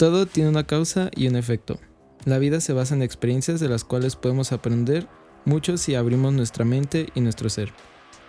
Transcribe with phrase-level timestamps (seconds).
[0.00, 1.78] Todo tiene una causa y un efecto.
[2.24, 5.06] La vida se basa en experiencias de las cuales podemos aprender
[5.44, 7.70] mucho si abrimos nuestra mente y nuestro ser.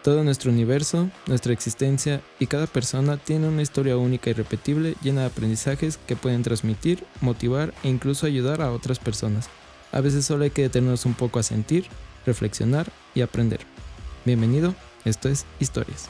[0.04, 5.22] Todo nuestro universo, nuestra existencia y cada persona tiene una historia única y repetible llena
[5.22, 9.50] de aprendizajes que pueden transmitir, motivar e incluso ayudar a otras personas.
[9.94, 11.86] A veces solo hay que detenernos un poco a sentir,
[12.26, 13.62] reflexionar y aprender.
[14.26, 14.76] Bienvenido,
[15.06, 16.10] esto es Historias.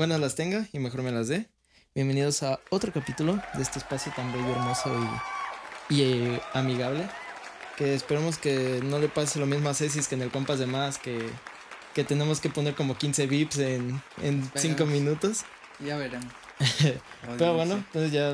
[0.00, 1.50] Buenas las tenga y mejor me las dé.
[1.94, 4.90] Bienvenidos a otro capítulo de este espacio tan bello, hermoso
[5.90, 7.06] y, eh, amigable.
[7.76, 10.64] Que esperemos que no le pase lo mismo a Cecis que en el Compas de
[10.64, 11.28] Más, que,
[11.94, 14.02] que tenemos que poner como 15 vips en
[14.54, 15.42] 5 minutos.
[15.84, 16.32] Ya veremos.
[17.36, 18.32] Pero bueno, entonces ya...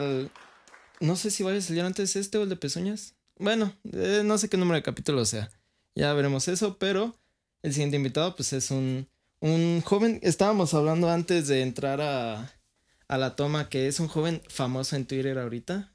[1.01, 3.17] No sé si vaya a salir antes este o el de Pezuñas.
[3.41, 5.51] Bueno, eh, no sé qué número de capítulo sea.
[5.97, 7.17] Ya veremos eso, pero
[7.63, 9.09] el siguiente invitado pues es un
[9.41, 12.53] un joven, estábamos hablando antes de entrar a,
[13.09, 15.91] a la toma, que es un joven famoso en Twitter ahorita.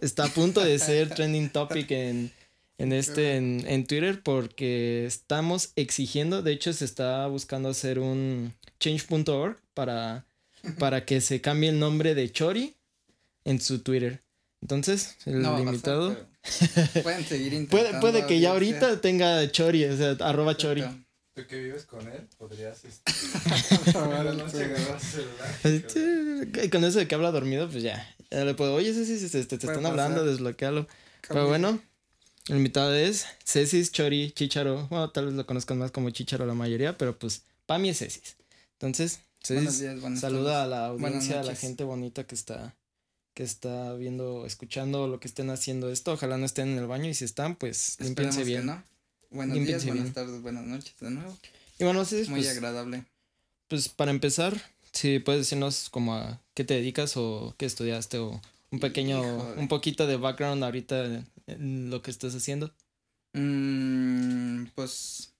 [0.00, 2.30] Está a punto de ser trending topic en,
[2.78, 8.52] en este, en, en, Twitter, porque estamos exigiendo, de hecho se está buscando hacer un
[8.78, 10.26] change.org para,
[10.78, 12.76] para que se cambie el nombre de Chori
[13.44, 14.22] en su Twitter.
[14.60, 16.16] Entonces, el invitado.
[17.02, 20.84] pueden seguir puede, puede que ya ahorita tenga Chori, o sea, arroba Chori.
[21.36, 22.82] Tú que vives con él, podrías.
[25.64, 28.08] Este, con eso de que habla dormido, pues ya.
[28.30, 30.88] Ya le puedo, oye, Ceci, te, te, están hablando, desbloquealo.
[31.28, 31.78] Pero bueno,
[32.48, 34.86] el invitado es Cecis Chori Chicharo.
[34.88, 37.98] Bueno, tal vez lo conozcan más como Chicharo la mayoría, pero pues para mí es
[37.98, 38.36] Cecis.
[38.72, 39.84] Entonces, Cecis,
[40.18, 42.74] saluda a la audiencia, a la gente bonita que está
[43.34, 46.14] que está viendo, escuchando lo que estén haciendo esto.
[46.14, 48.64] Ojalá no estén en el baño y si están, pues limpiense bien.
[48.64, 48.82] ¿no?
[49.30, 51.36] Buenos días, buenas tardes, buenas noches de nuevo.
[51.78, 53.04] Y bueno, sí, Muy pues, agradable.
[53.68, 54.54] Pues para empezar,
[54.92, 59.22] si puedes decirnos como a qué te dedicas o qué estudiaste o un pequeño,
[59.54, 62.72] un poquito de background ahorita en lo que estás haciendo.
[63.32, 65.34] Mm, pues,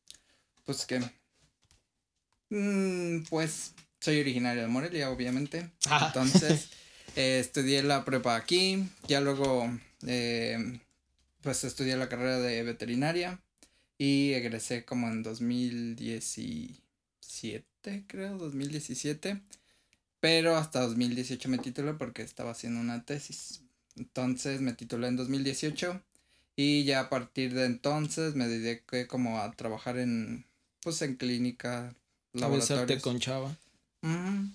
[0.65, 1.01] pues que,
[2.51, 5.71] mm, pues soy originario de Morelia, obviamente.
[5.89, 6.07] Ah.
[6.09, 6.71] Entonces,
[7.17, 9.71] eh, estudié la prepa aquí, ya luego,
[10.07, 10.81] eh,
[11.41, 13.41] pues estudié la carrera de veterinaria
[13.99, 19.41] y egresé como en 2017, creo, 2017.
[20.21, 23.63] Pero hasta 2018 me titulé porque estaba haciendo una tesis.
[23.97, 26.03] Entonces me titulé en 2018
[26.57, 30.45] y ya a partir de entonces me dediqué como a trabajar en,
[30.81, 31.95] pues en clínica,
[32.33, 33.03] laboratorios.
[33.03, 33.57] con Chava.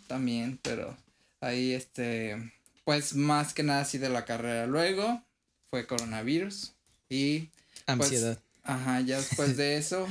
[0.07, 0.97] también, pero
[1.39, 2.51] ahí este,
[2.83, 4.67] pues más que nada así de la carrera.
[4.67, 5.23] Luego
[5.69, 6.73] fue coronavirus
[7.09, 7.49] y...
[7.85, 8.39] Pues, Ansiedad.
[8.63, 10.07] Ajá, ya después de eso,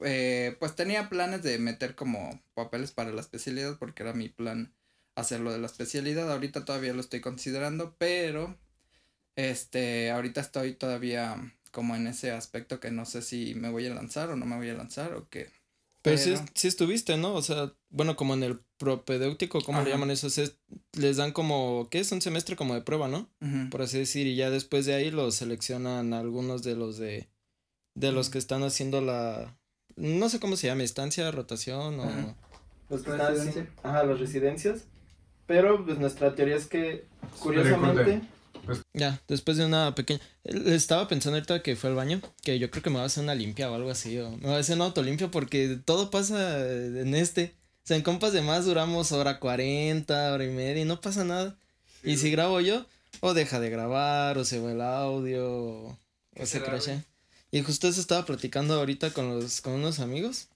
[0.00, 4.74] eh, pues tenía planes de meter como papeles para la especialidad porque era mi plan
[5.14, 6.30] hacerlo de la especialidad.
[6.30, 8.58] Ahorita todavía lo estoy considerando, pero
[9.36, 11.36] este, ahorita estoy todavía
[11.70, 14.56] como en ese aspecto que no sé si me voy a lanzar o no me
[14.56, 15.50] voy a lanzar o qué.
[16.02, 17.32] Pero, sí, estuviste, ¿no?
[17.34, 20.26] O sea, bueno, como en el propedéutico, ¿cómo le llaman eso?
[20.94, 22.10] les dan como, ¿qué es?
[22.10, 23.30] Un semestre como de prueba, ¿no?
[23.70, 27.28] Por así decir, y ya después de ahí los seleccionan algunos de los de
[27.94, 29.56] de los que están haciendo la,
[29.96, 32.36] no sé cómo se llama, estancia, rotación o...
[32.88, 34.82] Los que están haciendo, ajá, las residencias.
[35.46, 37.06] Pero pues nuestra teoría es que,
[37.40, 38.22] curiosamente...
[38.64, 40.20] Pues ya, después de una pequeña...
[40.44, 43.24] Estaba pensando ahorita que fue al baño, que yo creo que me va a hacer
[43.24, 46.60] una limpia o algo así, o me va a hacer un autolimpio porque todo pasa
[46.68, 47.54] en este.
[47.84, 51.24] O sea, en compas de más duramos hora cuarenta, hora y media y no pasa
[51.24, 51.56] nada.
[52.04, 52.86] Y si grabo yo,
[53.20, 55.98] o deja de grabar, o se va el audio, o,
[56.44, 57.04] se crasha.
[57.52, 60.48] Y justo eso estaba platicando ahorita con los, con unos amigos.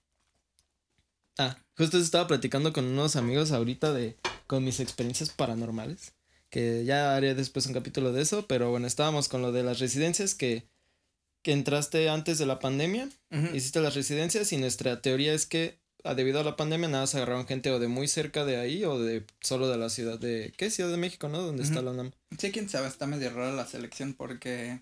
[1.37, 6.13] Ah, justo eso estaba platicando con unos amigos ahorita de, con mis experiencias paranormales.
[6.49, 9.77] Que ya haré después un capítulo de eso, pero bueno, estábamos con lo de las
[9.77, 10.67] residencias que,
[11.43, 13.09] que entraste antes de la pandemia,
[13.53, 17.17] hiciste las residencias y nuestra teoría es que ah, debido a la pandemia nada se
[17.17, 20.53] agarraron gente o de muy cerca de ahí o de solo de la ciudad de,
[20.57, 20.71] ¿qué?
[20.71, 21.41] Ciudad de México, ¿no?
[21.41, 22.11] Donde está la UNAM.
[22.39, 24.81] Sí, quién sabe, está medio rara la selección porque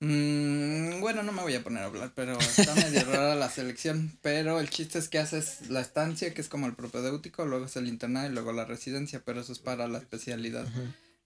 [0.00, 4.18] Mm, bueno, no me voy a poner a hablar, pero está medio rara la selección.
[4.22, 7.76] Pero el chiste es que haces la estancia, que es como el propedéutico, luego es
[7.76, 10.66] el internado y luego la residencia, pero eso es para la especialidad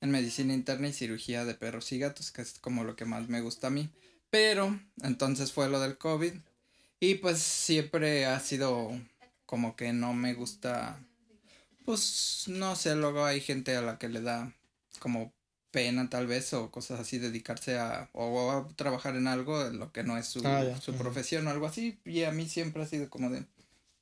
[0.01, 3.29] en medicina interna y cirugía de perros y gatos, que es como lo que más
[3.29, 3.91] me gusta a mí.
[4.31, 6.33] Pero entonces fue lo del COVID
[7.01, 8.93] y pues siempre ha sido
[9.47, 11.01] como que no me gusta,
[11.85, 14.55] pues no sé, luego hay gente a la que le da
[15.01, 15.33] como
[15.71, 19.93] pena tal vez o cosas así, dedicarse a o a trabajar en algo en lo
[19.93, 21.99] que no es su, ah, su profesión o algo así.
[22.05, 23.45] Y a mí siempre ha sido como de,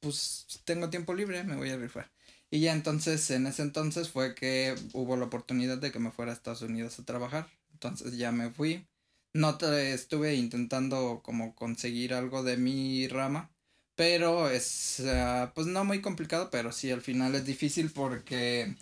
[0.00, 2.10] pues tengo tiempo libre, me voy a rifar.
[2.50, 6.32] Y ya entonces, en ese entonces fue que hubo la oportunidad de que me fuera
[6.32, 7.48] a Estados Unidos a trabajar.
[7.74, 8.86] Entonces ya me fui.
[9.34, 13.50] No te, estuve intentando como conseguir algo de mi rama.
[13.96, 18.74] Pero es, ah, pues no muy complicado, pero sí al final es difícil porque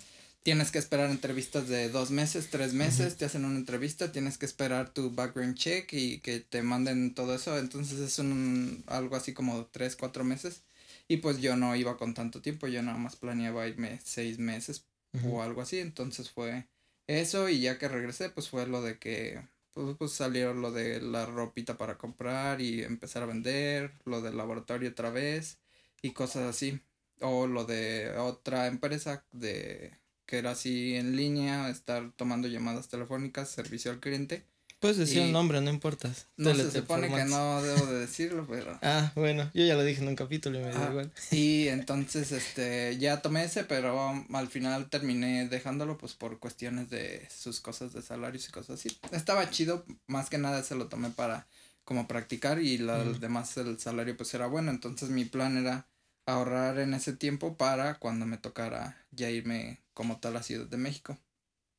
[0.47, 4.47] tienes que esperar entrevistas de dos meses, tres meses, te hacen una entrevista, tienes que
[4.47, 9.35] esperar tu background check y que te manden todo eso, entonces es un algo así
[9.35, 10.63] como tres, cuatro meses.
[11.09, 14.87] Y pues yo no iba con tanto tiempo, yo nada más planeaba irme seis meses
[15.29, 16.69] o algo así, entonces fue
[17.09, 19.43] eso y ya que regresé pues fue lo de que
[19.75, 24.37] pues, pues salió lo de la ropita para comprar y empezar a vender, lo del
[24.37, 25.59] laboratorio otra vez
[26.03, 26.81] y cosas así.
[27.21, 33.49] O lo de otra empresa de que era así en línea, estar tomando llamadas telefónicas,
[33.49, 34.45] servicio al cliente.
[34.81, 36.13] Puedes decir el nombre, no importa.
[36.37, 38.79] No se supone que no debo de decirlo, pero.
[38.83, 41.11] ah, bueno, yo ya lo dije en un capítulo y me da igual.
[41.31, 47.27] Y entonces, este, ya tomé ese, pero al final terminé dejándolo, pues por cuestiones de
[47.35, 48.99] sus cosas de salarios y cosas así.
[49.13, 51.47] Estaba chido, más que nada se lo tomé para
[51.85, 54.71] como practicar y la, demás el salario pues era bueno.
[54.71, 55.87] Entonces mi plan era
[56.27, 60.77] ahorrar en ese tiempo para cuando me tocara ya irme como tal a Ciudad de
[60.77, 61.19] México.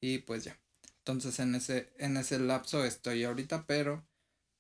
[0.02, 0.60] Y pues ya.
[1.00, 4.06] Entonces en ese, en ese lapso estoy ahorita, pero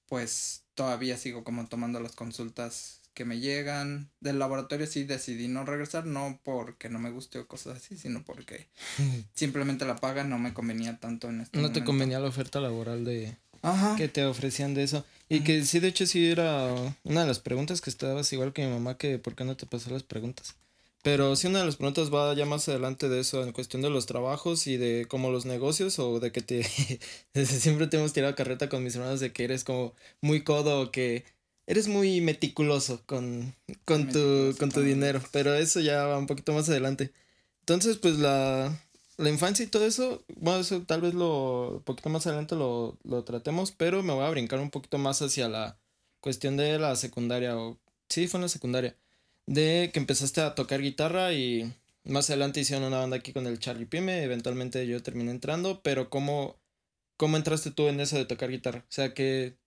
[0.08, 4.12] pues todavía sigo como tomando las consultas que me llegan.
[4.20, 8.24] Del laboratorio sí decidí no regresar, no porque no me guste o cosas así, sino
[8.24, 8.70] porque
[9.34, 13.04] simplemente la paga no me convenía tanto en este No te convenía la oferta laboral
[13.04, 13.36] de
[13.98, 15.06] que te ofrecían de eso.
[15.30, 18.66] Y que sí, de hecho sí era una de las preguntas que estabas igual que
[18.66, 20.56] mi mamá, que por qué no te pasó las preguntas.
[21.04, 23.90] Pero sí, una de las preguntas va ya más adelante de eso, en cuestión de
[23.90, 26.64] los trabajos y de como los negocios o de que te...
[27.46, 30.92] siempre te hemos tirado carreta con mis hermanos de que eres como muy codo o
[30.92, 31.24] que
[31.68, 36.54] eres muy meticuloso con, con, tu, con tu dinero, pero eso ya va un poquito
[36.54, 37.12] más adelante.
[37.62, 38.82] Entonces, pues la,
[39.18, 42.98] la infancia y todo eso, bueno, eso tal vez lo, un poquito más adelante lo,
[43.04, 45.78] lo tratemos, pero me voy a brincar un poquito más hacia la
[46.20, 47.78] cuestión de la secundaria o...
[48.10, 48.96] Sí, fue en la secundaria
[49.48, 51.74] de que empezaste a tocar guitarra y
[52.04, 56.10] más adelante hicieron una banda aquí con el Charlie Pime, eventualmente yo terminé entrando, pero
[56.10, 56.58] ¿cómo,
[57.16, 58.80] cómo entraste tú en eso de tocar guitarra?
[58.80, 59.58] O sea que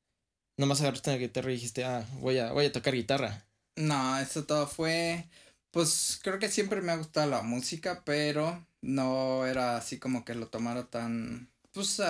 [0.57, 3.47] nomás agarraste la guitarra y dijiste, ah, voy a, voy a tocar guitarra.
[3.77, 5.27] No, eso todo fue,
[5.71, 10.35] pues creo que siempre me ha gustado la música, pero no era así como que
[10.35, 12.01] lo tomara tan, pues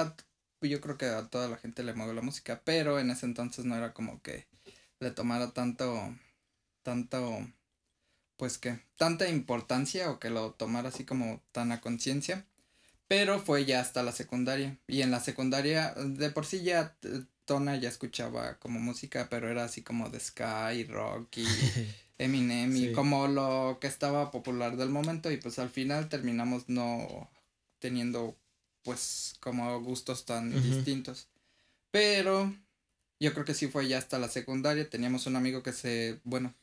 [0.62, 3.64] yo creo que a toda la gente le mueve la música, pero en ese entonces
[3.64, 4.46] no era como que
[5.00, 6.14] le tomara tanto,
[6.82, 7.46] tanto
[8.36, 12.46] pues que tanta importancia o que lo tomara así como tan a conciencia.
[13.08, 14.78] Pero fue ya hasta la secundaria.
[14.86, 16.96] Y en la secundaria, de por sí ya
[17.44, 21.44] Tona ya escuchaba como música, pero era así como de Sky, rock y
[22.20, 25.30] Eminem y como lo que estaba popular del momento.
[25.30, 27.30] Y pues al final terminamos no
[27.78, 28.36] teniendo
[28.82, 31.28] pues como gustos tan distintos.
[31.90, 32.54] Pero
[33.18, 34.88] yo creo que sí fue ya hasta la secundaria.
[34.88, 36.54] Teníamos un amigo que se, bueno,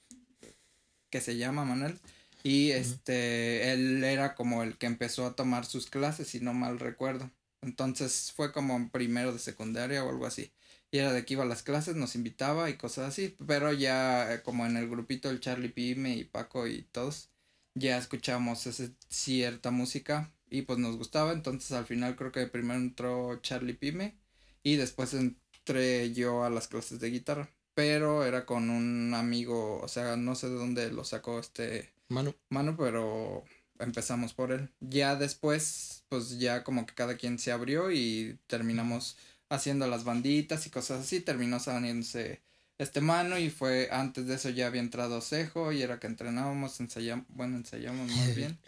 [1.09, 2.00] que se llama Manuel.
[2.44, 6.80] Y este, él era como el que empezó a tomar sus clases, si no mal
[6.80, 7.30] recuerdo.
[7.62, 10.51] Entonces fue como primero de secundaria o algo así.
[10.92, 13.36] Y era de que iba a las clases, nos invitaba y cosas así.
[13.45, 17.30] Pero ya eh, como en el grupito el Charlie Pime y Paco y todos,
[17.75, 21.34] ya escuchamos esa cierta música y pues nos gustaba.
[21.34, 24.18] Entonces al final creo que primero entró Charlie Pime
[24.64, 29.88] y después entré yo a las clases de guitarra pero era con un amigo, o
[29.88, 32.33] sea, no sé de dónde lo sacó este mano.
[32.50, 33.44] Mano, pero
[33.78, 34.71] empezamos por él.
[34.80, 39.16] Ya después, pues ya como que cada quien se abrió y terminamos
[39.49, 42.42] haciendo las banditas y cosas así, terminó saliéndose
[42.77, 46.80] este mano y fue antes de eso ya había entrado Cejo y era que entrenábamos,
[46.80, 48.57] ensayamos, bueno, ensayamos más bien.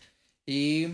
[0.51, 0.87] Y,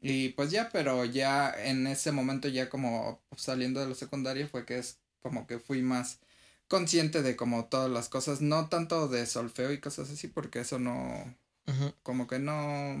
[0.00, 4.66] y pues ya, pero ya en ese momento ya como saliendo de la secundaria fue
[4.66, 6.18] que es como que fui más
[6.66, 10.80] consciente de como todas las cosas, no tanto de solfeo y cosas así, porque eso
[10.80, 11.36] no,
[12.02, 12.96] como que no,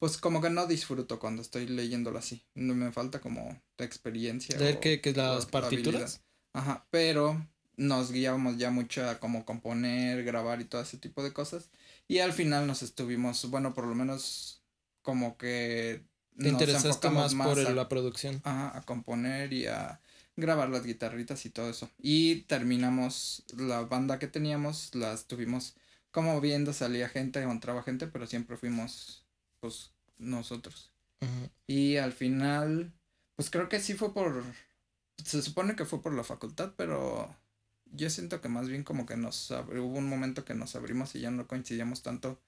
[0.00, 4.58] pues como que no disfruto cuando estoy leyéndolo así, no me falta como de experiencia.
[4.58, 6.22] ¿Leer que, que las partituras?
[6.54, 11.34] Ajá, pero nos guiábamos ya mucho a como componer, grabar y todo ese tipo de
[11.34, 11.68] cosas.
[12.08, 14.62] Y al final nos estuvimos, bueno, por lo menos
[15.02, 16.02] como que...
[16.38, 18.40] Te interesaste más, por la producción.
[18.44, 20.00] Ajá, a componer y a
[20.34, 21.90] grabar las guitarritas y todo eso.
[21.98, 25.74] Y terminamos la banda que teníamos, las tuvimos
[26.10, 29.19] como viendo, salía gente, encontraba gente, pero siempre fuimos
[29.60, 30.90] pues nosotros.
[31.66, 32.92] Y al final,
[33.36, 34.42] pues creo que sí fue por,
[35.22, 37.34] se supone que fue por la facultad, pero
[37.92, 41.20] yo siento que más bien como que nos hubo un momento que nos abrimos y
[41.20, 42.40] ya no coincidíamos tanto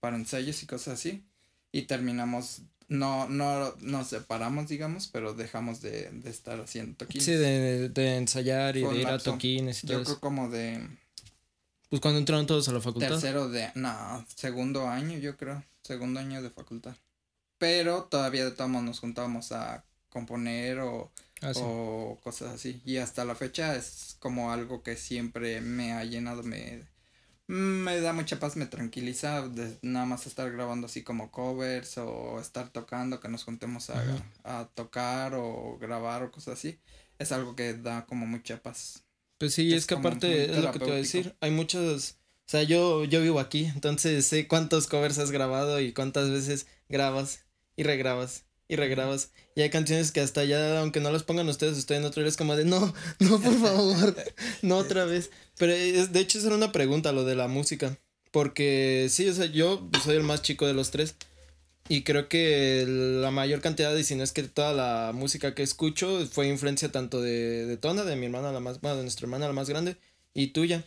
[0.00, 1.24] para ensayos y cosas así.
[1.72, 7.24] y terminamos no, no nos separamos, digamos, pero dejamos de, de estar haciendo toquines.
[7.24, 10.88] Sí, de, de ensayar y de ir a toquines y todo Yo creo como de...
[11.90, 13.10] Pues cuando entraron todos a la facultad.
[13.10, 13.70] Tercero de...
[13.74, 15.62] No, segundo año, yo creo.
[15.88, 16.94] Segundo año de facultad.
[17.56, 22.82] Pero todavía de todos nos juntábamos a componer o, ah, o cosas así.
[22.84, 26.86] Y hasta la fecha es como algo que siempre me ha llenado, me
[27.46, 32.38] me da mucha paz, me tranquiliza de nada más estar grabando así como covers o
[32.38, 34.04] estar tocando, que nos juntemos a,
[34.44, 36.78] a, tocar o grabar o cosas así.
[37.18, 39.04] Es algo que da como mucha paz.
[39.38, 42.18] Pues sí, es, que aparte es lo que te voy a decir, hay muchos,
[42.48, 46.66] o sea, yo, yo vivo aquí, entonces sé cuántos covers has grabado y cuántas veces
[46.88, 47.44] grabas
[47.76, 49.32] y regrabas y regrabas.
[49.54, 52.38] Y hay canciones que hasta ya, aunque no las pongan ustedes, estoy en otro es
[52.38, 54.16] como de no, no, por favor,
[54.62, 55.30] no otra vez.
[55.58, 57.98] Pero es, de hecho, esa era una pregunta, lo de la música.
[58.30, 61.16] Porque sí, o sea, yo soy el más chico de los tres.
[61.90, 65.62] Y creo que la mayor cantidad, y si no es que toda la música que
[65.62, 69.26] escucho, fue influencia tanto de, de Tona, de mi hermana, la más, bueno, de nuestra
[69.26, 69.98] hermana, la más grande,
[70.32, 70.82] y tuya.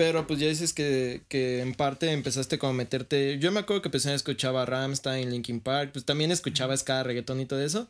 [0.00, 3.38] Pero pues ya dices que, que en parte empezaste como a meterte.
[3.38, 7.38] Yo me acuerdo que empecé a escuchaba Ramstein, Linkin Park, pues también escuchaba ska, reggaetón
[7.38, 7.86] y todo eso.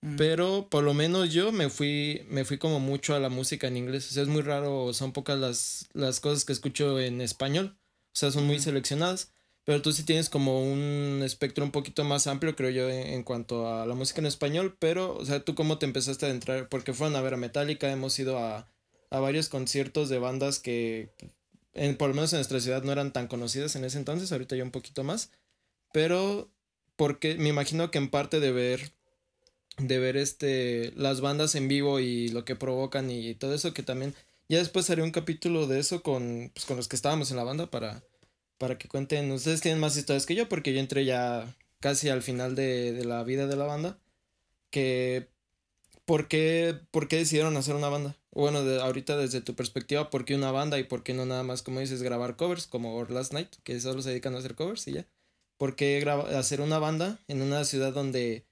[0.00, 0.16] Mm.
[0.16, 3.76] Pero por lo menos yo me fui, me fui como mucho a la música en
[3.76, 4.10] inglés.
[4.10, 7.76] O sea, es muy raro, son pocas las, las cosas que escucho en español.
[8.08, 9.30] O sea, son muy seleccionadas.
[9.62, 13.72] Pero tú sí tienes como un espectro un poquito más amplio, creo yo, en, cuanto
[13.72, 14.74] a la música en español.
[14.80, 16.68] Pero, o sea, ¿tú cómo te empezaste a entrar?
[16.68, 18.68] Porque fueron a ver a Metallica, hemos ido a,
[19.10, 21.12] a varios conciertos de bandas que
[21.74, 24.56] en, por lo menos en nuestra ciudad no eran tan conocidas en ese entonces, ahorita
[24.56, 25.30] ya un poquito más,
[25.92, 26.50] pero
[26.96, 28.92] porque me imagino que en parte de ver
[29.78, 33.82] de ver este las bandas en vivo y lo que provocan y todo eso que
[33.82, 34.14] también
[34.48, 37.44] ya después haré un capítulo de eso con pues, con los que estábamos en la
[37.44, 38.02] banda para
[38.58, 42.22] para que cuenten ustedes tienen más historias que yo porque yo entré ya casi al
[42.22, 43.98] final de, de la vida de la banda
[44.70, 45.28] que
[46.04, 48.16] ¿por qué, ¿por qué decidieron hacer una banda?
[48.34, 51.42] Bueno, de, ahorita desde tu perspectiva, ¿por qué una banda y por qué no nada
[51.42, 54.88] más, como dices, grabar covers como Last Night, que solo se dedican a hacer covers
[54.88, 55.06] y ya?
[55.58, 56.02] ¿Por qué
[56.34, 58.44] hacer una banda en una ciudad donde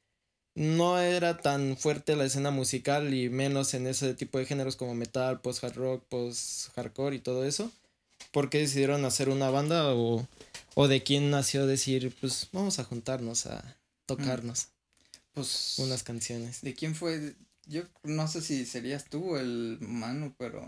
[0.55, 4.95] no era tan fuerte la escena musical y menos en ese tipo de géneros como
[4.95, 7.73] metal, post-hard rock, post-hardcore y todo eso?
[8.33, 10.27] ¿Por qué decidieron hacer una banda o,
[10.75, 14.69] o de quién nació decir, pues vamos a juntarnos a tocarnos?
[15.33, 15.77] Pues.
[15.79, 16.61] Unas canciones.
[16.61, 17.35] ¿De quién fue?
[17.71, 20.67] Yo no sé si serías tú el Manu, pero.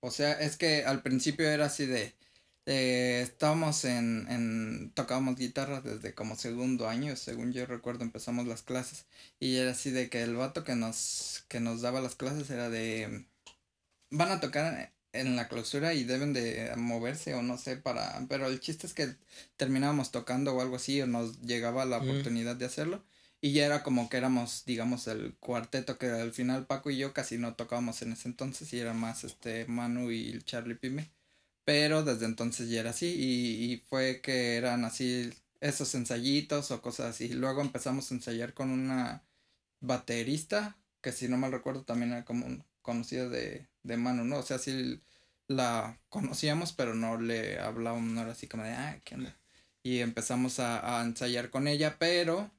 [0.00, 2.14] O sea, es que al principio era así de.
[2.66, 4.92] Eh, estábamos en, en.
[4.94, 9.06] Tocábamos guitarra desde como segundo año, según yo recuerdo, empezamos las clases.
[9.40, 12.70] Y era así de que el vato que nos, que nos daba las clases era
[12.70, 13.26] de.
[14.10, 18.24] Van a tocar en la clausura y deben de moverse o no sé para.
[18.28, 19.16] Pero el chiste es que
[19.56, 23.02] terminábamos tocando o algo así o nos llegaba la oportunidad de hacerlo.
[23.46, 27.12] Y ya era como que éramos, digamos, el cuarteto que al final Paco y yo
[27.14, 31.12] casi no tocábamos en ese entonces y era más este Manu y Charlie Pime.
[31.64, 36.82] Pero desde entonces ya era así y, y fue que eran así esos ensayitos o
[36.82, 37.28] cosas así.
[37.28, 39.22] Luego empezamos a ensayar con una
[39.80, 44.38] baterista que si no mal recuerdo también era como un conocido de, de Manu, ¿no?
[44.38, 45.00] O sea, sí
[45.48, 49.38] la conocíamos pero no le hablábamos, no era así como de, ah, ¿qué onda?
[49.84, 52.50] Y empezamos a, a ensayar con ella, pero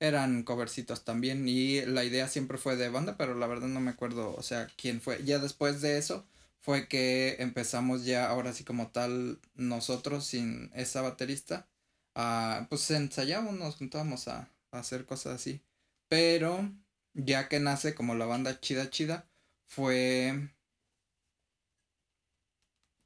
[0.00, 3.90] eran covercitos también y la idea siempre fue de banda, pero la verdad no me
[3.90, 5.22] acuerdo, o sea, quién fue.
[5.24, 6.26] Ya después de eso
[6.60, 11.68] fue que empezamos ya ahora sí como tal nosotros sin esa baterista,
[12.14, 15.60] a, pues ensayábamos, nos juntábamos a, a hacer cosas así.
[16.08, 16.70] Pero
[17.14, 19.26] ya que nace como la banda chida chida,
[19.66, 20.50] fue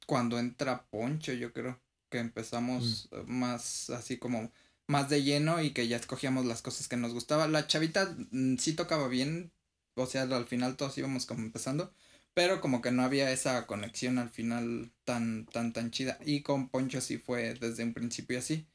[0.07, 3.31] cuando entra Poncho, yo creo que empezamos mm.
[3.31, 4.51] más así como
[4.87, 7.47] más de lleno y que ya escogíamos las cosas que nos gustaba.
[7.47, 9.51] La chavita mm, sí tocaba bien,
[9.95, 11.93] o sea, al final todos íbamos como empezando,
[12.33, 16.19] pero como que no había esa conexión al final tan, tan, tan chida.
[16.25, 18.67] Y con Poncho sí fue desde un principio así.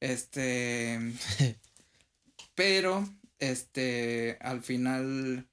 [0.00, 0.98] Este...
[2.54, 5.48] pero, este, al final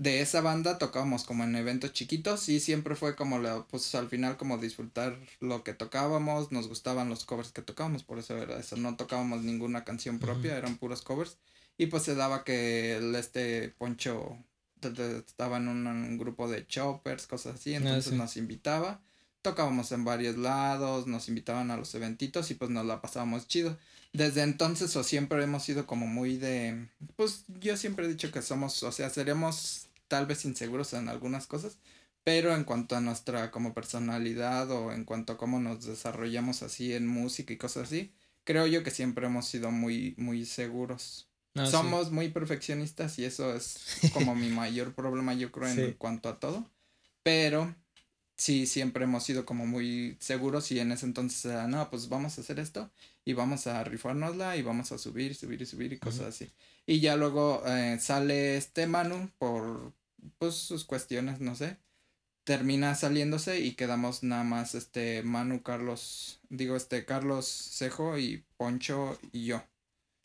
[0.00, 4.08] de esa banda tocábamos como en eventos chiquitos y siempre fue como la, pues al
[4.08, 8.58] final como disfrutar lo que tocábamos, nos gustaban los covers que tocábamos, por eso era
[8.58, 11.36] eso, no tocábamos ninguna canción propia, eran puros covers.
[11.76, 14.38] Y pues se daba que el, este Poncho
[14.80, 19.02] estaba en un, grupo de choppers, cosas así, ah, entonces nos invitaba,
[19.42, 23.78] tocábamos en varios lados, nos invitaban a los eventitos y pues nos la pasábamos chido.
[24.14, 28.40] Desde entonces o siempre hemos sido como muy de, pues yo siempre he dicho que
[28.40, 31.78] somos, o sea, seremos tal vez inseguros en algunas cosas,
[32.24, 36.92] pero en cuanto a nuestra como personalidad o en cuanto a cómo nos desarrollamos así
[36.92, 38.12] en música y cosas así,
[38.44, 41.28] creo yo que siempre hemos sido muy, muy seguros.
[41.54, 43.78] Ah, Somos muy perfeccionistas y eso es
[44.12, 46.68] como mi mayor problema, yo creo, en cuanto a todo.
[47.22, 47.74] Pero
[48.36, 52.36] sí, siempre hemos sido como muy seguros y en ese entonces, era, no, pues vamos
[52.36, 52.90] a hacer esto
[53.24, 56.50] y vamos a rifárnosla y vamos a subir, subir y subir y cosas así.
[56.86, 59.92] Y ya luego eh, sale este Manu por,
[60.38, 61.78] pues, sus cuestiones, no sé.
[62.44, 69.18] Termina saliéndose y quedamos nada más este Manu, Carlos, digo este Carlos Cejo y Poncho
[69.32, 69.62] y yo.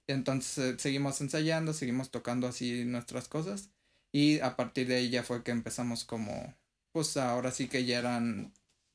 [0.08, 3.70] Entonces eh, seguimos ensayando, seguimos tocando así nuestras cosas
[4.12, 6.56] y a partir de ahí ya fue que empezamos como
[6.94, 8.54] pues ahora sí que ya eran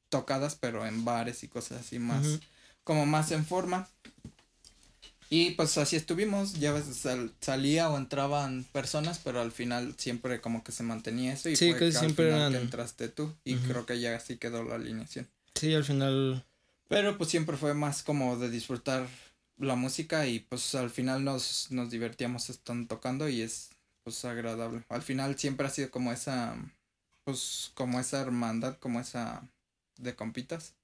[0.09, 2.41] tocadas, pero en bares y cosas así más,
[2.85, 3.89] como más en forma.
[5.33, 7.07] Y pues así estuvimos, ya ves,
[7.41, 11.77] salía o entraban personas, pero al final siempre como que se mantenía eso y fue
[11.77, 15.29] que, siempre al final entraste tú y creo que ya así quedó la alineación.
[15.55, 16.45] Sí, al final.
[16.89, 19.07] Pero pues siempre fue más como de disfrutar
[19.57, 23.71] la música y pues al final nos, nos divertíamos estando tocando y es
[24.03, 24.83] pues agradable.
[24.89, 26.57] Al final siempre ha sido como esa
[27.23, 29.49] pues como esa hermandad, como esa
[29.97, 30.75] de compitas.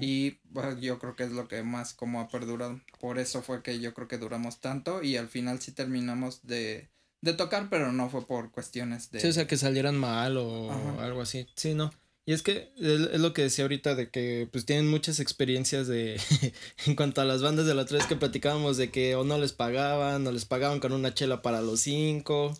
[0.00, 0.38] Y
[0.80, 2.80] yo creo que es lo que más como ha perdurado.
[3.00, 6.90] Por eso fue que yo creo que duramos tanto y al final sí terminamos de,
[7.20, 9.20] de tocar, pero no fue por cuestiones de...
[9.20, 10.70] Sí, o sea, que salieran mal o
[11.00, 11.46] algo así.
[11.56, 11.90] Sí, no.
[12.30, 16.20] Y es que es, lo que decía ahorita de que pues tienen muchas experiencias de
[16.86, 19.36] en cuanto a las bandas de la otra vez que platicábamos de que o no
[19.38, 22.56] les pagaban, o les pagaban con una chela para los cinco,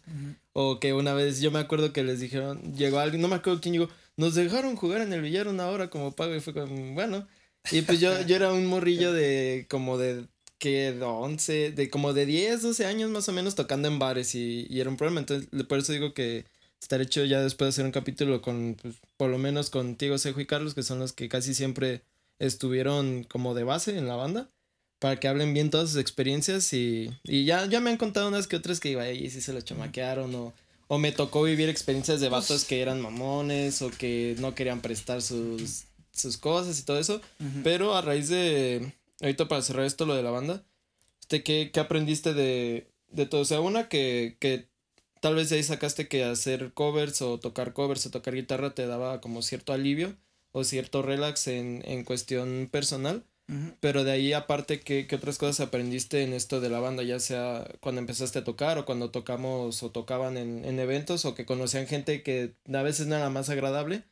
[0.53, 3.61] o que una vez yo me acuerdo que les dijeron, llegó alguien, no me acuerdo
[3.61, 3.89] quién llegó,
[4.21, 7.27] nos dejaron jugar en el billar una hora como pago y fue como, bueno,
[7.73, 10.27] y pues yo, yo era un morrillo de como de
[10.59, 14.35] que de 11, de como de 10, 12 años más o menos tocando en bares
[14.35, 16.45] y, y era un problema, entonces por eso digo que
[16.83, 20.41] estar hecho ya después de hacer un capítulo con, pues, por lo menos contigo, Sejo
[20.41, 22.03] y Carlos, que son los que casi siempre
[22.39, 24.51] estuvieron como de base en la banda,
[24.99, 28.47] para que hablen bien todas sus experiencias y, y ya, ya me han contado unas
[28.47, 30.53] que otras que iba ahí si se lo chamaquearon o,
[30.93, 35.23] o me tocó vivir experiencias de vatos que eran mamones o que no querían prestar
[35.23, 37.21] sus, sus cosas y todo eso,
[37.63, 40.65] pero a raíz de, ahorita para cerrar esto lo de la banda,
[41.21, 43.43] este, ¿qué, qué aprendiste de, de todo?
[43.43, 44.67] O sea, una que, que
[45.21, 48.89] tal vez de ahí sacaste que hacer covers o tocar covers o tocar guitarra te
[48.89, 50.17] daba como cierto alivio
[50.51, 53.23] o cierto relax en, en cuestión personal.
[53.81, 57.03] Pero de ahí aparte, ¿qué, ¿qué, otras cosas aprendiste en esto de la banda?
[57.03, 61.35] Ya sea cuando empezaste a tocar o cuando tocamos o tocaban en, en eventos o
[61.35, 64.05] que conocían gente que a veces no era más agradable.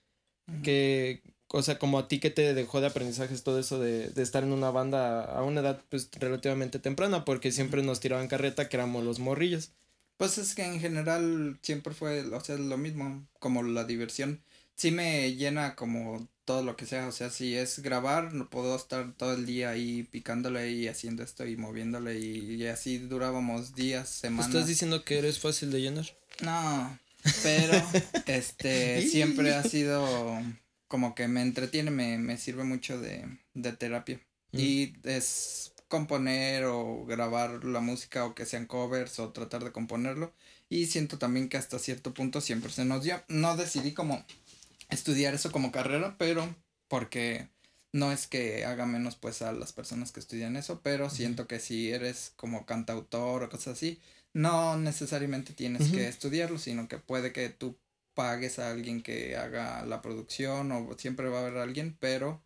[0.62, 4.22] Que, o sea, como a ti que te dejó de aprendizajes todo eso de, de,
[4.22, 8.68] estar en una banda a una edad pues relativamente temprana porque siempre nos tiraban carreta
[8.68, 9.72] que éramos los morrillos.
[10.16, 14.42] Pues es que en general siempre fue, o sea, lo mismo, como la diversión.
[14.74, 18.74] Sí me llena como todo lo que sea, o sea, si es grabar, no puedo
[18.74, 24.08] estar todo el día ahí picándole y haciendo esto y moviéndole y, así durábamos días,
[24.08, 24.46] semanas.
[24.46, 26.06] ¿Estás diciendo que eres fácil de llenar?
[26.40, 26.98] No,
[27.42, 27.82] pero
[28.26, 30.42] este siempre ha sido
[30.86, 34.18] como que me entretiene, me, me sirve mucho de, de terapia.
[34.52, 34.58] Mm.
[34.58, 40.32] Y es componer o grabar la música o que sean covers o tratar de componerlo.
[40.70, 43.22] Y siento también que hasta cierto punto siempre se nos dio.
[43.28, 44.24] No decidí como
[44.88, 46.54] estudiar eso como carrera, pero
[46.88, 47.48] porque
[47.92, 51.58] no es que haga menos pues a las personas que estudian eso, pero siento que
[51.58, 54.00] si eres como cantautor o cosas así,
[54.32, 57.76] no necesariamente tienes que estudiarlo, sino que puede que tú
[58.14, 62.42] pagues a alguien que haga la producción o siempre va a haber alguien, pero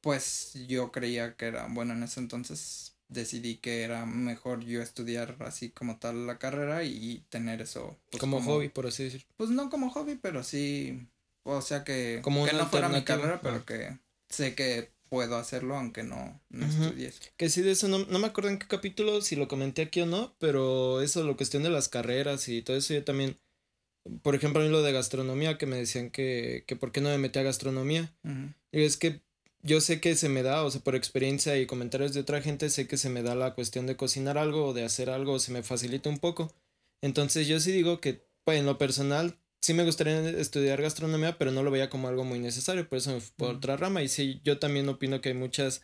[0.00, 5.36] pues yo creía que era, bueno, en ese entonces decidí que era mejor yo estudiar
[5.40, 7.96] así como tal la carrera y tener eso.
[8.10, 9.24] Pues, como, hobby, por así decir.
[9.36, 11.06] Pues no como hobby, pero sí,
[11.44, 13.64] o sea que, como que no fuera mi carrera, pero ah.
[13.66, 18.18] que sé que puedo hacerlo aunque no, no estudie Que sí, de eso no, no
[18.18, 21.62] me acuerdo en qué capítulo, si lo comenté aquí o no, pero eso, la cuestión
[21.62, 23.38] de las carreras y todo eso, yo también,
[24.22, 27.10] por ejemplo, a mí lo de gastronomía, que me decían que, que por qué no
[27.10, 28.12] me metí a gastronomía.
[28.72, 29.20] Y es que
[29.62, 32.68] yo sé que se me da, o sea, por experiencia y comentarios de otra gente,
[32.68, 35.52] sé que se me da la cuestión de cocinar algo o de hacer algo, se
[35.52, 36.52] me facilita un poco.
[37.00, 41.50] Entonces yo sí digo que, pues, en lo personal, sí me gustaría estudiar gastronomía, pero
[41.50, 44.02] no lo veía como algo muy necesario, por eso me fui por otra rama.
[44.02, 45.82] Y sí, yo también opino que hay muchas,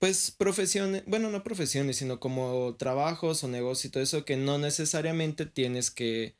[0.00, 4.58] pues, profesiones, bueno, no profesiones, sino como trabajos o negocios y todo eso que no
[4.58, 6.36] necesariamente tienes que,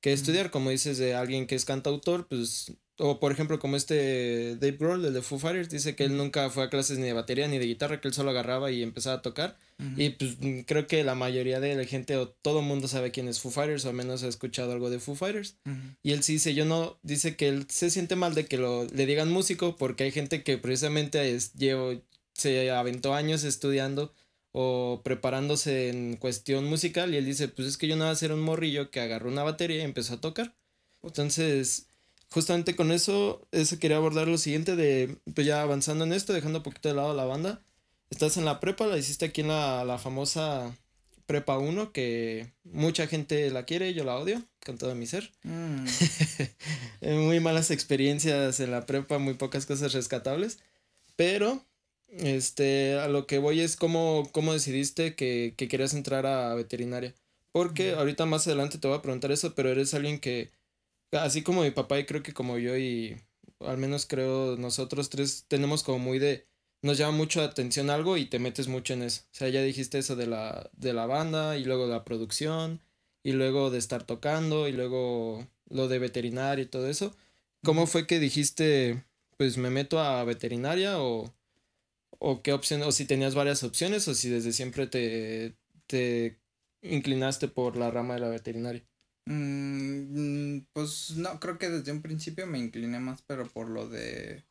[0.00, 4.56] que estudiar, como dices de alguien que es cantautor, pues o por ejemplo, como este
[4.56, 7.12] Dave Grohl, el de Foo Fighters, dice que él nunca fue a clases ni de
[7.12, 9.56] batería ni de guitarra, que él solo agarraba y empezaba a tocar.
[9.96, 13.28] Y pues creo que la mayoría de la gente o todo el mundo sabe quién
[13.28, 15.56] es Foo Fighters o al menos ha escuchado algo de Foo Fighters.
[16.02, 18.84] Y él sí dice, yo no, dice que él se siente mal de que lo,
[18.86, 22.02] le digan músico porque hay gente que precisamente es, llevo,
[22.34, 24.12] se aventó años estudiando
[24.50, 28.16] o preparándose en cuestión musical y él dice, pues es que yo no voy a
[28.16, 30.56] ser un morrillo que agarró una batería y empezó a tocar.
[31.02, 31.87] Entonces,
[32.30, 36.58] justamente con eso, eso quería abordar lo siguiente de, pues ya avanzando en esto, dejando
[36.58, 37.62] un poquito de lado la banda.
[38.10, 40.74] Estás en la prepa, la hiciste aquí en la, la famosa
[41.28, 45.30] Prepa 1, que mucha gente la quiere, yo la odio con todo mi ser.
[45.42, 45.84] Mm.
[47.02, 50.58] muy malas experiencias en la prepa, muy pocas cosas rescatables.
[51.16, 51.62] Pero,
[52.08, 57.14] este, a lo que voy es cómo, cómo decidiste que, que querías entrar a veterinaria.
[57.52, 60.50] Porque ahorita más adelante te voy a preguntar eso, pero eres alguien que,
[61.12, 63.16] así como mi papá y creo que como yo y
[63.60, 66.46] al menos creo nosotros tres tenemos como muy de
[66.82, 69.22] nos llama mucho la atención algo y te metes mucho en eso.
[69.32, 72.80] O sea, ya dijiste eso de la, de la banda y luego la producción
[73.22, 77.16] y luego de estar tocando y luego lo de veterinaria y todo eso.
[77.64, 79.04] ¿Cómo fue que dijiste,
[79.36, 81.34] pues me meto a veterinaria o,
[82.18, 85.56] o qué opción, o si tenías varias opciones o si desde siempre te,
[85.88, 86.38] te
[86.82, 88.84] inclinaste por la rama de la veterinaria?
[89.26, 90.27] Mm,
[90.78, 94.44] pues no, creo que desde un principio me incliné más, pero por lo de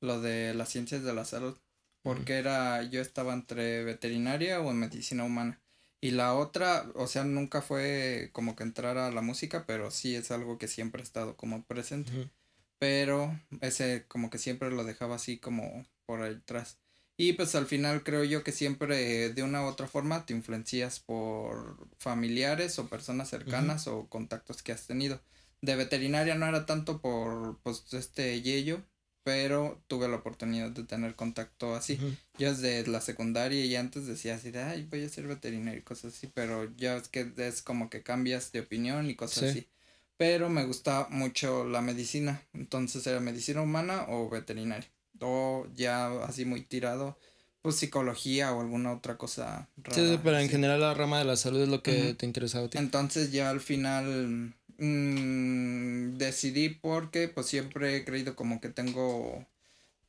[0.00, 1.58] lo de las ciencias de la salud
[2.02, 5.60] porque era, yo estaba entre veterinaria o en medicina humana.
[6.00, 10.14] Y la otra, o sea, nunca fue como que entrar a la música, pero sí
[10.14, 12.30] es algo que siempre ha estado como presente.
[12.78, 16.78] Pero ese como que siempre lo dejaba así como por detrás.
[17.16, 21.00] Y pues al final creo yo que siempre de una u otra forma te influencias
[21.00, 25.20] por familiares o personas cercanas o contactos que has tenido.
[25.60, 28.82] De veterinaria no era tanto por pues este yello,
[29.24, 31.98] pero tuve la oportunidad de tener contacto así.
[32.38, 35.82] Yo desde la secundaria y antes decía así de, ay, voy a ser veterinario y
[35.82, 39.68] cosas así, pero ya es que es como que cambias de opinión y cosas así.
[40.16, 44.88] Pero me gusta mucho la medicina, entonces era medicina humana o veterinaria.
[45.20, 47.18] O ya así muy tirado,
[47.60, 49.68] pues psicología o alguna otra cosa.
[49.76, 52.66] Rara, sí, pero en general la rama de la salud es lo que te interesaba
[52.66, 52.78] a ti.
[52.78, 59.44] Entonces ya al final Mm, decidí porque pues siempre he creído como que tengo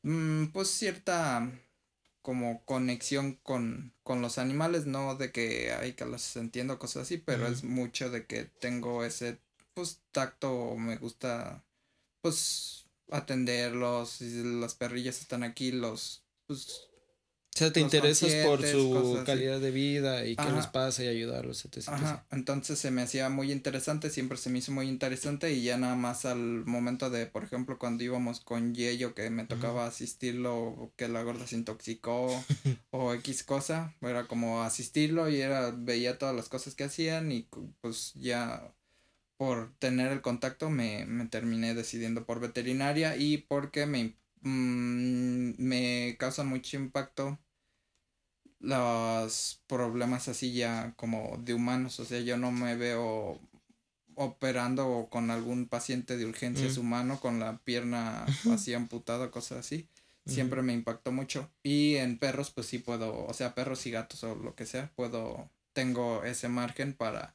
[0.02, 1.50] mm, pues cierta
[2.22, 7.18] como conexión con, con los animales, no de que hay que los entiendo cosas así,
[7.18, 9.38] pero es mucho de que tengo ese
[9.74, 11.64] pues tacto, me gusta
[12.22, 16.89] pues atenderlos, si los perrillos están aquí, los pues
[17.60, 21.88] sea, te interesas por su calidad de vida y qué les pasa y ayudarlos, etc.
[21.88, 25.76] Ajá, entonces se me hacía muy interesante, siempre se me hizo muy interesante y ya
[25.76, 30.92] nada más al momento de, por ejemplo, cuando íbamos con Yello que me tocaba asistirlo,
[30.96, 32.28] que la gorda se intoxicó
[32.90, 37.46] o X cosa, era como asistirlo y era, veía todas las cosas que hacían y
[37.80, 38.74] pues ya
[39.36, 46.16] por tener el contacto me, me terminé decidiendo por veterinaria y porque me Mm, me
[46.18, 47.38] causan mucho impacto
[48.60, 51.98] los problemas así ya como de humanos.
[52.00, 53.40] O sea, yo no me veo
[54.14, 59.88] operando con algún paciente de urgencias humano con la pierna así amputada, cosas así.
[60.26, 61.50] Siempre me impactó mucho.
[61.62, 64.92] Y en perros, pues sí puedo, o sea, perros y gatos o lo que sea,
[64.94, 67.34] puedo, tengo ese margen para,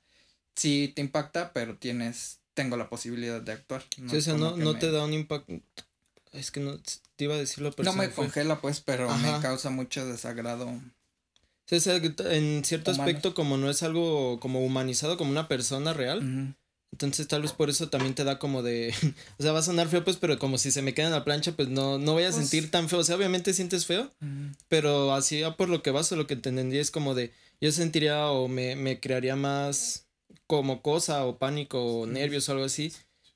[0.55, 3.83] sí te impacta, pero tienes, tengo la posibilidad de actuar.
[4.07, 5.59] sí, o sea, no, no te da un impacto,
[6.31, 6.77] es que no
[7.15, 7.91] te iba a decirlo, pero.
[7.91, 10.71] No me congela, pues, pero me causa mucho desagrado.
[12.31, 16.55] En cierto aspecto, como no es algo como humanizado, como una persona real.
[16.91, 18.93] Entonces, tal vez por eso también te da como de.
[19.37, 21.25] o sea, va a sonar feo, pues, pero como si se me queda en la
[21.25, 22.99] plancha, pues no, no voy a pues sentir tan feo.
[22.99, 24.09] O sea, obviamente sientes feo,
[24.69, 27.33] pero así por lo que vas o lo que te entendí es como de.
[27.59, 30.07] Yo sentiría o me, me crearía más
[30.47, 32.93] como cosa o pánico o nervios o algo así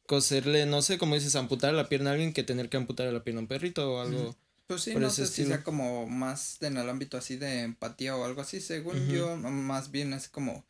[0.10, 3.24] coserle, no sé, como dices, amputar la pierna a alguien que tener que amputar la
[3.24, 4.36] pierna a un perrito o algo.
[4.70, 8.24] Pues sí, no sé si sea como más en el ámbito así de empatía o
[8.24, 8.62] algo así.
[8.62, 10.64] Según yo, más bien es como,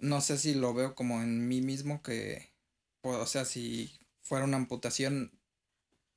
[0.00, 2.50] no sé si lo veo como en mí mismo que,
[3.00, 5.30] pues, o sea, si fuera una amputación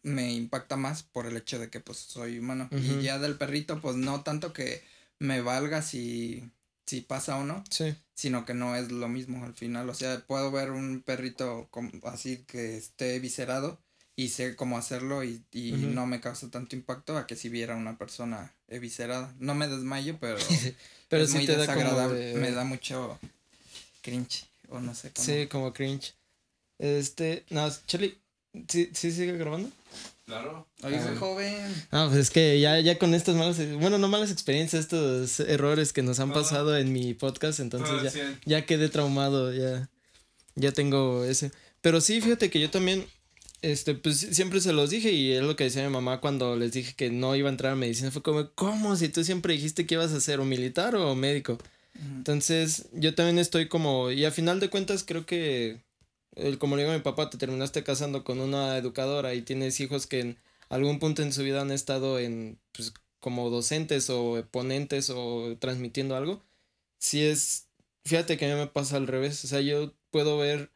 [0.02, 2.68] me impacta más por el hecho de que pues soy humano.
[2.72, 4.84] Y ya del perrito, pues no tanto que
[5.20, 6.50] me valga si
[6.88, 7.64] si pasa o no.
[7.70, 7.96] Sí.
[8.16, 9.88] Sino que no es lo mismo al final.
[9.92, 11.70] O sea, puedo ver un perrito
[12.06, 13.80] así que esté viscerado
[14.16, 17.98] y sé cómo hacerlo y, no me causa tanto impacto a que si viera una
[17.98, 19.34] persona eviscerada.
[19.40, 20.38] No me desmayo, pero,
[21.10, 22.36] pero es muy desagradable.
[22.36, 23.20] Me da mucho
[24.02, 25.26] cringe o no sé cómo.
[25.26, 26.14] Sí, como cringe.
[26.80, 28.18] Este, no, Charlie,
[28.68, 29.70] ¿sí, ¿sí sigue grabando?
[30.26, 30.66] Claro.
[30.84, 31.86] Oye, soy joven.
[31.92, 35.94] Ah, pues es que ya, ya con estas malas, bueno, no malas experiencias, estos errores
[35.94, 39.90] que nos han pasado en mi podcast, entonces ya, ya quedé traumado, ya,
[40.56, 41.52] ya tengo ese.
[41.82, 43.06] Pero sí, fíjate que yo también,
[43.62, 46.72] este, pues siempre se los dije y es lo que decía mi mamá cuando les
[46.72, 48.12] dije que no iba a entrar a medicina.
[48.12, 48.96] Fue como, ¿cómo?
[48.96, 51.58] Si tú siempre dijiste que ibas a ser o militar o médico.
[51.94, 55.84] Entonces, yo también estoy como, y a final de cuentas creo que,
[56.36, 59.80] el, como le digo a mi papá, te terminaste casando con una educadora y tienes
[59.80, 60.38] hijos que en
[60.70, 66.16] algún punto en su vida han estado en, pues, como docentes o ponentes o transmitiendo
[66.16, 66.42] algo.
[66.98, 67.68] Si es,
[68.06, 70.72] fíjate que a mí me pasa al revés, o sea, yo puedo ver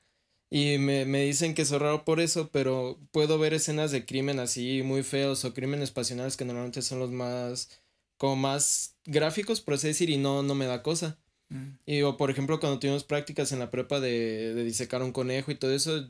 [0.56, 4.40] y me, me, dicen que es raro por eso, pero puedo ver escenas de crimen
[4.40, 7.70] así muy feos o crímenes pasionales que normalmente son los más,
[8.16, 11.20] como más gráficos, por así decir, y no, no me da cosa.
[11.50, 11.72] Mm.
[11.86, 15.52] Y o por ejemplo, cuando tuvimos prácticas en la prepa de, de disecar un conejo
[15.52, 16.08] y todo eso,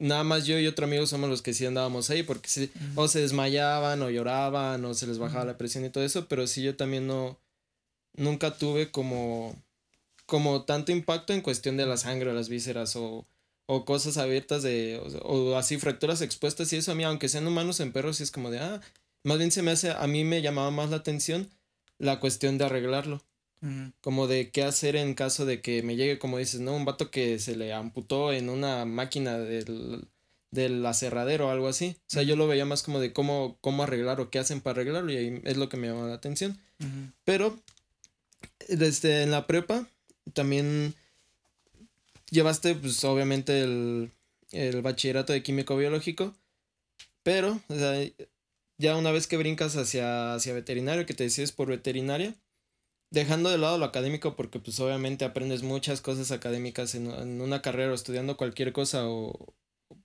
[0.00, 3.06] nada más yo y otro amigo somos los que sí andábamos ahí, porque sí, o
[3.06, 6.64] se desmayaban o lloraban o se les bajaba la presión y todo eso, pero sí
[6.64, 7.38] yo también no,
[8.14, 9.54] nunca tuve como,
[10.26, 13.28] como tanto impacto en cuestión de la sangre o las vísceras o
[13.72, 17.78] o cosas abiertas de, o, así fracturas expuestas y eso a mí, aunque sean humanos
[17.78, 18.80] en perros, sí es como de, ah,
[19.22, 21.48] más bien se me hace, a mí me llamaba más la atención
[21.98, 23.22] la cuestión de arreglarlo.
[24.00, 26.74] Como de qué hacer en caso de que me llegue, como dices, ¿no?
[26.74, 30.08] Un vato que se le amputó en una máquina del,
[30.50, 31.96] del aserradero o algo así.
[31.98, 34.80] O sea, yo lo veía más como de cómo, cómo arreglar o qué hacen para
[34.80, 36.58] arreglarlo y ahí es lo que me llamaba la atención.
[37.24, 37.60] Pero,
[38.66, 39.86] desde en la prepa,
[40.32, 40.94] también
[42.30, 44.10] llevaste, pues obviamente, el,
[44.52, 46.34] el bachillerato de químico biológico,
[47.22, 47.74] pero, o
[48.78, 52.34] ya una vez que brincas hacia, hacia veterinario, que te decides por veterinaria,
[53.10, 57.60] dejando de lado lo académico, porque pues obviamente aprendes muchas cosas académicas en, en una
[57.60, 59.54] carrera o estudiando cualquier cosa o,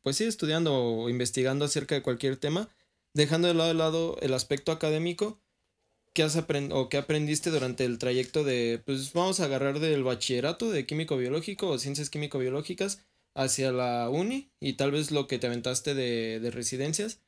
[0.01, 2.69] pues sí, estudiando o investigando acerca de cualquier tema,
[3.13, 5.39] dejando de lado, de lado el aspecto académico,
[6.15, 10.03] ¿qué has aprendido o qué aprendiste durante el trayecto de, pues vamos a agarrar del
[10.03, 13.01] bachillerato de químico biológico o ciencias químico biológicas
[13.35, 17.19] hacia la uni y tal vez lo que te aventaste de, de residencias?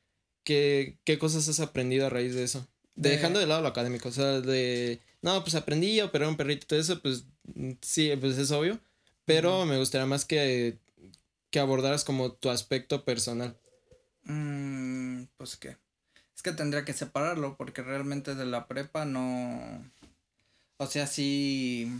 [0.42, 2.66] ¿Qué, ¿Qué cosas has aprendido a raíz de eso?
[2.94, 6.64] Dejando de lado lo académico, o sea, de, no, pues aprendí a operar un perrito
[6.64, 7.26] y todo eso, pues
[7.82, 8.80] sí, pues es obvio,
[9.26, 10.78] pero me gustaría más que,
[11.50, 13.54] que abordaras como tu aspecto personal.
[14.24, 15.76] Mm, pues qué.
[16.38, 19.84] Es que tendría que separarlo porque realmente de la prepa no...
[20.76, 21.90] O sea, sí...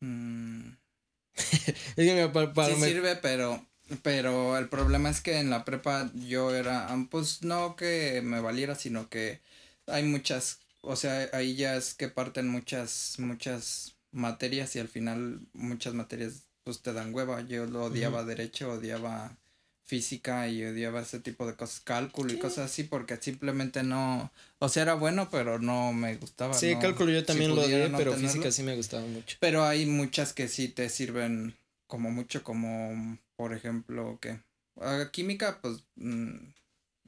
[0.00, 0.70] Mm,
[1.36, 3.64] es que para, sí sirve, pero...
[4.02, 8.74] Pero el problema es que en la prepa yo era, pues no que me valiera,
[8.74, 9.40] sino que
[9.86, 15.40] hay muchas, o sea, ahí ya es que parten muchas, muchas materias y al final
[15.52, 17.42] muchas materias pues te dan hueva.
[17.42, 19.36] Yo lo odiaba derecho, odiaba
[19.90, 24.68] física y odiaba ese tipo de cosas, cálculo y cosas así, porque simplemente no, o
[24.68, 26.54] sea, era bueno, pero no me gustaba.
[26.54, 29.36] Sí, cálculo yo también lo odié, pero física sí me gustaba mucho.
[29.40, 31.56] Pero hay muchas que sí te sirven
[31.88, 34.38] como mucho, como por ejemplo, que
[35.10, 36.36] química, pues mm,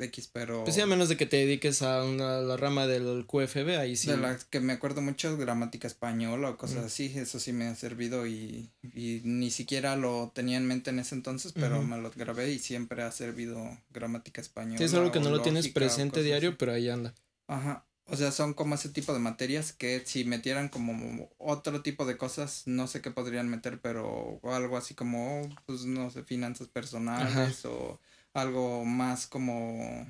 [0.02, 0.64] X, pero...
[0.64, 3.96] Pues sí, a menos de que te dediques a una, la rama del QFB, ahí
[3.96, 4.08] sí.
[4.08, 7.74] De la que me acuerdo mucho, gramática española o cosas así, eso sí me ha
[7.74, 12.10] servido y, y, ni siquiera lo tenía en mente en ese entonces, pero me lo
[12.10, 14.78] grabé y siempre ha servido gramática española.
[14.78, 17.14] Sí, es algo que no lo tienes presente diario, pero ahí anda.
[17.46, 17.86] Ajá.
[18.06, 22.16] O sea, son como ese tipo de materias que si metieran como otro tipo de
[22.16, 27.64] cosas, no sé qué podrían meter, pero algo así como, pues no sé, finanzas personales
[27.64, 28.00] o
[28.34, 30.06] algo más como,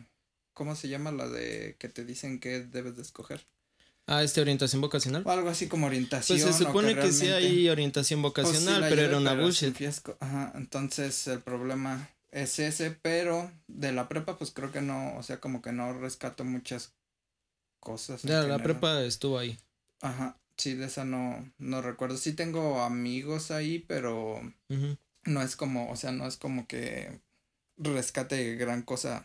[0.55, 3.47] ¿cómo se llama la de que te dicen que debes de escoger?
[4.07, 5.23] Ah, este orientación vocacional.
[5.25, 6.41] O algo así como orientación.
[6.41, 9.77] Pues se supone que, sí hay orientación pues vocacional, pero era una bullshit.
[10.21, 15.23] Ajá, entonces el problema es ese, pero de la prepa pues creo que no, o
[15.23, 16.95] sea, como que no rescato muchas
[17.79, 18.23] cosas.
[18.23, 19.59] Ya, la prepa estuvo ahí.
[20.01, 22.17] Ajá, sí, de esa no, no recuerdo.
[22.17, 24.41] Sí tengo amigos ahí, pero
[25.25, 27.21] no es como, o sea, no es como que
[27.77, 29.25] rescate gran cosa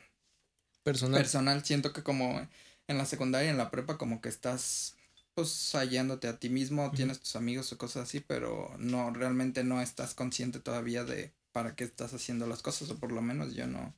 [0.83, 1.21] personal.
[1.21, 2.47] Personal, siento que como
[2.87, 4.95] en la secundaria y en la prepa como que estás
[5.33, 9.81] pues hallándote a ti mismo, tienes tus amigos o cosas así, pero no, realmente no
[9.81, 13.67] estás consciente todavía de para qué estás haciendo las cosas, o por lo menos yo
[13.67, 13.93] no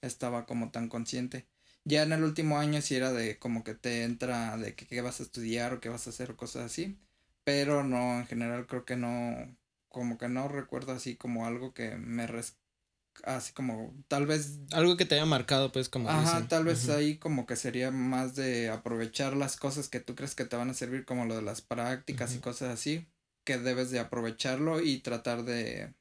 [0.00, 1.46] estaba como tan consciente.
[1.84, 5.00] Ya en el último año sí era de como que te entra de que qué
[5.00, 6.98] vas a estudiar o qué vas a hacer o cosas así,
[7.44, 9.56] pero no, en general creo que no,
[9.88, 12.56] como que no recuerdo así como algo que me, res
[13.24, 17.18] así como tal vez algo que te haya marcado pues como ajá tal vez ahí
[17.18, 20.74] como que sería más de aprovechar las cosas que tú crees que te van a
[20.74, 23.06] servir como lo de las prácticas y cosas así
[23.44, 25.94] que debes de aprovecharlo y tratar de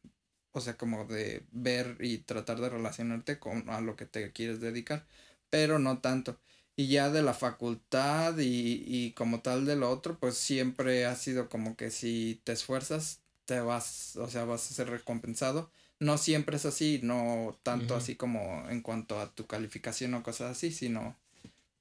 [0.52, 4.60] o sea como de ver y tratar de relacionarte con a lo que te quieres
[4.60, 5.06] dedicar
[5.50, 6.40] pero no tanto.
[6.76, 11.16] Y ya de la facultad y, y como tal de lo otro pues siempre ha
[11.16, 16.18] sido como que si te esfuerzas te vas o sea vas a ser recompensado no
[16.18, 20.72] siempre es así, no tanto así como en cuanto a tu calificación o cosas así,
[20.72, 21.16] sino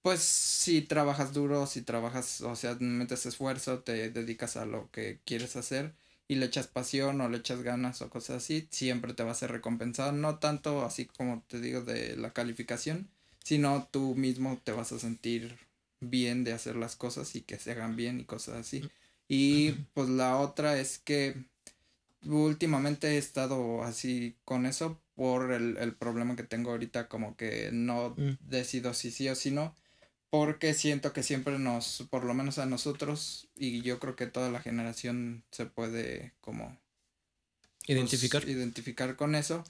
[0.02, 5.20] pues si trabajas duro, si trabajas, o sea, metes esfuerzo, te dedicas a lo que
[5.24, 5.92] quieres hacer
[6.28, 9.35] y le echas pasión o le echas ganas o cosas así, siempre te va a
[9.35, 13.09] ser recompensado, no tanto así como te digo de la calificación,
[13.44, 15.59] sino tú mismo te vas a sentir
[16.00, 18.88] bien de hacer las cosas y que se hagan bien y cosas así.
[19.28, 21.44] Y pues la otra es que
[22.24, 27.70] últimamente he estado así con eso por el, el problema que tengo ahorita, como que
[27.72, 28.38] no mm.
[28.40, 29.74] decido si sí o si no
[30.31, 34.50] porque siento que siempre nos, por lo menos a nosotros, y yo creo que toda
[34.50, 36.78] la generación se puede como
[37.87, 38.46] pues, identificar.
[38.46, 39.64] identificar con eso,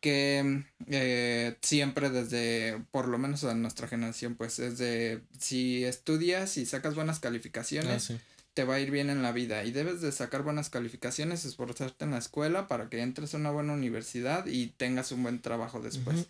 [0.00, 6.56] que eh, siempre desde, por lo menos a nuestra generación, pues es de, si estudias
[6.56, 8.18] y sacas buenas calificaciones, ah,
[8.54, 12.04] te va a ir bien en la vida y debes de sacar buenas calificaciones, esforzarte
[12.04, 15.80] en la escuela para que entres a una buena universidad y tengas un buen trabajo
[15.80, 16.26] después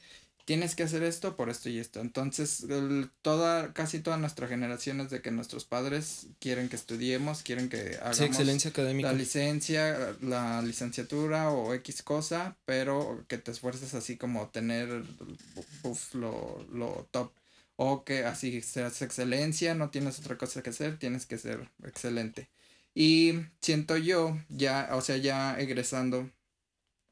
[0.49, 2.01] tienes que hacer esto por esto y esto.
[2.01, 2.65] Entonces,
[3.21, 8.21] toda, casi todas nuestras generaciones de que nuestros padres quieren que estudiemos, quieren que hagamos
[8.21, 9.13] excelencia académica.
[9.13, 14.89] la licencia, la licenciatura o X cosa, pero que te esfuerces así como tener
[16.15, 17.31] lo, lo top.
[17.81, 22.51] O que así seas excelencia, no tienes otra cosa que hacer, tienes que ser excelente.
[22.93, 26.29] Y siento yo, ya, o sea, ya egresando,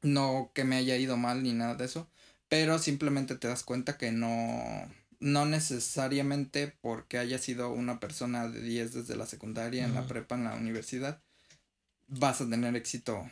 [0.01, 2.09] no que me haya ido mal ni nada de eso,
[2.49, 8.61] pero simplemente te das cuenta que no, no necesariamente porque haya sido una persona de
[8.61, 11.21] 10 desde la secundaria, en la prepa, en la universidad,
[12.07, 13.29] vas a tener éxito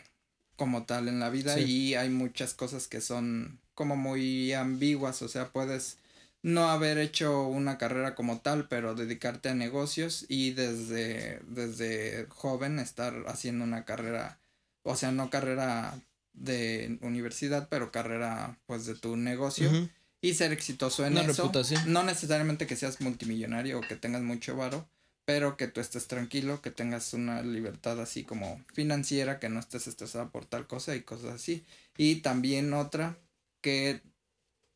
[0.55, 5.27] como tal en la vida y hay muchas cosas que son como muy ambiguas, o
[5.27, 5.97] sea, puedes
[6.45, 12.77] no haber hecho una carrera como tal, pero dedicarte a negocios y desde, desde joven
[12.77, 14.37] estar haciendo una carrera,
[14.83, 15.99] o sea, no carrera
[16.33, 19.71] de universidad, pero carrera pues de tu negocio
[20.21, 21.51] y ser exitoso en eso.
[21.87, 24.87] No necesariamente que seas multimillonario o que tengas mucho varo,
[25.25, 29.87] pero que tú estés tranquilo, que tengas una libertad así como financiera, que no estés
[29.87, 31.65] estresada por tal cosa y cosas así.
[31.97, 33.17] Y también otra
[33.61, 34.03] que,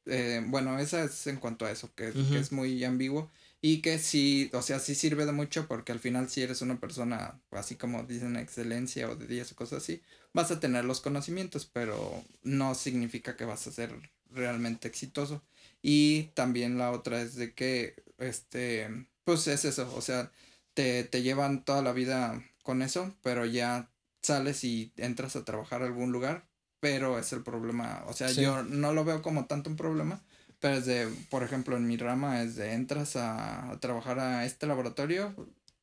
[0.10, 3.30] eh, bueno, esa es en cuanto a eso, que, que es muy ambiguo
[3.62, 6.80] y que sí, o sea, sí sirve de mucho porque al final si eres una
[6.80, 10.02] persona, así como dicen, excelencia o de 10 o cosas así,
[10.34, 13.94] vas a tener los conocimientos, pero no significa que vas a ser
[14.32, 15.44] realmente exitoso.
[15.82, 20.32] Y también la otra es de que, este, pues es eso, o sea,
[20.74, 23.90] te, te llevan toda la vida con eso, pero ya
[24.22, 26.48] sales y entras a trabajar a algún lugar,
[26.80, 30.22] pero es el problema, o sea, yo no lo veo como tanto un problema,
[30.60, 34.68] pero es de, por ejemplo, en mi rama es de entras a, trabajar a este
[34.68, 35.34] laboratorio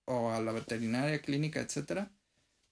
[0.05, 2.11] o a la veterinaria, clínica, etcétera.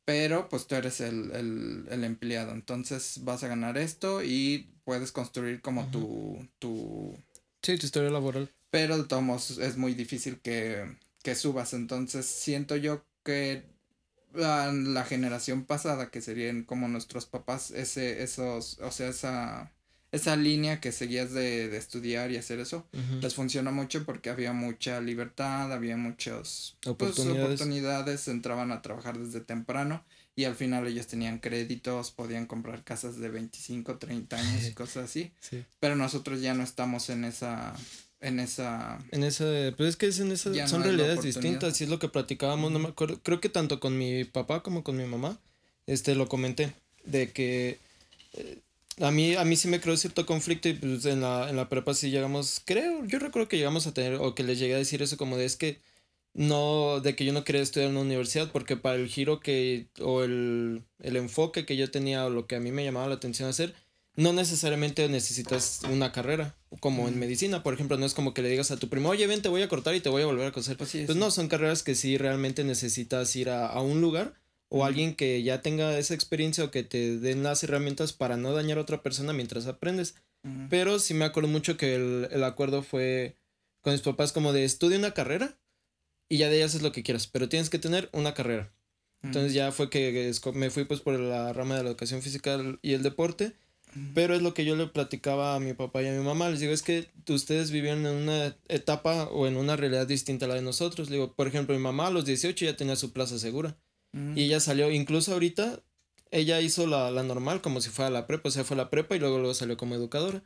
[0.05, 2.53] Pero pues tú eres el, el, el empleado.
[2.53, 7.17] Entonces vas a ganar esto y puedes construir como tu, tu...
[7.63, 8.51] Sí, tu historia laboral.
[8.71, 11.73] Pero de todos modos es muy difícil que, que subas.
[11.73, 13.65] Entonces siento yo que
[14.35, 19.73] la, la generación pasada, que serían como nuestros papás, ese, esos, o sea, esa
[20.15, 22.87] esa línea que seguías de, de estudiar y hacer eso,
[23.21, 28.29] les funcionó mucho porque había mucha libertad, había muchas pues, oportunidades.
[28.29, 30.05] entraban a trabajar desde temprano
[30.37, 35.11] y al final ellos tenían créditos, podían comprar casas de 25, 30 años y cosas
[35.11, 35.33] así.
[35.81, 37.75] Pero nosotros ya no estamos en esa
[38.25, 39.45] en esa en esa
[39.77, 42.79] pues es que es en esa son realidades distintas y es lo que platicábamos, no
[42.79, 45.39] me acuerdo, creo que tanto con mi papá como con mi mamá
[45.87, 46.73] este lo comenté
[47.05, 47.79] de que
[48.33, 48.59] eh,
[49.01, 51.69] a mí, a mí sí me creó cierto conflicto y pues en la, en la
[51.69, 54.79] prepa sí llegamos, creo, yo recuerdo que llegamos a tener, o que les llegué a
[54.79, 55.81] decir eso como de es que
[56.33, 59.87] no, de que yo no quería estudiar en una universidad porque para el giro que,
[60.01, 63.15] o el, el enfoque que yo tenía o lo que a mí me llamaba la
[63.15, 63.75] atención hacer,
[64.17, 68.49] no necesariamente necesitas una carrera, como en medicina, por ejemplo, no es como que le
[68.49, 70.49] digas a tu primo, oye, ven, te voy a cortar y te voy a volver
[70.49, 70.77] a coser.
[70.77, 74.35] Pues, pues no, son carreras que sí realmente necesitas ir a, a un lugar
[74.77, 78.53] o alguien que ya tenga esa experiencia o que te den las herramientas para no
[78.53, 80.17] dañar a otra persona mientras aprendes.
[80.69, 83.37] Pero sí me acuerdo mucho que el, acuerdo fue
[83.81, 85.57] con mis papás como de estudia una carrera
[86.29, 88.75] y ya de ahí haces lo que quieras, pero tienes que tener una carrera.
[89.23, 92.93] Entonces ya fue que me fui pues por la rama de la educación física y
[92.93, 93.55] el deporte.
[94.15, 96.49] Pero es lo que yo le platicaba a mi papá y a mi mamá.
[96.49, 100.49] Les digo, es que ustedes vivieron en una etapa o en una realidad distinta a
[100.49, 101.09] la de nosotros.
[101.09, 103.77] digo, por ejemplo, mi mamá a los 18 ya tenía su plaza segura.
[104.37, 105.83] Y ella salió, incluso ahorita,
[106.31, 109.17] ella hizo la, la, normal como si fuera la prepa, o sea, fue la prepa
[109.17, 110.43] y luego, luego salió como educadora.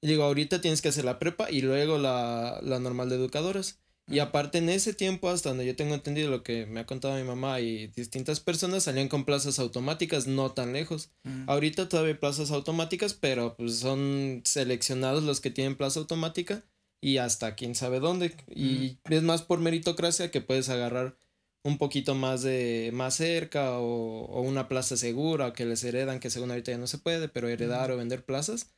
[0.00, 3.80] Y digo, ahorita tienes que hacer la prepa y luego la, la normal de educadoras.
[4.10, 7.16] Y aparte en ese tiempo, hasta donde yo tengo entendido lo que me ha contado
[7.16, 11.10] mi mamá y distintas personas, salían con plazas automáticas no tan lejos.
[11.46, 16.64] Ahorita todavía hay plazas automáticas, pero pues son seleccionados los que tienen plaza automática
[17.00, 18.34] y hasta quién sabe dónde.
[18.54, 21.16] Y es más por meritocracia que puedes agarrar
[21.64, 26.30] un poquito más de más cerca o, o, una plaza segura que les heredan, que
[26.30, 28.72] según ahorita ya no se puede, pero heredar o vender plazas.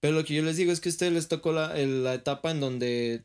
[0.00, 2.50] Pero lo que yo les digo es que a ustedes les tocó la, la etapa
[2.50, 3.24] en donde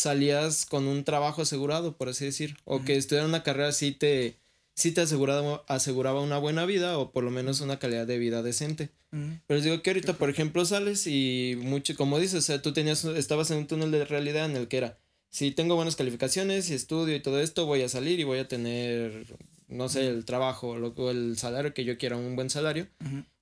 [0.00, 4.38] salías con un trabajo asegurado, por así decir, o que estudiar una carrera sí te,
[4.74, 8.42] sí te aseguraba, aseguraba una buena vida o por lo menos una calidad de vida
[8.42, 8.90] decente.
[9.10, 12.72] Pero les digo que ahorita, por ejemplo, sales y mucho, como dices, o sea, tú
[12.72, 14.98] tenías, estabas en un túnel de realidad en el que era,
[15.30, 18.48] si tengo buenas calificaciones y estudio y todo esto, voy a salir y voy a
[18.48, 19.26] tener,
[19.68, 22.88] no sé, el trabajo o el salario que yo quiera, un buen salario.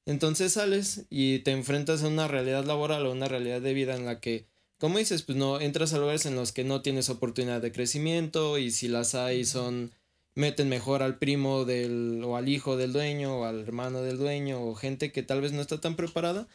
[0.07, 4.07] Entonces sales y te enfrentas a una realidad laboral o una realidad de vida en
[4.07, 4.47] la que
[4.79, 8.59] como dices, pues no, entras a lugares en los que no tienes oportunidad de crecimiento
[8.59, 9.91] y si las hay son,
[10.35, 14.63] meten mejor al primo del, o al hijo del dueño o al hermano del dueño
[14.63, 16.47] o gente que tal vez no está tan preparada.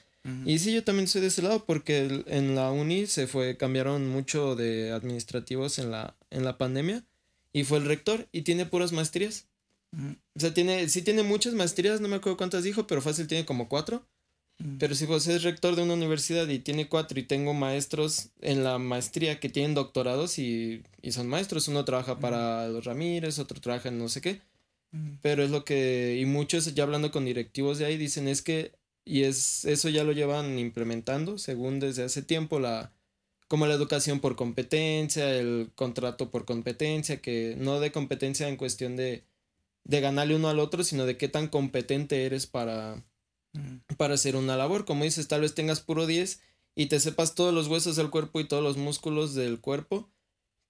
[0.45, 4.07] Y sí, yo también soy de ese lado porque en la uni se fue, cambiaron
[4.07, 7.03] mucho de administrativos en la, en la pandemia
[7.51, 9.47] y fue el rector y tiene puras maestrías.
[10.33, 13.45] O sea, tiene, sí tiene muchas maestrías, no me acuerdo cuántas dijo, pero fácil tiene
[13.45, 14.07] como cuatro.
[14.79, 18.63] Pero si vos es rector de una universidad y tiene cuatro y tengo maestros en
[18.63, 23.59] la maestría que tienen doctorados y, y son maestros, uno trabaja para los Ramírez, otro
[23.59, 24.41] trabaja en no sé qué.
[25.21, 28.73] Pero es lo que, y muchos ya hablando con directivos de ahí dicen es que,
[29.03, 32.93] y es, eso ya lo llevan implementando, según desde hace tiempo, la,
[33.47, 38.95] como la educación por competencia, el contrato por competencia, que no de competencia en cuestión
[38.95, 39.23] de,
[39.83, 43.03] de ganarle uno al otro, sino de qué tan competente eres para,
[43.97, 44.85] para hacer una labor.
[44.85, 46.41] Como dices, tal vez tengas puro 10
[46.75, 50.09] y te sepas todos los huesos del cuerpo y todos los músculos del cuerpo,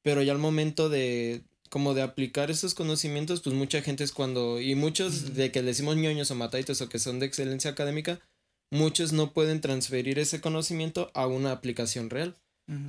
[0.01, 4.61] pero ya al momento de como de aplicar esos conocimientos, pues mucha gente es cuando,
[4.61, 8.19] y muchos de que le decimos ñoños o mataitos o que son de excelencia académica,
[8.69, 12.37] muchos no pueden transferir ese conocimiento a una aplicación real.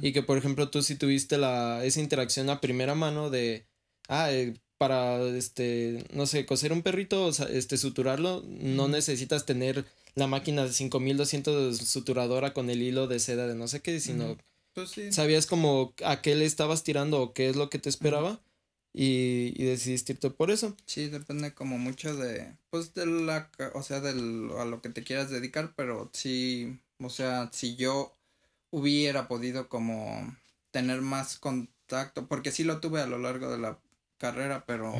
[0.02, 3.66] Y que, por ejemplo, tú si tuviste la, esa interacción a primera mano de,
[4.08, 4.54] ah, eh,
[4.84, 10.74] para, este, no sé, coser un perrito, este, suturarlo, no necesitas tener la máquina de
[10.74, 14.36] 5200 suturadora con el hilo de seda de no sé qué, sino
[14.74, 18.42] pues sabías como a qué le estabas tirando o qué es lo que te esperaba.
[18.92, 20.76] Y, y, decidiste irte por eso.
[20.84, 25.02] Sí, depende como mucho de, pues de la, o sea, del, a lo que te
[25.02, 28.12] quieras dedicar, pero sí, o sea, si yo
[28.70, 30.36] hubiera podido como
[30.72, 33.80] tener más contacto, porque sí lo tuve a lo largo de la
[34.24, 34.94] carrera, pero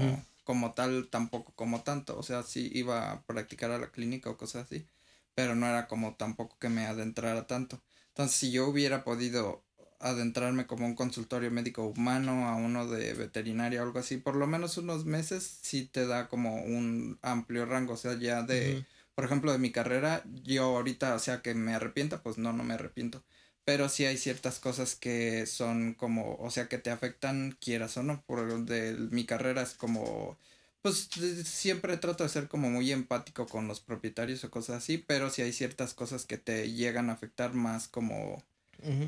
[0.44, 4.36] como tal tampoco como tanto, o sea, sí iba a practicar a la clínica o
[4.36, 4.86] cosas así,
[5.34, 7.80] pero no era como tampoco que me adentrara tanto.
[8.08, 9.64] Entonces, si yo hubiera podido
[9.98, 14.46] adentrarme como un consultorio médico humano a uno de veterinaria o algo así, por lo
[14.46, 19.24] menos unos meses sí te da como un amplio rango, o sea, ya de, por
[19.24, 22.74] ejemplo, de mi carrera, yo ahorita, o sea, que me arrepienta, pues no, no me
[22.74, 23.24] arrepiento
[23.64, 28.02] pero sí hay ciertas cosas que son como, o sea, que te afectan quieras o
[28.02, 30.38] no, por de mi carrera es como,
[30.82, 31.08] pues
[31.44, 35.42] siempre trato de ser como muy empático con los propietarios o cosas así, pero sí
[35.42, 38.42] hay ciertas cosas que te llegan a afectar más como,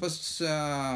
[0.00, 0.42] pues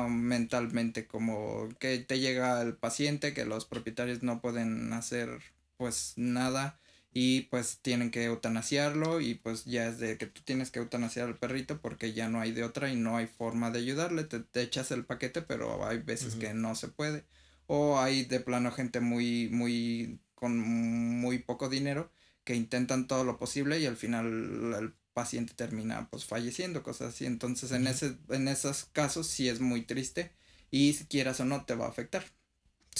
[0.08, 5.28] mentalmente, como que te llega el paciente, que los propietarios no pueden hacer
[5.76, 6.78] pues nada
[7.12, 11.26] y pues tienen que eutanasiarlo y pues ya es de que tú tienes que eutanasiar
[11.28, 14.62] al perrito porque ya no hay de otra y no hay forma de ayudarle, te,
[14.62, 17.24] echas el paquete pero hay veces que no se puede
[17.66, 22.12] o hay de plano gente muy muy con muy poco dinero
[22.44, 27.26] que intentan todo lo posible y al final el paciente termina pues falleciendo, cosas así.
[27.26, 30.32] Entonces en ese en esos casos sí es muy triste
[30.70, 32.24] y si quieras o no te va a afectar.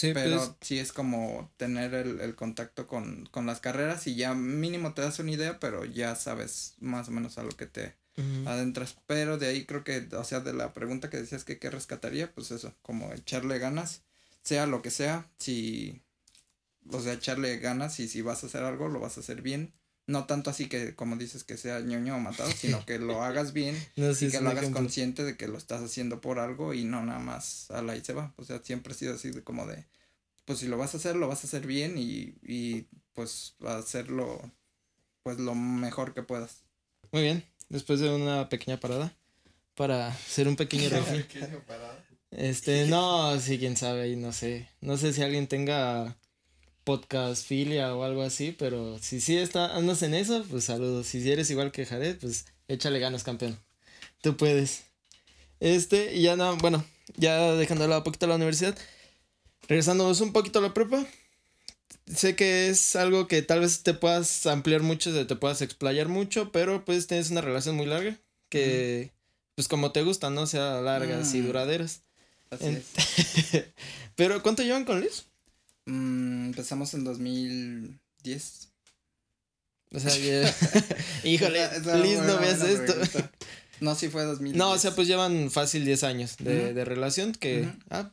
[0.00, 4.94] Sí, pero pues sí es como tener el, contacto con, las carreras y ya mínimo
[4.94, 7.96] te das una idea, pero ya sabes más o menos a lo que te
[8.46, 8.96] adentras.
[9.06, 12.32] Pero de ahí creo que, o sea, de la pregunta que decías que qué rescataría,
[12.32, 14.02] pues eso, como echarle ganas,
[14.42, 16.00] sea lo que sea, si,
[16.90, 19.74] o sea, echarle ganas y si vas a hacer algo, lo vas a hacer bien.
[20.10, 23.52] No tanto así que, como dices, que sea ñoño o matado, sino que lo hagas
[23.52, 27.04] bien y que lo hagas consciente de que lo estás haciendo por algo y no
[27.04, 28.34] nada más a la y se va.
[28.36, 29.86] O sea, siempre ha sido así de como de,
[30.46, 34.40] pues si lo vas a hacer, lo vas a hacer bien y, y pues hacerlo
[35.22, 36.64] pues lo mejor que puedas.
[37.12, 39.14] Muy bien, después de una pequeña parada
[39.76, 41.24] para hacer un pequeño refil.
[42.32, 44.68] Este, no, sí, quién sabe, no sé.
[44.80, 46.16] No sé si alguien tenga
[46.84, 51.06] podcast filia o algo así, pero si sí está, andas en eso, pues saludos.
[51.06, 53.58] Si eres igual que Jared, pues échale ganas, campeón.
[54.22, 54.82] Tú puedes.
[55.60, 56.84] Este, y ya no, bueno,
[57.16, 58.76] ya dejando de lado poquito la universidad,
[59.68, 61.06] regresándonos un poquito a la prepa,
[62.06, 66.50] sé que es algo que tal vez te puedas ampliar mucho, te puedas explayar mucho,
[66.52, 68.18] pero pues tienes una relación muy larga
[68.48, 69.12] que,
[69.54, 70.46] pues como te gusta, ¿no?
[70.46, 71.46] Sea largas y mm.
[71.46, 72.02] duraderas.
[72.50, 73.66] Así es.
[74.16, 75.29] pero ¿cuánto llevan con Liz?
[75.90, 78.68] Mm, empezamos en 2010.
[79.92, 80.14] O sea,
[81.24, 81.68] híjole,
[82.00, 82.94] Liz, no veas esto.
[83.80, 84.58] No, sí fue 2010.
[84.58, 87.66] No, o sea, pues llevan fácil 10 años de, de relación que...
[87.88, 88.12] Ah,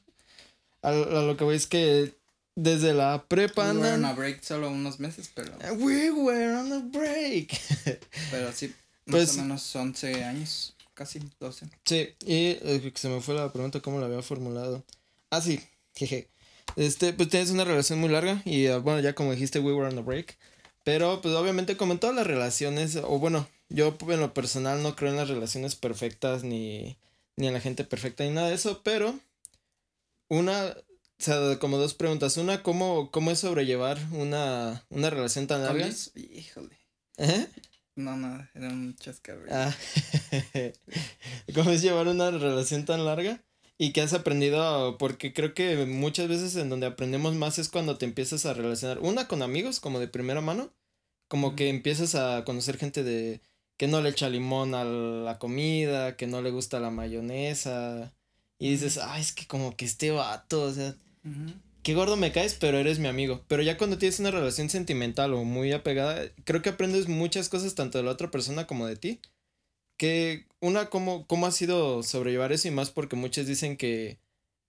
[0.81, 2.15] a, lo que voy es que
[2.55, 5.51] desde la prepa We were on a break solo unos meses, pero...
[5.75, 7.59] We were on a break.
[8.31, 8.73] pero sí,
[9.07, 11.65] más pues o menos 11 años, casi 12.
[11.83, 14.85] Sí, y eh, se me fue la pregunta cómo la había formulado.
[15.31, 15.59] Ah, sí,
[15.95, 16.29] jeje.
[16.77, 19.89] Este, pues tienes una relación muy larga y ah, bueno, ya como dijiste, we were
[19.89, 20.37] on a break.
[20.85, 24.95] Pero pues obviamente como en todas las relaciones, o bueno, yo en lo personal no
[24.95, 26.97] creo en las relaciones perfectas ni,
[27.35, 29.19] ni en la gente perfecta ni nada de eso, pero
[30.29, 30.75] una
[31.19, 32.37] o sea, como dos preguntas.
[32.37, 35.89] Una, ¿cómo, cómo es sobrellevar una, una relación tan larga?
[36.15, 36.77] Híjole.
[37.17, 37.47] ¿Eh?
[37.95, 39.47] No, no, era un chascarrillo.
[39.51, 39.75] Ah.
[41.55, 43.41] ¿Cómo es llevar una relación tan larga?
[43.77, 44.97] ¿Y qué has aprendido?
[44.97, 48.99] Porque creo que muchas veces en donde aprendemos más es cuando te empiezas a relacionar.
[48.99, 50.71] Una con amigos, como de primera mano.
[51.27, 53.41] Como que empiezas a conocer gente de
[53.77, 58.13] que no le echa limón a la comida, que no le gusta la mayonesa.
[58.59, 60.95] Y dices, ay, es que como que este vato, o sea,
[61.87, 63.45] Qué gordo me caes, pero eres mi amigo.
[63.47, 67.75] Pero ya cuando tienes una relación sentimental o muy apegada, creo que aprendes muchas cosas
[67.75, 69.21] tanto de la otra persona como de ti.
[69.95, 72.67] Que una, ¿cómo, cómo ha sido sobrellevar eso?
[72.67, 74.19] Y más porque muchos dicen que,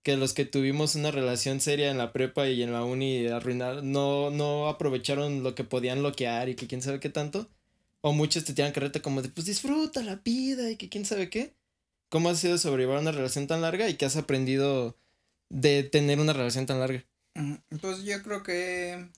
[0.03, 3.82] que los que tuvimos una relación seria en la prepa y en la uni arruinar,
[3.82, 7.49] no, no aprovecharon lo que podían bloquear y que quién sabe qué tanto.
[8.01, 11.30] O muchos te tiran carreta como de, pues disfruta la vida y que quién sabe
[11.30, 11.55] qué.
[12.11, 14.97] ¿Cómo ha sido sobrellevar una relación tan larga y qué has aprendido
[15.51, 17.05] de tener una relación tan larga?
[17.80, 19.11] Pues yo creo que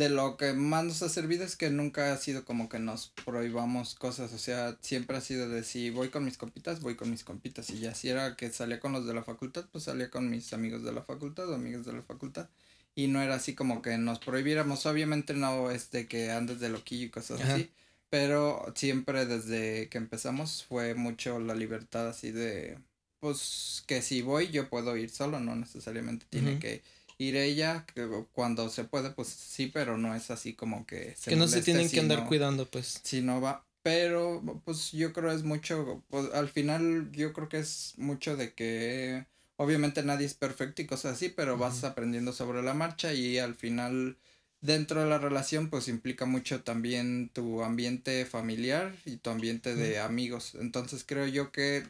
[0.00, 3.12] de lo que más nos ha servido es que nunca ha sido como que nos
[3.26, 7.10] prohibamos cosas, o sea, siempre ha sido de si voy con mis compitas, voy con
[7.10, 10.10] mis compitas y ya si era que salía con los de la facultad, pues salía
[10.10, 12.48] con mis amigos de la facultad o amigos de la facultad
[12.94, 16.70] y no era así como que nos prohibiéramos, obviamente no es de que andes de
[16.70, 17.70] loquillo y cosas así,
[18.08, 22.78] pero siempre desde que empezamos fue mucho la libertad así de
[23.20, 26.82] pues que si voy yo puedo ir solo, no necesariamente tiene que
[27.20, 31.30] ir ella, que cuando se puede, pues sí, pero no es así como que se
[31.30, 33.00] Que no se tienen que andar cuidando, pues.
[33.04, 37.58] Si no va, pero pues yo creo es mucho, pues al final yo creo que
[37.58, 42.62] es mucho de que obviamente nadie es perfecto y cosas así, pero vas aprendiendo sobre
[42.62, 44.16] la marcha y al final
[44.62, 49.98] dentro de la relación pues implica mucho también tu ambiente familiar y tu ambiente de
[49.98, 50.54] amigos.
[50.58, 51.84] Entonces creo yo que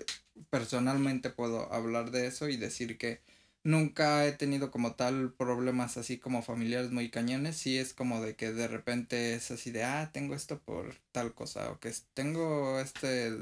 [0.50, 3.20] personalmente puedo hablar de eso y decir que
[3.62, 7.56] nunca he tenido como tal problemas así como familiares muy cañones.
[7.56, 11.34] Sí es como de que de repente es así de, ah, tengo esto por tal
[11.34, 13.32] cosa, o que tengo este,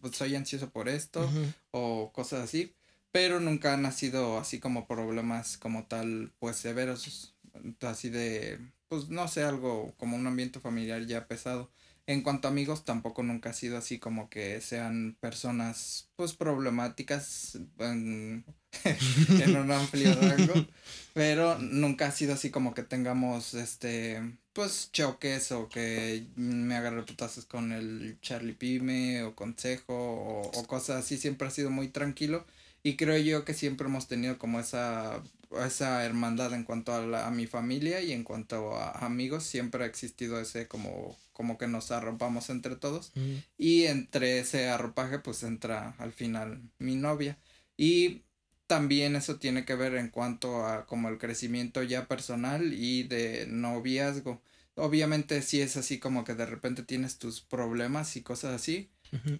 [0.00, 1.28] pues soy ansioso por esto,
[1.70, 2.74] o cosas así.
[3.10, 7.34] Pero nunca han sido así como problemas como tal, pues severos,
[7.80, 11.70] así de, pues no sé, algo como un ambiente familiar ya pesado.
[12.06, 17.58] En cuanto a amigos, tampoco nunca ha sido así como que sean personas pues problemáticas
[17.78, 18.46] en,
[19.46, 20.66] un amplio rango.
[21.14, 24.20] pero nunca ha sido así como que tengamos este
[24.52, 30.66] pues choques o que me agarre putazos con el Charlie Pime o consejo o, o
[30.66, 31.16] cosas así.
[31.16, 32.44] Siempre ha sido muy tranquilo.
[32.82, 35.22] Y creo yo que siempre hemos tenido como esa
[35.64, 39.84] esa hermandad en cuanto a, la, a mi familia y en cuanto a amigos siempre
[39.84, 43.12] ha existido ese como como que nos arropamos entre todos
[43.56, 47.38] y entre ese arropaje pues entra al final mi novia
[47.76, 48.22] y
[48.68, 53.46] también eso tiene que ver en cuanto a como el crecimiento ya personal y de
[53.48, 54.40] noviazgo.
[54.76, 58.88] Obviamente sí es así como que de repente tienes tus problemas y cosas así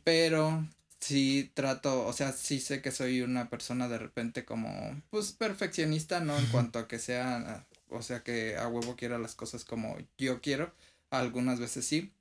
[0.05, 0.67] pero
[1.01, 4.71] sí trato, o sea, sí sé que soy una persona de repente como,
[5.11, 6.39] pues, perfeccionista, ¿no?
[6.39, 10.41] En cuanto a que sea, o sea, que a huevo quiera las cosas como yo
[10.41, 10.73] quiero,
[11.11, 12.13] algunas veces sí,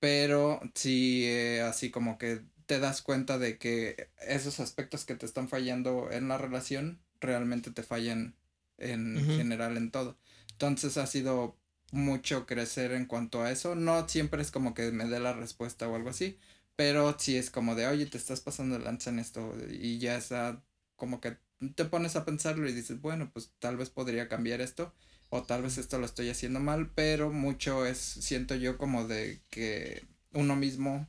[0.00, 5.26] pero sí, eh, así como que te das cuenta de que esos aspectos que te
[5.26, 8.36] están fallando en la relación realmente te fallan
[8.78, 10.18] en general en todo.
[10.52, 11.56] Entonces ha sido
[11.92, 13.74] mucho crecer en cuanto a eso.
[13.74, 16.38] No siempre es como que me dé la respuesta o algo así,
[16.76, 20.62] pero si es como de, oye, te estás pasando lanza en esto y ya está
[20.96, 21.36] como que
[21.74, 24.92] te pones a pensarlo y dices, bueno, pues tal vez podría cambiar esto
[25.30, 29.40] o tal vez esto lo estoy haciendo mal, pero mucho es, siento yo como de
[29.50, 31.08] que uno mismo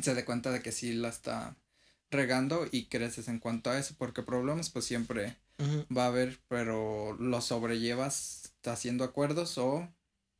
[0.00, 1.56] se dé cuenta de que sí la está
[2.10, 5.36] regando y creces en cuanto a eso, porque problemas pues siempre
[5.96, 9.88] va a haber, pero lo sobrellevas haciendo acuerdos o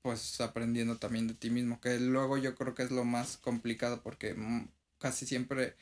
[0.02, 4.02] pues aprendiendo también de ti mismo, que luego yo creo que es lo más complicado
[4.02, 5.76] porque mm, casi siempre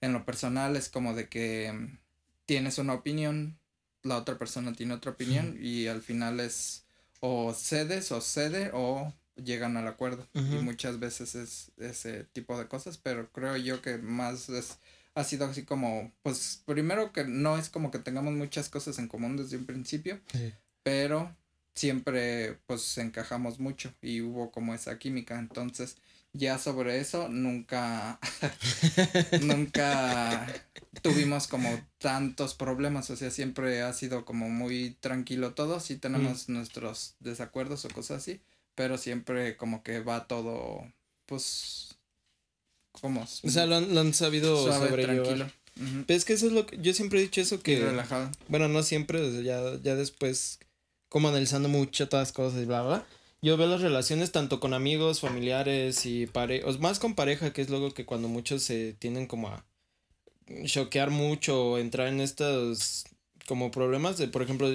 [0.00, 1.98] en lo personal es como de que mm,
[2.46, 3.58] tienes una opinión,
[4.02, 6.84] la otra persona tiene otra opinión y al final es
[7.20, 12.68] o cedes o cede o llegan al acuerdo y muchas veces es ese tipo de
[12.68, 14.78] cosas, pero creo yo que más es
[15.14, 19.08] ha sido así como, pues primero que no es como que tengamos muchas cosas en
[19.08, 20.20] común desde un principio,
[20.82, 21.34] pero
[21.74, 25.96] siempre pues encajamos mucho y hubo como esa química, entonces
[26.32, 28.20] ya sobre eso nunca,
[29.42, 30.46] nunca
[31.02, 31.68] tuvimos como
[31.98, 37.84] tantos problemas, o sea, siempre ha sido como muy tranquilo todo, sí tenemos nuestros desacuerdos
[37.84, 38.40] o cosas así,
[38.80, 40.90] pero siempre como que va todo,
[41.26, 41.98] pues,
[42.92, 43.20] como...
[43.20, 45.50] O sea, lo han, sabido suave, tranquilo.
[46.08, 47.78] es que eso es lo que yo siempre he dicho eso que...
[47.78, 48.30] relajado.
[48.48, 50.60] Bueno, no siempre, ya, ya después,
[51.10, 53.06] como analizando mucho todas las cosas y bla, bla
[53.42, 57.68] yo veo las relaciones tanto con amigos, familiares y parejas, más con pareja, que es
[57.68, 59.62] luego que cuando muchos se tienden como a
[60.64, 63.04] choquear mucho o entrar en estos
[63.46, 64.70] como problemas de, por ejemplo,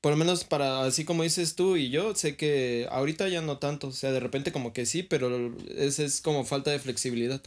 [0.00, 3.58] por lo menos para, así como dices tú y yo, sé que ahorita ya no
[3.58, 7.42] tanto, o sea, de repente como que sí, pero es, es como falta de flexibilidad.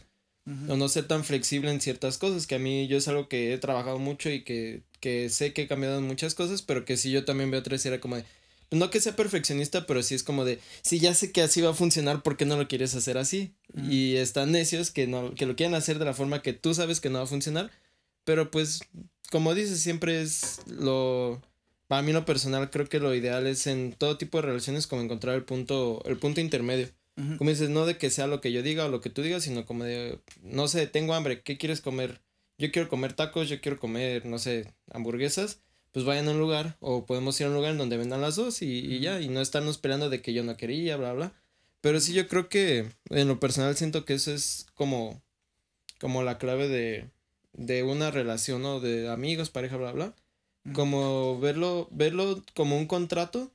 [0.68, 3.54] O no ser tan flexible en ciertas cosas, que a mí yo es algo que
[3.54, 6.98] he trabajado mucho y que, que sé que he cambiado en muchas cosas, pero que
[6.98, 8.24] sí yo también veo otra era como de,
[8.70, 11.70] no que sea perfeccionista, pero sí es como de, si ya sé que así va
[11.70, 13.54] a funcionar, ¿por qué no lo quieres hacer así?
[13.88, 17.00] Y están necios que, no, que lo quieren hacer de la forma que tú sabes
[17.00, 17.70] que no va a funcionar,
[18.24, 18.80] pero pues,
[19.30, 21.40] como dices, siempre es lo...
[21.94, 25.02] Para mí lo personal creo que lo ideal es en todo tipo de relaciones como
[25.02, 26.88] encontrar el punto, el punto intermedio.
[27.38, 29.44] Como dices, no de que sea lo que yo diga o lo que tú digas,
[29.44, 32.20] sino como de, no sé, tengo hambre, ¿qué quieres comer?
[32.58, 35.60] Yo quiero comer tacos, yo quiero comer, no sé, hamburguesas
[35.92, 38.34] pues vayan a un lugar o podemos ir a un lugar en donde vendan las
[38.34, 41.32] dos y, ya, y no estarnos esperando de que yo no quería, bla, bla.
[41.80, 45.22] Pero sí yo creo que en lo personal siento que eso es como,
[46.00, 47.08] como la clave de,
[47.52, 50.16] de una relación, o De amigos, pareja, bla, bla.
[50.72, 53.50] Como verlo, verlo como un contrato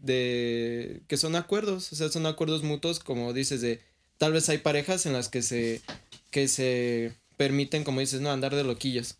[0.00, 3.80] de que son acuerdos, o sea, son acuerdos mutuos, como dices, de
[4.18, 5.82] tal vez hay parejas en las que se,
[6.30, 9.16] que se permiten, como dices, no, andar de loquillos.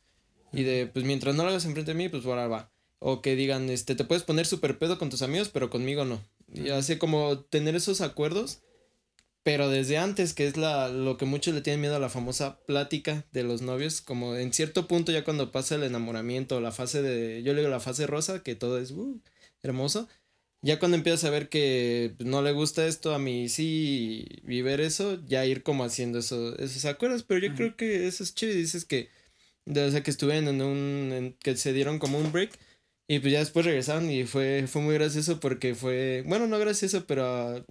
[0.53, 2.71] Y de, pues mientras no lo hagas enfrente de mí, pues ahora va.
[2.99, 6.21] O que digan, este, te puedes poner súper pedo con tus amigos, pero conmigo no.
[6.53, 8.61] Y así como tener esos acuerdos,
[9.47, 12.59] pero desde antes, que es la, lo que muchos le tienen miedo a la famosa
[12.67, 17.01] plática de los novios, como en cierto punto ya cuando pasa el enamoramiento, la fase
[17.01, 19.23] de, yo le digo la fase rosa, que todo es uh,
[19.63, 20.09] hermoso,
[20.63, 24.81] ya cuando empiezas a ver que no le gusta esto, a mí sí, y ver
[24.81, 28.53] eso, ya ir como haciendo eso, esos acuerdos, pero yo creo que eso es chido
[28.53, 29.11] dices que
[29.65, 32.59] de, o sea, que estuvieron en un, que se dieron como un break
[33.07, 37.07] y pues ya después regresaron y fue, fue muy gracioso porque fue, bueno, no gracioso,
[37.07, 37.65] pero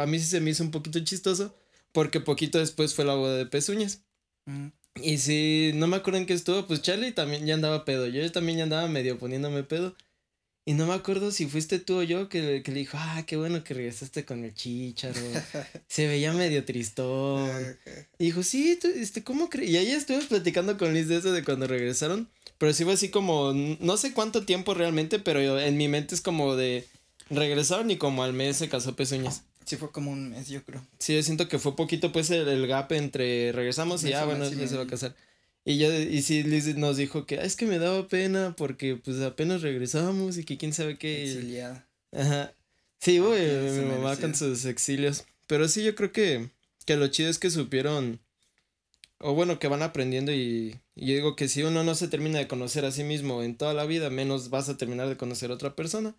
[0.00, 1.54] a, mí sí se me hizo un poquito chistoso
[1.92, 4.02] porque poquito después fue la boda de Pezuñas.
[4.96, 8.30] Y si no me acuerdo en qué estuvo, pues Charlie también ya andaba pedo, yo
[8.32, 9.94] también ya andaba medio poniéndome pedo.
[10.64, 13.36] Y no me acuerdo si fuiste tú o yo que, que le dijo, ah, qué
[13.36, 15.18] bueno que regresaste con el chicharo.
[15.88, 17.50] Se veía medio tristón.
[18.18, 19.70] y dijo, sí, tú, este, ¿cómo crees?
[19.70, 22.30] Y ahí estuve platicando con Liz de eso de cuando regresaron.
[22.58, 26.20] Pero sí fue así como, no sé cuánto tiempo realmente, pero en mi mente es
[26.20, 26.86] como de,
[27.28, 29.42] regresaron y como al mes se casó Pezuñas.
[29.64, 30.84] Sí, fue como un mes, yo creo.
[30.98, 34.68] Sí, yo siento que fue poquito pues el, gap entre regresamos y ya, bueno, ya
[34.68, 35.14] se va a casar.
[35.64, 39.20] Y ya, y sí, Liz nos dijo que es que me daba pena porque pues
[39.20, 41.22] apenas regresamos y que quién sabe qué.
[41.22, 41.86] Exiliada.
[42.12, 42.52] Ajá.
[42.98, 45.24] Sí, güey, mi mamá con sus exilios.
[45.46, 46.50] Pero sí, yo creo que,
[46.84, 48.20] que lo chido es que supieron,
[49.22, 52.38] o bueno, que van aprendiendo y, y yo digo que si uno no se termina
[52.38, 55.50] de conocer a sí mismo en toda la vida, menos vas a terminar de conocer
[55.50, 56.14] a otra persona.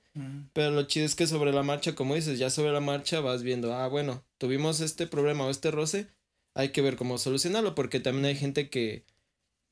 [0.53, 3.43] Pero lo chido es que sobre la marcha, como dices, ya sobre la marcha vas
[3.43, 6.07] viendo, ah, bueno, tuvimos este problema o este roce,
[6.55, 9.05] hay que ver cómo solucionarlo, porque también hay gente que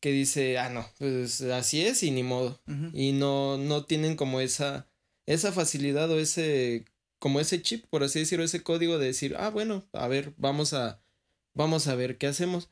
[0.02, 2.60] que dice, ah, no, pues así es y ni modo.
[2.92, 4.88] Y no, no tienen como esa,
[5.28, 6.86] esa facilidad o ese,
[7.20, 10.74] como ese chip, por así decirlo, ese código de decir, ah, bueno, a ver, vamos
[10.74, 11.00] a,
[11.54, 12.70] vamos a ver qué hacemos.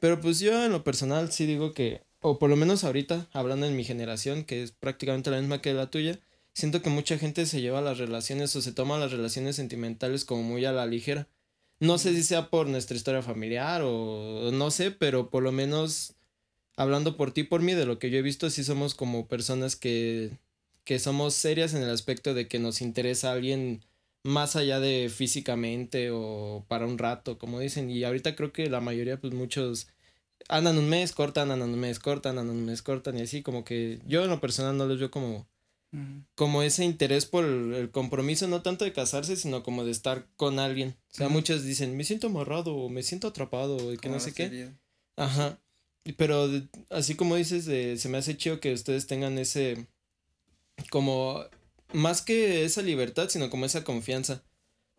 [0.00, 3.66] Pero pues yo en lo personal sí digo que, o por lo menos ahorita, hablando
[3.66, 6.18] en mi generación, que es prácticamente la misma que la tuya,
[6.52, 10.42] siento que mucha gente se lleva las relaciones o se toma las relaciones sentimentales como
[10.42, 11.28] muy a la ligera.
[11.78, 16.14] No sé si sea por nuestra historia familiar o no sé, pero por lo menos
[16.76, 19.76] hablando por ti, por mí, de lo que yo he visto, sí somos como personas
[19.76, 20.38] que,
[20.84, 23.84] que somos serias en el aspecto de que nos interesa alguien
[24.24, 27.90] más allá de físicamente o para un rato, como dicen.
[27.90, 29.88] Y ahorita creo que la mayoría, pues muchos
[30.48, 33.64] andan un mes, cortan, andan un mes, cortan, andan un mes, cortan y así como
[33.64, 35.46] que yo en lo personal no les veo como
[36.34, 40.58] como ese interés por el, compromiso, no tanto de casarse, sino como de estar con
[40.58, 40.96] alguien.
[41.12, 44.32] O sea, muchos dicen, me siento amarrado, o me siento atrapado, y que no sé
[44.32, 44.70] qué.
[45.16, 45.58] Ajá.
[46.16, 46.48] Pero
[46.88, 47.66] así como dices,
[48.00, 49.86] se me hace chido que ustedes tengan ese,
[50.90, 51.44] como,
[51.92, 54.42] más que esa libertad, sino como esa confianza.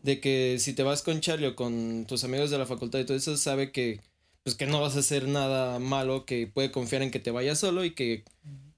[0.01, 3.05] De que si te vas con Charlie o con tus amigos de la facultad y
[3.05, 4.01] todo eso, sabe que,
[4.43, 7.59] pues que no vas a hacer nada malo, que puede confiar en que te vayas
[7.59, 8.23] solo y que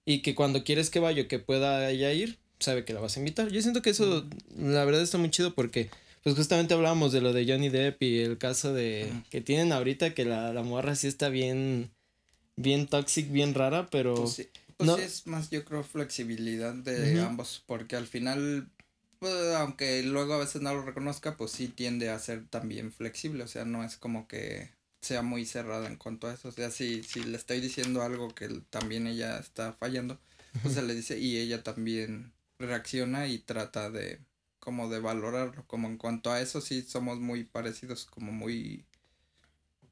[0.05, 3.19] y que cuando quieres que vaya que pueda ella ir, sabe que la vas a
[3.19, 3.49] invitar.
[3.49, 5.89] Yo siento que eso, la verdad, está muy chido porque,
[6.23, 10.13] pues justamente hablábamos de lo de Johnny Depp y el caso de que tienen ahorita
[10.13, 11.89] que la, la morra sí está bien,
[12.55, 14.15] bien toxic, bien rara, pero...
[14.15, 14.47] Pues sí,
[14.77, 14.97] pues no.
[14.97, 18.69] es más, yo creo, flexibilidad de ambos, porque al final,
[19.19, 23.43] pues, aunque luego a veces no lo reconozca, pues sí tiende a ser también flexible,
[23.43, 24.71] o sea, no es como que
[25.05, 26.49] sea muy cerrada en cuanto a eso.
[26.49, 30.19] O sea, si, si le estoy diciendo algo que también ella está fallando,
[30.61, 34.19] pues se le dice y ella también reacciona y trata de
[34.59, 35.65] como de valorarlo.
[35.67, 38.85] Como en cuanto a eso sí somos muy parecidos, como muy...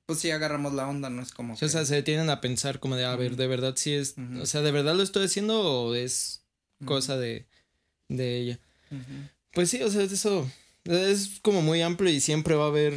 [0.06, 1.54] Pues sí agarramos la onda, no es como...
[1.54, 4.16] O sea, se detienen a pensar como de, a ver, de verdad sí es...
[4.42, 6.44] O sea, ¿de verdad lo estoy haciendo o es
[6.86, 7.46] cosa de,
[8.10, 8.60] de ella?
[9.54, 10.50] Pues sí, o sea, eso
[10.86, 12.94] es como muy amplio y siempre va a haber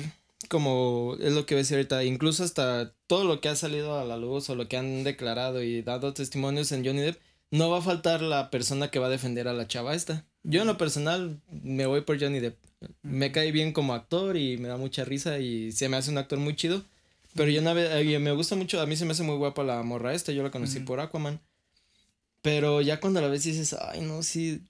[0.48, 4.16] como es lo que ves ahorita, incluso hasta todo lo que ha salido a la
[4.16, 7.82] luz o lo que han declarado y dado testimonios en Johnny Depp, no va a
[7.82, 10.24] faltar la persona que va a defender a la chava esta.
[10.42, 12.56] Yo en lo personal me voy por Johnny Depp.
[13.02, 16.18] Me cae bien como actor y me da mucha risa y se me hace un
[16.18, 16.84] actor muy chido.
[17.36, 20.32] Pero yo me gusta mucho, a mí se me hace muy guapa la morra esta,
[20.32, 21.40] yo la conocí por Aquaman.
[22.42, 24.62] Pero ya cuando la ves dices, ay, no, sí.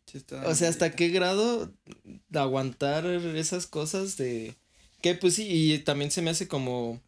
[0.47, 1.73] o sea, ¿hasta qué grado
[2.29, 4.57] de aguantar esas cosas de
[5.03, 7.03] que pues sí, y también se me hace como,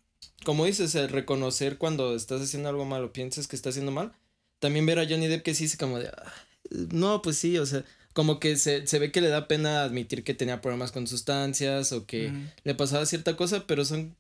[0.45, 4.13] como dices, el reconocer cuando estás haciendo algo mal o piensas que estás haciendo mal.
[4.59, 6.33] También ver a Johnny Depp que sí dice como de, ah,
[6.71, 10.25] no, pues sí, o sea, como que se, se, ve que le da pena admitir
[10.25, 12.33] que tenía problemas con sustancias o que
[12.65, 14.17] le pasaba cierta cosa, pero son,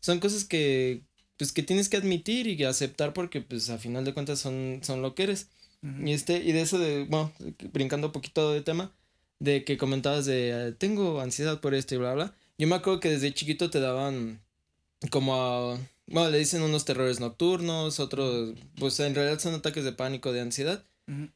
[0.00, 1.02] son cosas que,
[1.36, 5.02] pues que tienes que admitir y aceptar porque pues a final de cuentas son, son
[5.02, 5.48] lo que eres.
[6.04, 7.32] Y este, y de eso de, bueno,
[7.72, 8.92] brincando un poquito de tema,
[9.38, 12.34] de que comentabas de, tengo ansiedad por esto y bla, bla.
[12.58, 14.40] Yo me acuerdo que desde chiquito te daban
[15.10, 15.78] como a,
[16.08, 20.40] bueno, le dicen unos terrores nocturnos, otros, pues en realidad son ataques de pánico, de
[20.40, 20.84] ansiedad.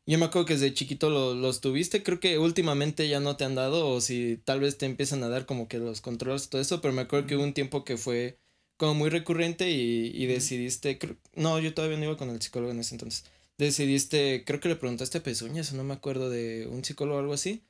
[0.05, 3.55] Yo me acuerdo que desde chiquito los tuviste, creo que últimamente ya no te han
[3.55, 6.83] dado o si tal vez te empiezan a dar como que los controles todo eso,
[6.83, 8.39] pero me acuerdo que hubo un tiempo que fue
[8.83, 10.99] como muy recurrente y, y decidiste,
[11.37, 13.25] no, yo todavía no iba con el psicólogo en ese entonces,
[13.57, 17.21] decidiste, creo que le preguntaste a Pezuñas o no me acuerdo de un psicólogo o
[17.21, 17.63] algo así.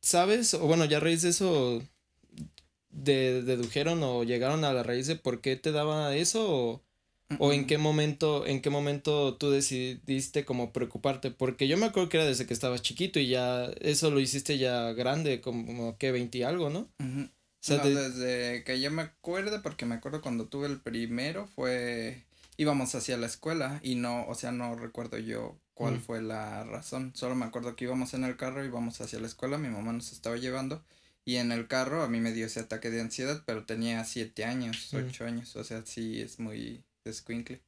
[0.00, 0.54] ¿sabes?
[0.54, 1.82] O bueno, ya a raíz de eso,
[2.90, 6.80] de, dedujeron o llegaron a la raíz de por qué te daba eso
[7.40, 12.08] o, en qué momento, en qué momento tú decidiste como preocuparte, porque yo me acuerdo
[12.08, 16.12] que era desde que estabas chiquito y ya eso lo hiciste ya grande, como que
[16.12, 16.86] 20 y algo, ¿no?
[17.60, 22.24] Sea, desde que yo me acuerdo, porque me acuerdo cuando tuve el primero, fue
[22.56, 26.00] íbamos hacia la escuela y no, o sea, no recuerdo yo cuál mm.
[26.00, 27.12] fue la razón.
[27.14, 30.12] Solo me acuerdo que íbamos en el carro, íbamos hacia la escuela, mi mamá nos
[30.12, 30.84] estaba llevando
[31.24, 34.44] y en el carro a mí me dio ese ataque de ansiedad, pero tenía siete
[34.44, 34.96] años, mm.
[34.96, 37.62] ocho años, o sea, sí es muy descuincle.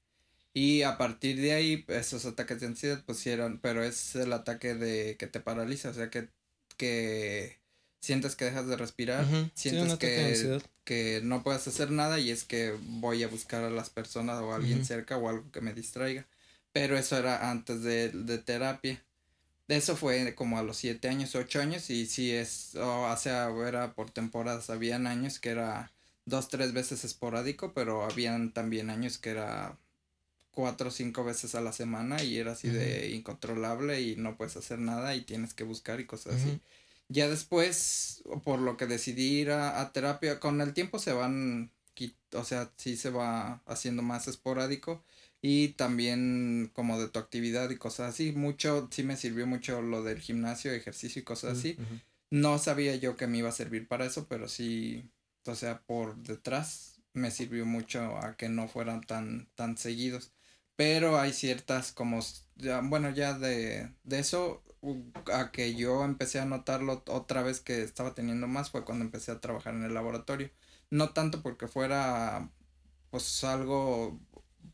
[0.55, 5.17] Y a partir de ahí, esos ataques de ansiedad pusieron, pero es el ataque de
[5.17, 6.29] que te paraliza, o sea, que,
[6.77, 7.62] que
[8.03, 9.25] sientes que dejas de respirar,
[9.55, 13.91] sientes que, que no puedes hacer nada y es que voy a buscar a las
[13.91, 16.27] personas o a alguien cerca o algo que me distraiga.
[16.73, 19.03] Pero eso era antes de, de terapia.
[19.69, 23.95] Eso fue como a los siete años, ocho años, y sí es, o, sea, era
[23.95, 25.93] por temporadas, habían años que era
[26.27, 29.79] dos, tres veces esporádico, pero habían también años que era
[30.51, 34.57] cuatro o cinco veces a la semana y era así de incontrolable y no puedes
[34.57, 36.61] hacer nada y tienes que buscar y cosas así.
[37.13, 41.71] Ya después, por lo que decidí ir a, a, terapia, con el tiempo se van,
[42.33, 45.05] o sea, sí se va haciendo más esporádico
[45.43, 48.33] y también como de tu actividad y cosas así.
[48.33, 51.77] Mucho, sí me sirvió mucho lo del gimnasio, ejercicio y cosas así.
[52.31, 55.11] No sabía yo que me iba a servir para eso, pero sí,
[55.45, 60.33] o sea, por detrás me sirvió mucho a que no fueran tan, tan seguidos.
[60.77, 62.21] Pero hay ciertas como,
[62.57, 64.63] ya, bueno, ya de, de eso,
[65.33, 69.33] a que yo empecé a notarlo otra vez que estaba teniendo más fue cuando empecé
[69.33, 70.51] a trabajar en el laboratorio.
[70.91, 72.51] No tanto porque fuera
[73.11, 74.19] pues algo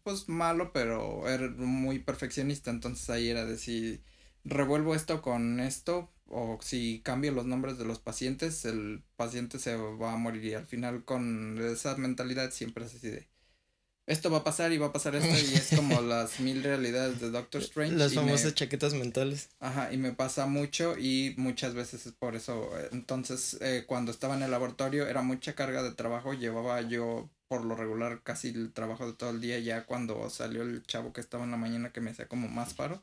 [0.05, 4.03] pues malo, pero era muy perfeccionista, entonces ahí era de si
[4.45, 9.77] revuelvo esto con esto, o si cambio los nombres de los pacientes, el paciente se
[9.77, 13.29] va a morir y al final con esa mentalidad siempre es así de
[14.09, 17.21] esto va a pasar y va a pasar esto y es como las mil realidades
[17.21, 17.95] de Doctor Strange.
[17.95, 19.51] Las famosas chaquetas mentales.
[19.61, 22.71] Ajá, y me pasa mucho y muchas veces es por eso.
[22.91, 27.65] Entonces, eh, cuando estaba en el laboratorio era mucha carga de trabajo, llevaba yo por
[27.65, 31.21] lo regular casi el trabajo de todo el día ya cuando salió el chavo que
[31.21, 33.03] estaba en la mañana que me hacía como más paro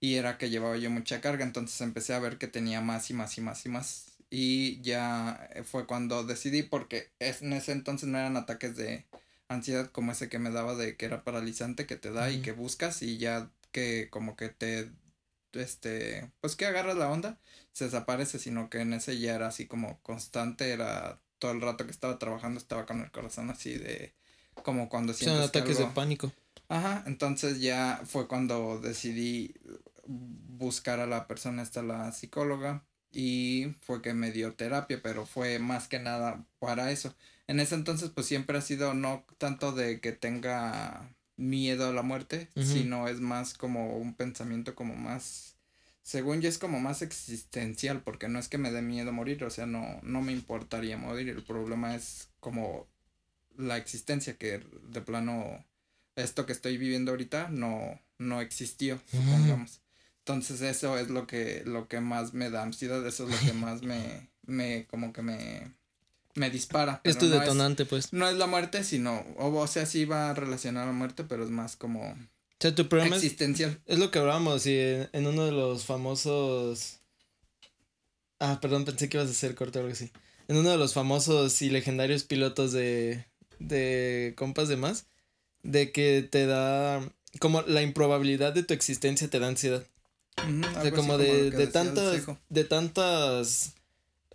[0.00, 3.14] y era que llevaba yo mucha carga, entonces empecé a ver que tenía más y
[3.14, 8.18] más y más y más y ya fue cuando decidí porque en ese entonces no
[8.18, 9.04] eran ataques de
[9.48, 12.52] ansiedad como ese que me daba de que era paralizante que te da y que
[12.52, 14.90] buscas y ya que como que te
[15.52, 17.38] este pues que agarras la onda
[17.72, 21.84] se desaparece sino que en ese ya era así como constante era todo el rato
[21.84, 24.14] que estaba trabajando estaba con el corazón así de
[24.62, 26.32] como cuando sientes Son ataques de pánico.
[26.68, 29.54] Ajá entonces ya fue cuando decidí
[30.06, 35.58] buscar a la persona esta la psicóloga y fue que me dio terapia pero fue
[35.58, 37.14] más que nada para eso
[37.48, 42.02] en ese entonces pues siempre ha sido no tanto de que tenga miedo a la
[42.02, 45.56] muerte, sino es más como un pensamiento como más,
[46.02, 49.50] según yo es como más existencial, porque no es que me dé miedo morir, o
[49.50, 52.86] sea, no, no me importaría morir, el problema es como
[53.56, 55.64] la existencia que de plano
[56.16, 59.82] esto que estoy viviendo ahorita no, no existió, supongamos.
[60.20, 63.52] Entonces eso es lo que, lo que más me da ansiedad, eso es lo que
[63.52, 65.72] más me, me, como que me,
[66.36, 67.00] me dispara.
[67.02, 68.12] es tu detonante, pues.
[68.12, 71.50] No es la muerte, sino, o, sea, sí va relacionado a la muerte, pero es
[71.50, 72.02] más como...
[72.12, 73.80] O sea, tu problema existencial.
[73.86, 77.00] Es, lo que hablábamos y en, uno de los famosos...
[78.38, 80.10] Ah, perdón, pensé que ibas a hacer corto o algo así.
[80.48, 83.24] En uno de los famosos y legendarios pilotos de,
[83.58, 85.06] de compas de más,
[85.62, 87.00] de que te da...
[87.40, 89.86] Como la improbabilidad de tu existencia te da ansiedad.
[90.38, 92.26] o sea, como de, de tantas...
[92.48, 93.74] De tantas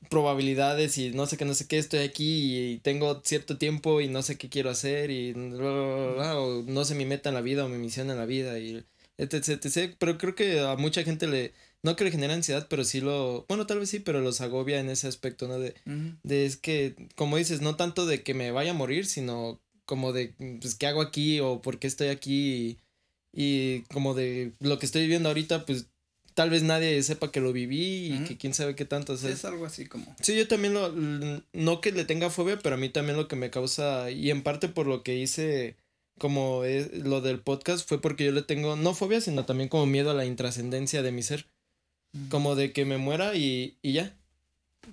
[0.09, 4.07] probabilidades y no sé qué, no sé qué, estoy aquí y tengo cierto tiempo y
[4.07, 7.69] no sé qué quiero hacer y o no sé mi meta en la vida o
[7.69, 8.83] mi misión en la vida y
[9.17, 9.95] etc, etc.
[9.99, 13.45] Pero creo que a mucha gente le, no que le genera ansiedad, pero sí lo,
[13.47, 15.59] bueno, tal vez sí, pero los agobia en ese aspecto, ¿no?
[15.59, 15.75] De,
[16.23, 20.13] de es que, como dices, no tanto de que me vaya a morir, sino como
[20.13, 22.77] de, pues, ¿qué hago aquí o por qué estoy aquí?
[23.33, 25.87] Y, y como de lo que estoy viviendo ahorita, pues
[26.33, 29.13] tal vez nadie sepa que lo viví y que quién sabe qué tanto.
[29.13, 30.15] es algo así como.
[30.21, 30.91] Sí, yo también lo.
[31.53, 34.11] No que le tenga fobia, pero a mí también lo que me causa.
[34.11, 35.77] Y en parte por lo que hice.
[36.17, 38.75] Como es, lo del podcast fue porque yo le tengo.
[38.75, 41.47] No fobia, sino también como miedo a la intrascendencia de mi ser.
[42.29, 44.15] Como de que me muera y, y ya.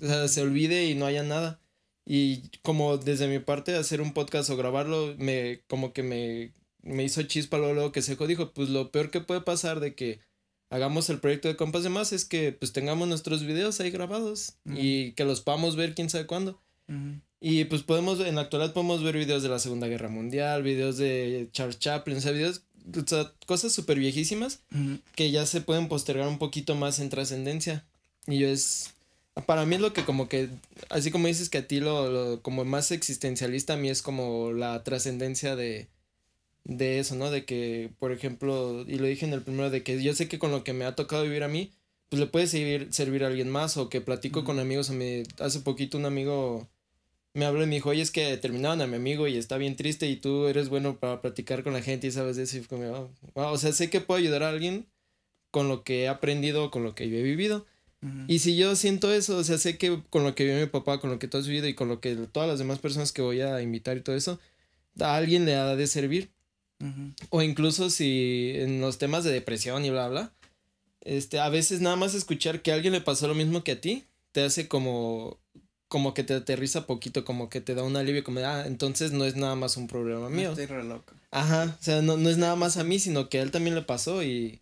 [0.03, 1.61] O sea, se olvide y no haya nada.
[2.07, 7.05] Y como desde mi parte hacer un podcast o grabarlo, me como que me, me
[7.05, 10.21] hizo chispa luego, luego que se dijo, pues lo peor que puede pasar de que
[10.71, 14.55] hagamos el proyecto de compas de más es que pues tengamos nuestros videos ahí grabados
[14.67, 16.61] y que los podamos ver quién sabe cuándo.
[17.41, 20.97] Y pues podemos, en la actualidad podemos ver videos de la Segunda Guerra Mundial, videos
[20.97, 22.63] de Charles Chaplin, o sea, videos,
[22.97, 24.61] o sea, cosas súper viejísimas
[25.15, 27.85] que ya se pueden postergar un poquito más en trascendencia.
[28.27, 28.95] Y yo es,
[29.47, 30.49] para mí es lo que como que,
[30.91, 34.53] así como dices que a ti lo, lo como más existencialista, a mí es como
[34.53, 35.89] la trascendencia de,
[36.69, 37.31] de eso, ¿no?
[37.31, 40.39] De que, por ejemplo, y lo dije en el primero, de que yo sé que
[40.39, 41.73] con lo que me ha tocado vivir a mí,
[42.11, 44.91] pues le puede servir, servir a alguien más o que platico con amigos.
[44.91, 46.69] A mí, hace poquito un amigo
[47.35, 49.77] me habló y me dijo, oye, es que terminaban a mi amigo y está bien
[49.77, 52.59] triste y tú eres bueno para platicar con la gente y sabes de eso.
[52.59, 54.87] Y fue como, wow, o sea, sé que puedo ayudar a alguien
[55.51, 57.67] con lo que he aprendido, con lo que yo he vivido.
[58.29, 61.01] Y si yo siento eso, o sea, sé que con lo que vive mi papá,
[61.01, 63.23] con lo que tú has vivido y con lo que todas las demás personas que
[63.23, 64.39] voy a invitar y todo eso,
[65.01, 66.31] a alguien le ha de servir.
[67.31, 70.33] O incluso si en los temas de depresión y bla, bla,
[71.01, 73.81] este, a veces nada más escuchar que a alguien le pasó lo mismo que a
[73.81, 75.39] ti, te hace como,
[75.89, 79.25] como que te aterriza poquito, como que te da un alivio, como, ah, entonces no
[79.25, 80.51] es nada más un problema mío.
[80.51, 81.15] Estoy re loco.
[81.31, 83.75] Ajá, o sea, no, no, es nada más a mí, sino que a él también
[83.75, 84.61] le pasó y,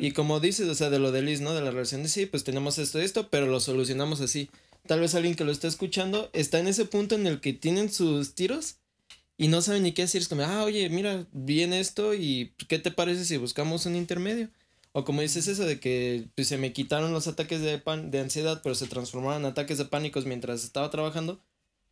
[0.00, 1.54] y como dices, o sea, de lo de Liz, ¿no?
[1.54, 4.50] De la relación de sí, pues tenemos esto, esto, pero lo solucionamos así.
[4.86, 7.90] Tal vez alguien que lo está escuchando está en ese punto en el que tienen
[7.90, 8.76] sus tiros
[9.36, 10.22] y no saben ni qué decir.
[10.22, 14.48] Es como, ah, oye, mira, viene esto y ¿qué te parece si buscamos un intermedio?
[14.92, 18.20] O como dices eso de que pues, se me quitaron los ataques de, pan, de
[18.20, 21.40] ansiedad, pero se transformaron en ataques de pánicos mientras estaba trabajando,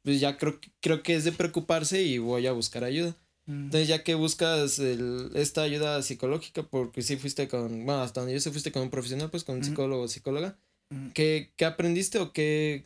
[0.02, 3.16] pues ya creo, creo que es de preocuparse y voy a buscar ayuda.
[3.46, 3.64] Mm.
[3.64, 8.34] Entonces ya que buscas el, esta ayuda psicológica, porque sí fuiste con, bueno, hasta donde
[8.34, 10.56] yo sé fuiste con un profesional, pues con un psicólogo o psicóloga,
[11.12, 12.84] ¿qué, ¿qué aprendiste o qué,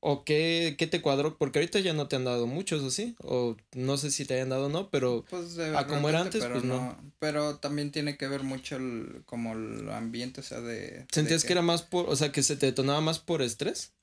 [0.00, 1.36] ¿O qué, qué te cuadró?
[1.36, 3.16] Porque ahorita ya no te han dado muchos, ¿o sí?
[3.22, 6.44] O no sé si te hayan dado o no, pero pues a como era antes,
[6.44, 6.96] pues no.
[7.18, 11.06] Pero también tiene que ver mucho el, como el ambiente, o sea, de...
[11.10, 11.52] ¿Sentías que...
[11.52, 13.94] era más por, o sea, que se te detonaba más por estrés?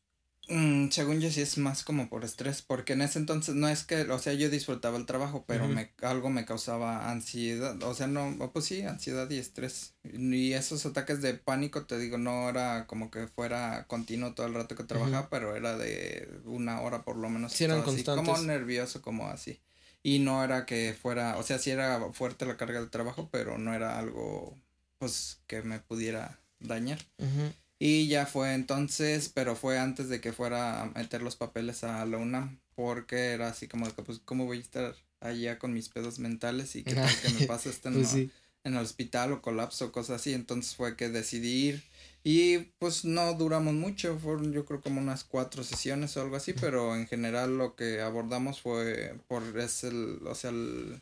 [0.49, 3.85] Mm, según yo sí es más como por estrés, porque en ese entonces no es
[3.85, 8.07] que, o sea, yo disfrutaba el trabajo, pero me, algo me causaba ansiedad, o sea,
[8.07, 9.93] no, pues sí, ansiedad y estrés.
[10.03, 14.53] Y esos ataques de pánico, te digo, no era como que fuera continuo todo el
[14.53, 17.53] rato que trabajaba, pero era de una hora por lo menos.
[17.53, 18.25] Sí, eran constantes.
[18.27, 19.61] como nervioso, como así.
[20.01, 23.57] Y no era que fuera, o sea, sí era fuerte la carga del trabajo, pero
[23.57, 24.57] no era algo,
[24.99, 26.99] pues, que me pudiera dañar.
[27.85, 32.05] Y ya fue entonces, pero fue antes de que fuera a meter los papeles a
[32.05, 36.17] la UNAM, porque era así como, pues, ¿cómo voy a estar allá con mis pedos
[36.17, 38.31] mentales y que tal que me pasa esto en,
[38.63, 40.31] en, el hospital o colapso, cosas así?
[40.33, 41.83] Entonces fue que decidí ir
[42.23, 46.53] y pues no duramos mucho, fueron yo creo como unas cuatro sesiones o algo así,
[46.53, 51.01] pero en general lo que abordamos fue por es el, o sea, el,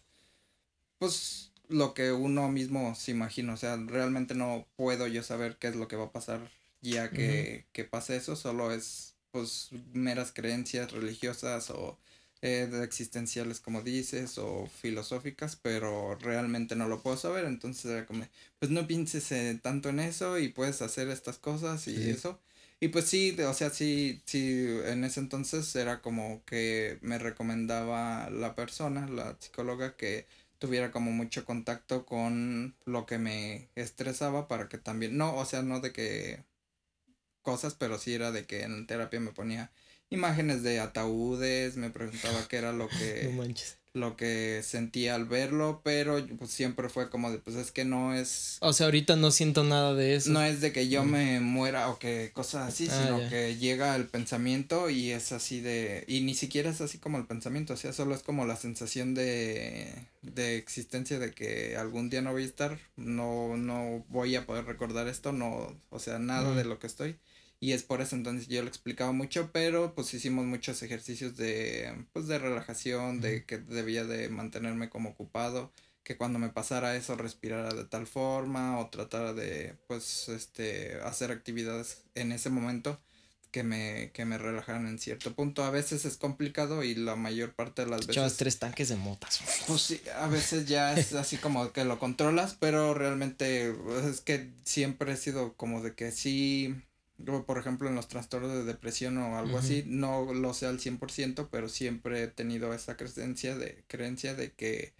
[0.97, 5.67] pues lo que uno mismo se imagina, o sea, realmente no puedo yo saber qué
[5.67, 6.49] es lo que va a pasar
[6.81, 11.97] ya que, que pase eso, solo es pues meras creencias religiosas o
[12.41, 18.25] eh, existenciales como dices o filosóficas, pero realmente no lo puedo saber, entonces era como,
[18.59, 22.39] pues no pienses eh, tanto en eso y puedes hacer estas cosas y eso.
[22.79, 28.29] Y pues sí, o sea, sí, sí, en ese entonces era como que me recomendaba
[28.31, 30.25] la persona, la psicóloga, que
[30.57, 35.61] tuviera como mucho contacto con lo que me estresaba para que también, no, o sea,
[35.61, 36.43] no de que
[37.41, 39.71] cosas, pero sí era de que en terapia me ponía
[40.09, 43.31] imágenes de ataúdes, me preguntaba qué era lo que
[43.93, 48.13] lo que sentía al verlo, pero pues siempre fue como de pues es que no
[48.13, 50.29] es O sea, ahorita no siento nada de eso.
[50.29, 51.09] No es de que yo mm.
[51.09, 55.59] me muera o que cosas así, ah, sino que llega el pensamiento y es así
[55.59, 58.55] de y ni siquiera es así como el pensamiento, o sea, solo es como la
[58.55, 64.35] sensación de de existencia de que algún día no voy a estar, no no voy
[64.37, 67.17] a poder recordar esto, no, o sea, nada de lo que estoy
[67.61, 72.05] y es por eso entonces yo lo explicaba mucho, pero pues hicimos muchos ejercicios de,
[72.11, 75.71] pues de relajación, de que debía de mantenerme como ocupado,
[76.03, 81.29] que cuando me pasara eso respirara de tal forma o tratara de, pues, este, hacer
[81.29, 82.99] actividades en ese momento
[83.51, 85.63] que me, que me relajaran en cierto punto.
[85.63, 88.37] A veces es complicado y la mayor parte de las veces...
[88.37, 89.39] tres tanques de motas.
[89.67, 93.71] Pues sí, a veces ya es así como que lo controlas, pero realmente
[94.09, 96.81] es que siempre he sido como de que sí
[97.25, 101.49] por ejemplo, en los trastornos de depresión o algo así, no lo sé al 100%,
[101.51, 104.93] pero siempre he tenido esa creencia de, creencia de que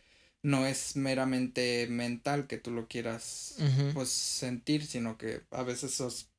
[0.43, 3.55] no es meramente mental que tú lo quieras,
[3.93, 6.29] pues, sentir, sino que a veces esos,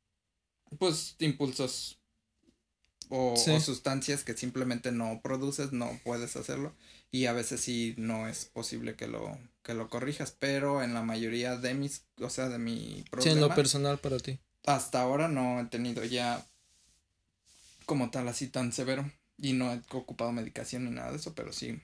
[0.79, 1.99] pues, impulsos
[3.09, 6.75] o, o, sustancias que simplemente no produces, no puedes hacerlo,
[7.11, 11.03] y a veces sí no es posible que lo, que lo corrijas, pero en la
[11.03, 13.33] mayoría de mis, o sea, de mi problema.
[13.33, 16.45] Sí, en lo personal para ti hasta ahora no he tenido ya
[17.87, 21.53] como tal así tan severo y no he ocupado medicación ni nada de eso, pero
[21.53, 21.81] sí.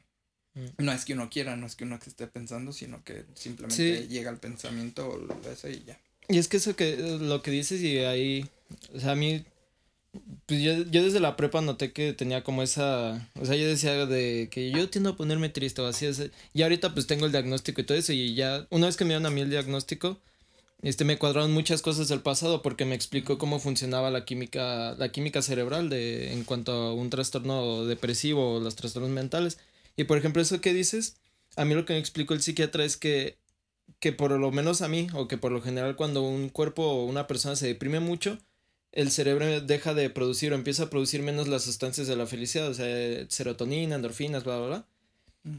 [0.54, 0.66] Mm.
[0.78, 4.06] No es que uno quiera, no es que uno que esté pensando, sino que simplemente
[4.08, 5.98] llega al pensamiento o eso y ya.
[6.28, 8.48] Y es que eso que lo que dices y ahí,
[8.94, 9.44] o sea, a mí,
[10.46, 14.06] pues yo, yo desde la prepa noté que tenía como esa, o sea, yo decía
[14.06, 16.06] de que yo tiendo a ponerme triste o así,
[16.52, 19.10] y ahorita pues tengo el diagnóstico y todo eso y ya, una vez que me
[19.10, 20.20] dieron a mí el diagnóstico,
[20.82, 25.10] este me cuadraron muchas cosas del pasado porque me explicó cómo funcionaba la química la
[25.10, 29.58] química cerebral de en cuanto a un trastorno depresivo o los trastornos mentales.
[29.96, 31.16] Y por ejemplo eso que dices
[31.56, 33.38] a mí lo que me explicó el psiquiatra es que
[34.00, 37.04] que por lo menos a mí o que por lo general cuando un cuerpo o
[37.06, 38.38] una persona se deprime mucho
[38.92, 42.68] el cerebro deja de producir o empieza a producir menos las sustancias de la felicidad
[42.68, 44.86] o sea serotonina endorfinas bla bla bla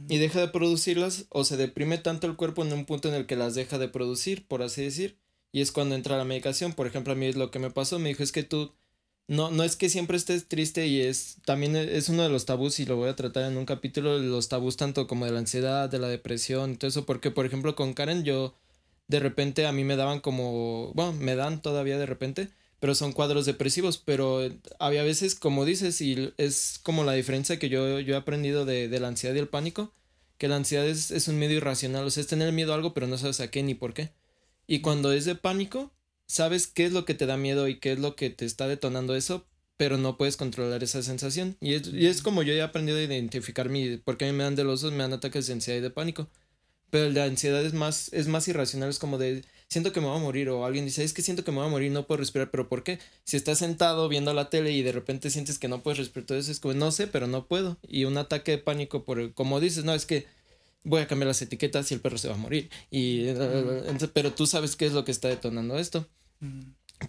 [0.08, 3.26] y deja de producirlas o se deprime tanto el cuerpo en un punto en el
[3.26, 5.18] que las deja de producir, por así decir,
[5.52, 6.74] y es cuando entra la medicación.
[6.74, 8.74] Por ejemplo, a mí es lo que me pasó, me dijo es que tú
[9.30, 12.80] no, no es que siempre estés triste y es también es uno de los tabús
[12.80, 15.88] y lo voy a tratar en un capítulo, los tabús tanto como de la ansiedad,
[15.88, 18.56] de la depresión todo eso, porque por ejemplo con Karen yo
[19.08, 22.50] de repente a mí me daban como, bueno, me dan todavía de repente,
[22.80, 24.42] pero son cuadros depresivos, pero
[24.80, 28.88] había veces, como dices, y es como la diferencia que yo, yo he aprendido de,
[28.88, 29.94] de, la ansiedad y el pánico,
[30.38, 32.94] que la ansiedad es, es, un medio irracional, o sea, es tener miedo a algo,
[32.94, 34.14] pero no sabes a qué ni por qué.
[34.68, 35.92] Y cuando es de pánico,
[36.26, 38.68] sabes qué es lo que te da miedo y qué es lo que te está
[38.68, 41.58] detonando eso, pero no puedes controlar esa sensación.
[41.60, 44.44] Y es, y es como yo he aprendido a identificar mi, porque a mí me
[44.44, 46.30] dan de los me dan ataques de ansiedad y de pánico.
[46.90, 50.18] Pero de ansiedad es más, es más irracional, es como de, siento que me voy
[50.18, 52.20] a morir, o alguien dice, es que siento que me voy a morir, no puedo
[52.20, 53.00] respirar, pero ¿por qué?
[53.24, 56.38] Si estás sentado viendo la tele y de repente sientes que no puedes respirar, todo
[56.38, 57.78] eso es como, no sé, pero no puedo.
[57.88, 60.26] Y un ataque de pánico por, como dices, no, es que
[60.84, 62.70] voy a cambiar las etiquetas y el perro se va a morir.
[62.90, 63.28] Y,
[64.14, 66.08] pero tú sabes qué es lo que está detonando esto.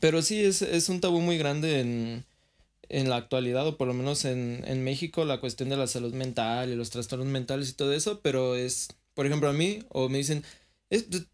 [0.00, 2.24] Pero sí, es, es un tabú muy grande en,
[2.90, 6.12] en la actualidad, o por lo menos en, en México, la cuestión de la salud
[6.12, 10.08] mental y los trastornos mentales y todo eso, pero es, por ejemplo, a mí, o
[10.08, 10.44] me dicen,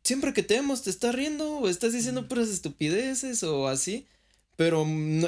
[0.03, 4.07] siempre que te vemos te estás riendo o estás diciendo puras estupideces o así.
[4.57, 4.87] Pero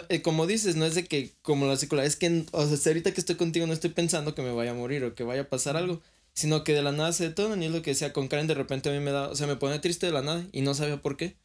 [0.09, 3.12] eh, como dices, no es de que como la psicología, es que o sea, ahorita
[3.12, 5.49] que estoy contigo no estoy pensando que me vaya a morir o que vaya a
[5.49, 6.01] pasar algo,
[6.33, 8.55] sino que de la nada se todo y es lo que decía con Karen, de
[8.55, 10.72] repente a mí me da, o sea, me pone triste de la nada y no
[10.74, 11.37] sabía por qué.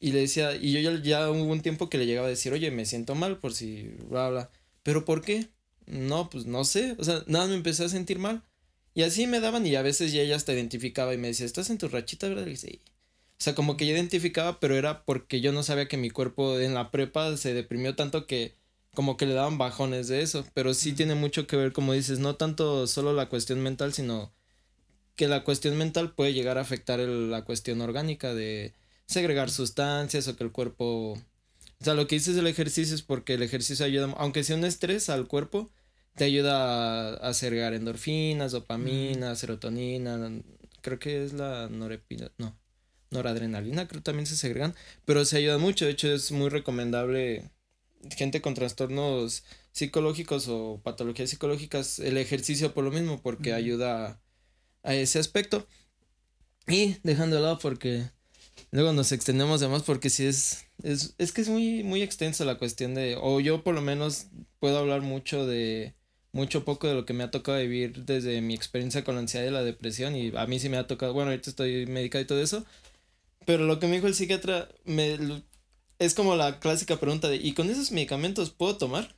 [0.00, 2.52] Y le decía, y yo ya, ya, hubo un tiempo que le llegaba a decir,
[2.52, 4.50] oye, me siento mal por si, bla, bla.
[4.82, 5.48] Pero ¿por qué?
[5.86, 6.96] No, pues no sé.
[6.98, 8.42] O sea, nada, me empecé a sentir mal.
[8.96, 11.68] Y así me daban y a veces ya ella hasta identificaba y me decía, ¿estás
[11.68, 12.46] en tu rachita, verdad?
[12.46, 15.98] Y dice, O sea, como que yo identificaba, pero era porque yo no sabía que
[15.98, 18.54] mi cuerpo en la prepa se deprimió tanto que
[18.94, 20.46] como que le daban bajones de eso.
[20.54, 24.32] Pero sí tiene mucho que ver, como dices, no tanto solo la cuestión mental, sino
[25.14, 28.72] que la cuestión mental puede llegar a afectar la cuestión orgánica de
[29.04, 31.12] segregar sustancias o que el cuerpo...
[31.12, 34.64] O sea, lo que dices del ejercicio es porque el ejercicio ayuda, aunque sea un
[34.64, 35.70] estrés al cuerpo,
[36.16, 40.42] te ayuda a, segregar endorfinas, dopamina, serotonina,
[40.80, 42.58] creo que es la norepina, no,
[43.10, 47.50] noradrenalina, creo que también se segregan, pero se ayuda mucho, de hecho es muy recomendable
[48.16, 54.20] gente con trastornos psicológicos o patologías psicológicas, el ejercicio por lo mismo, porque ayuda
[54.82, 55.66] a, ese aspecto.
[56.66, 58.10] Y dejando de lado porque
[58.70, 62.44] luego nos extendemos de más porque si es, es, es que es muy, muy extensa
[62.44, 65.94] la cuestión de, o yo por lo menos puedo hablar mucho de,
[66.36, 69.46] mucho poco de lo que me ha tocado vivir desde mi experiencia con la ansiedad
[69.46, 72.26] y la depresión y a mí sí me ha tocado, bueno, ahorita estoy medicado y
[72.26, 72.64] todo eso,
[73.46, 75.18] pero lo que me dijo el psiquiatra me,
[75.98, 79.16] es como la clásica pregunta de, ¿y con esos medicamentos puedo tomar?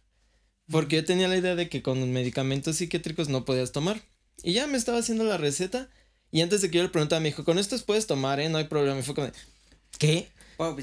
[0.71, 4.03] Porque yo tenía la idea de que con medicamentos psiquiátricos no podías tomar.
[4.43, 5.89] Y ya me estaba haciendo la receta
[6.31, 8.49] y antes de que yo le preguntara me dijo, con estos puedes tomar, ¿eh?
[8.49, 8.99] No hay problema.
[8.99, 9.31] Y fue como,
[9.99, 10.29] ¿qué?
[10.59, 10.77] Wow,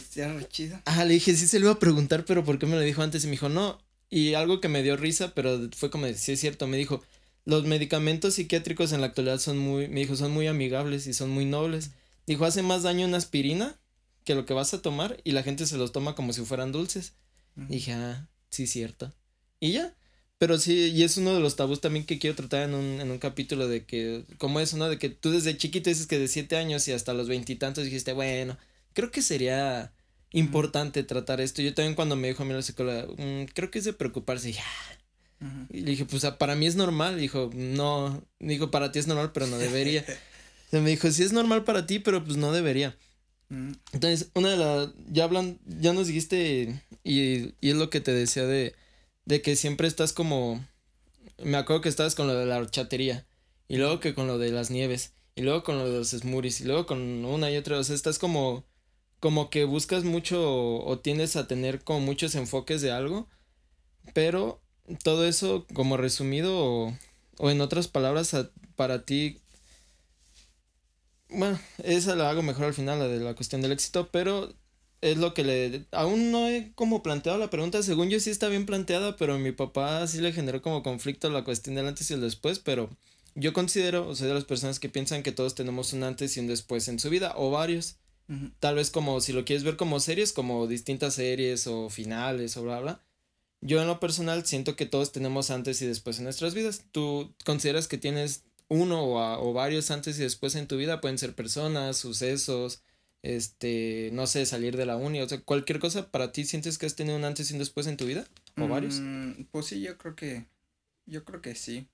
[0.50, 0.82] chido.
[0.86, 3.02] Ah, le dije, sí se lo iba a preguntar, pero ¿por qué me lo dijo
[3.02, 3.24] antes?
[3.24, 3.78] Y me dijo, no,
[4.10, 7.04] y algo que me dio risa, pero fue como, sí es cierto, me dijo,
[7.46, 11.30] los medicamentos psiquiátricos en la actualidad son muy, me dijo, son muy amigables y son
[11.30, 11.92] muy nobles.
[12.26, 13.78] Dijo, hace más daño una aspirina
[14.24, 16.72] que lo que vas a tomar y la gente se los toma como si fueran
[16.72, 17.14] dulces.
[17.56, 19.14] dije, ah, sí, cierto.
[19.60, 19.96] Y ya.
[20.38, 23.10] Pero sí, y es uno de los tabús también que quiero tratar en un, en
[23.10, 24.90] un capítulo de que, como eso, ¿no?
[24.90, 28.12] De que tú desde chiquito dices que de siete años y hasta los veintitantos dijiste,
[28.12, 28.58] bueno,
[28.94, 29.94] creo que sería
[30.36, 31.62] importante tratar esto.
[31.62, 34.52] Yo también cuando me dijo a mí la psicóloga, mm, creo que es de preocuparse,
[34.52, 34.64] ya.
[35.70, 37.18] Y le dije, pues para mí es normal.
[37.18, 40.04] Dijo, no, dijo, para ti es normal, pero no debería.
[40.72, 42.98] Se me dijo, sí es normal para ti, pero pues no debería.
[43.50, 48.12] Entonces, una de las, ya hablan, ya nos dijiste, y, y es lo que te
[48.12, 48.74] decía de,
[49.26, 50.66] de que siempre estás como,
[51.44, 53.26] me acuerdo que estabas con lo de la horchatería,
[53.68, 56.62] y luego que con lo de las nieves, y luego con lo de los smoothies,
[56.62, 58.66] y luego con una y otra, o sea, estás como
[59.26, 63.28] como que buscas mucho o, tienes a tener como muchos enfoques de algo,
[64.14, 64.62] pero
[65.04, 66.98] todo eso como resumido o,
[67.40, 68.38] o en otras palabras
[68.76, 69.40] para ti,
[71.30, 74.54] bueno, esa la hago mejor al final, la de la cuestión del éxito, pero
[75.02, 75.88] es lo que le...
[75.92, 79.40] Aún no he como planteado la pregunta, según yo sí está bien planteada, pero a
[79.40, 82.92] mi papá sí le generó como conflicto la cuestión del antes y el después, pero
[83.34, 86.42] yo considero, o sea, de las personas que piensan que todos tenemos un antes y
[86.42, 87.98] un después en su vida, o varios.
[88.60, 92.64] Tal vez como si lo quieres ver como series, como distintas series o finales o
[92.64, 93.06] bla, bla.
[93.62, 96.86] Yo en lo personal siento que todos tenemos antes y después en nuestras vidas.
[96.92, 101.02] ¿Tú consideras que tienes uno o, varios antes y después en tu vida?
[101.02, 102.84] Pueden ser personas, sucesos,
[103.22, 106.86] este, no sé, salir de la uni, o sea, cualquier cosa, ¿para ti sientes que
[106.86, 108.26] has tenido un antes y un después en tu vida?
[108.58, 109.00] ¿O varios?
[109.00, 110.46] Mm, pues sí, yo creo que,
[111.06, 111.88] yo creo que sí.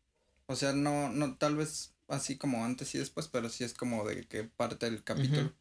[0.48, 4.06] O sea, no, no, tal vez así como antes y después, pero sí es como
[4.06, 5.54] de que parte del capítulo.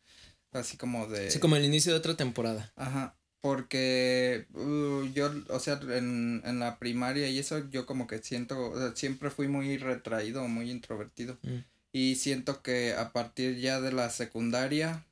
[0.52, 1.30] Así como de...
[1.30, 2.72] Sí, como el inicio de otra temporada.
[2.76, 3.16] Ajá.
[3.40, 8.70] Porque uh, yo, o sea, en, en, la primaria y eso, yo como que siento,
[8.70, 11.38] o sea, siempre fui muy retraído, muy introvertido.
[11.42, 11.58] Mm.
[11.92, 15.06] Y siento que a partir ya de la secundaria,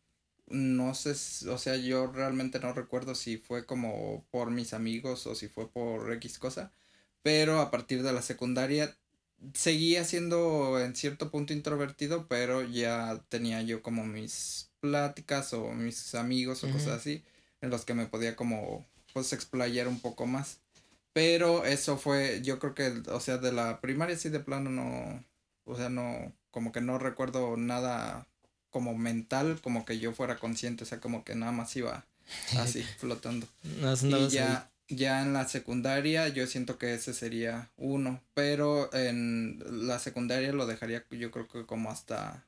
[0.47, 1.12] no sé,
[1.48, 5.70] o sea, yo realmente no recuerdo si fue como por mis amigos o si fue
[5.70, 6.73] por X cosa,
[7.23, 8.97] pero a partir de la secundaria
[9.55, 16.14] seguía siendo en cierto punto introvertido, pero ya tenía yo como mis pláticas o mis
[16.14, 17.22] amigos o cosas así
[17.60, 20.60] en los que me podía como pues explayar un poco más.
[21.12, 25.24] Pero eso fue, yo creo que, o sea, de la primaria sí de plano no,
[25.64, 28.26] o sea, no, como que no recuerdo nada
[28.70, 32.05] como mental, como que yo fuera consciente, o sea, como que nada más iba
[32.59, 33.48] así, flotando.
[34.02, 39.98] y ya, ya en la secundaria yo siento que ese sería uno, pero en la
[39.98, 42.44] secundaria lo dejaría yo creo que como hasta,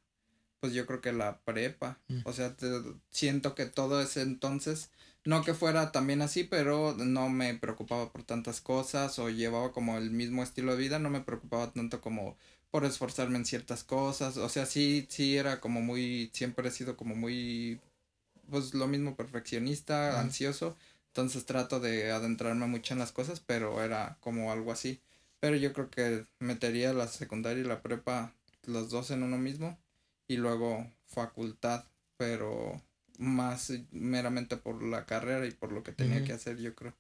[0.61, 2.21] pues yo creo que la prepa, mm.
[2.25, 2.55] o sea,
[3.11, 4.91] siento que todo ese entonces,
[5.25, 9.99] no que fuera también así, pero no me preocupaba por tantas cosas o llevaba como
[9.99, 12.37] el mismo estilo de vida, no me preocupaba tanto como
[12.71, 16.97] por esforzarme en ciertas cosas, o sea, sí, sí era como muy, siempre he sido
[16.97, 17.81] como muy,
[18.51, 20.77] pues lo mismo perfeccionista, ansioso,
[21.09, 25.01] entonces trato de adentrarme mucho en las cosas, pero era como algo así.
[25.41, 28.35] Pero yo creo que metería la secundaria y la prepa
[28.67, 29.79] los dos en uno mismo
[30.31, 31.87] y luego facultad,
[32.17, 32.81] pero
[33.19, 36.95] más meramente por la carrera y por lo que tenía que hacer, yo creo.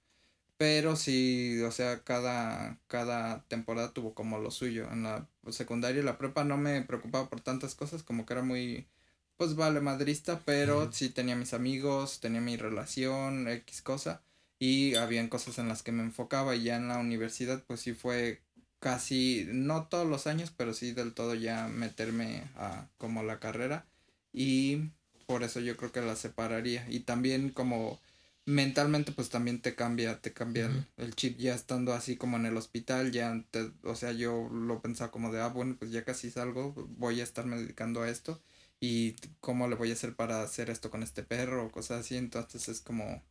[0.56, 4.90] Pero sí, o sea, cada, cada temporada tuvo como lo suyo.
[4.90, 8.42] En la secundaria y la prepa no me preocupaba por tantas cosas, como que era
[8.42, 8.88] muy,
[9.36, 14.24] pues vale, madrista, pero sí tenía mis amigos, tenía mi relación, X cosa,
[14.58, 17.94] y habían cosas en las que me enfocaba y ya en la universidad pues sí
[17.94, 18.42] fue
[18.80, 23.86] casi, no todos los años, pero sí del todo ya meterme a como la carrera.
[24.32, 24.90] Y
[25.26, 26.86] por eso yo creo que la separaría.
[26.90, 28.00] Y también como
[28.46, 32.56] mentalmente pues también te cambia, te cambia el, chip ya estando así como en el
[32.56, 33.44] hospital, ya,
[33.84, 37.24] o sea, yo lo pensaba como de, ah, bueno, pues ya casi salgo, voy a
[37.24, 38.42] estarme dedicando a esto
[38.80, 42.16] y cómo le voy a hacer para hacer esto con este perro o cosas así,
[42.16, 43.22] entonces es como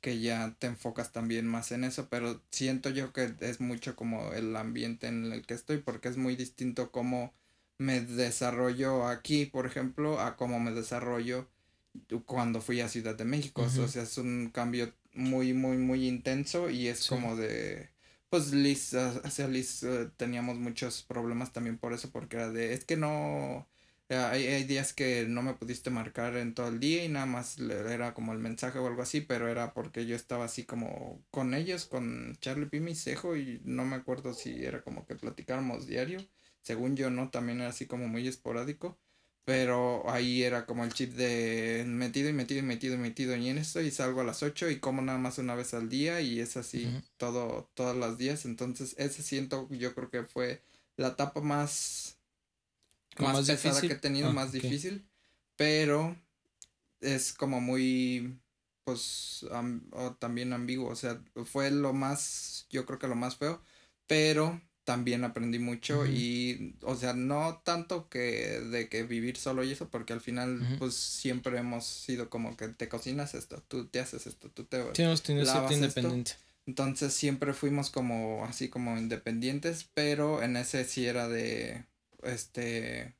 [0.00, 4.32] que ya te enfocas también más en eso, pero siento yo que es mucho como
[4.32, 7.34] el ambiente en el que estoy, porque es muy distinto cómo
[7.78, 11.48] me desarrollo aquí, por ejemplo, a cómo me desarrollo
[12.26, 13.62] cuando fui a Ciudad de México.
[13.62, 17.90] O sea, es un cambio muy, muy, muy intenso y es como de...
[18.30, 22.84] Pues Liz, hacia Liz eh, teníamos muchos problemas también por eso, porque era de, es
[22.84, 23.66] que no,
[24.08, 27.58] hay, hay, días que no me pudiste marcar en todo el día y nada más
[27.58, 31.54] era como el mensaje o algo así, pero era porque yo estaba así como con
[31.54, 35.86] ellos, con Charlie Pimi y Cejo y no me acuerdo si era como que platicáramos
[35.86, 36.20] diario.
[36.62, 38.98] Según yo no, también era así como muy esporádico.
[39.44, 43.48] Pero ahí era como el chip de metido y metido y metido y metido y
[43.48, 46.20] en esto y salgo a las 8 y como nada más una vez al día
[46.20, 46.86] y es así
[47.16, 48.44] todo, todos los días.
[48.44, 50.60] Entonces ese siento yo creo que fue
[50.98, 52.07] la etapa más,
[53.22, 55.06] más, pesada que he tenido, ah, más difícil.
[55.56, 56.16] Pero
[57.00, 58.38] es como muy,
[58.84, 59.46] pues,
[60.18, 60.90] también ambiguo.
[60.90, 63.62] O sea, fue lo más, yo creo que lo más feo.
[64.06, 69.72] Pero también aprendí mucho y, o sea, no tanto que de que vivir solo y
[69.72, 74.00] eso, porque al final, pues siempre hemos sido como que te cocinas esto, tú te
[74.00, 75.02] haces esto, tú te sí,
[75.34, 76.32] lavas independiente.
[76.64, 81.84] Entonces siempre fuimos como así como independientes, pero en ese sí era de,
[82.22, 83.14] este,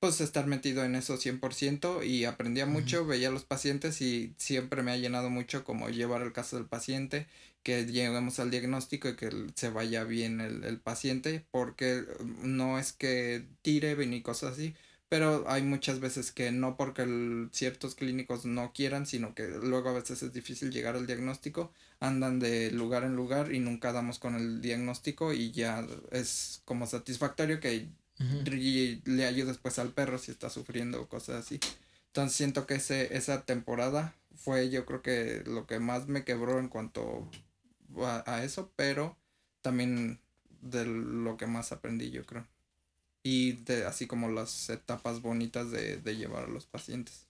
[0.00, 4.82] pues estar metido en eso 100% y aprendía mucho, veía a los pacientes y siempre
[4.82, 7.26] me ha llenado mucho como llevar el caso del paciente
[7.62, 12.04] que lleguemos al diagnóstico y que se vaya bien el, paciente, porque
[12.42, 14.76] no es que tire ni cosas así,
[15.08, 19.94] pero hay muchas veces que no porque ciertos clínicos no quieran, sino que luego a
[19.94, 24.36] veces es difícil llegar al diagnóstico, andan de lugar en lugar y nunca damos con
[24.36, 27.88] el diagnóstico y ya es como satisfactorio que
[28.18, 31.60] le ayudes pues al perro si está sufriendo o cosas así.
[32.08, 36.58] Entonces siento que ese, esa temporada fue yo creo que lo que más me quebró
[36.58, 37.28] en cuanto
[38.04, 39.16] a, eso, pero
[39.62, 40.18] también
[40.60, 42.46] de lo que más aprendí, yo creo.
[43.22, 47.26] Y de así como las etapas bonitas de, llevar a los pacientes.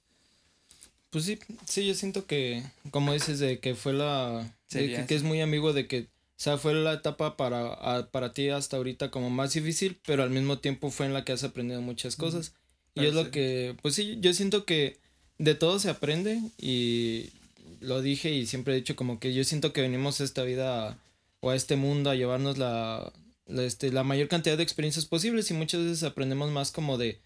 [1.10, 4.54] Pues sí, sí, yo siento que, como dices, de que fue la...
[4.68, 8.76] que, es muy amigo de que, o sea, fue la etapa para, para ti hasta
[8.76, 12.14] ahorita como más difícil, pero al mismo tiempo fue en la que has aprendido muchas
[12.14, 12.52] cosas.
[12.94, 14.98] Y es lo que, pues sí, yo siento que
[15.38, 17.30] de todo se aprende y
[17.80, 20.98] lo dije y siempre he dicho como que yo siento que venimos a esta vida
[21.40, 23.12] o a este mundo a llevarnos la,
[23.46, 27.18] este, la mayor cantidad de experiencias posibles y muchas veces aprendemos más como de,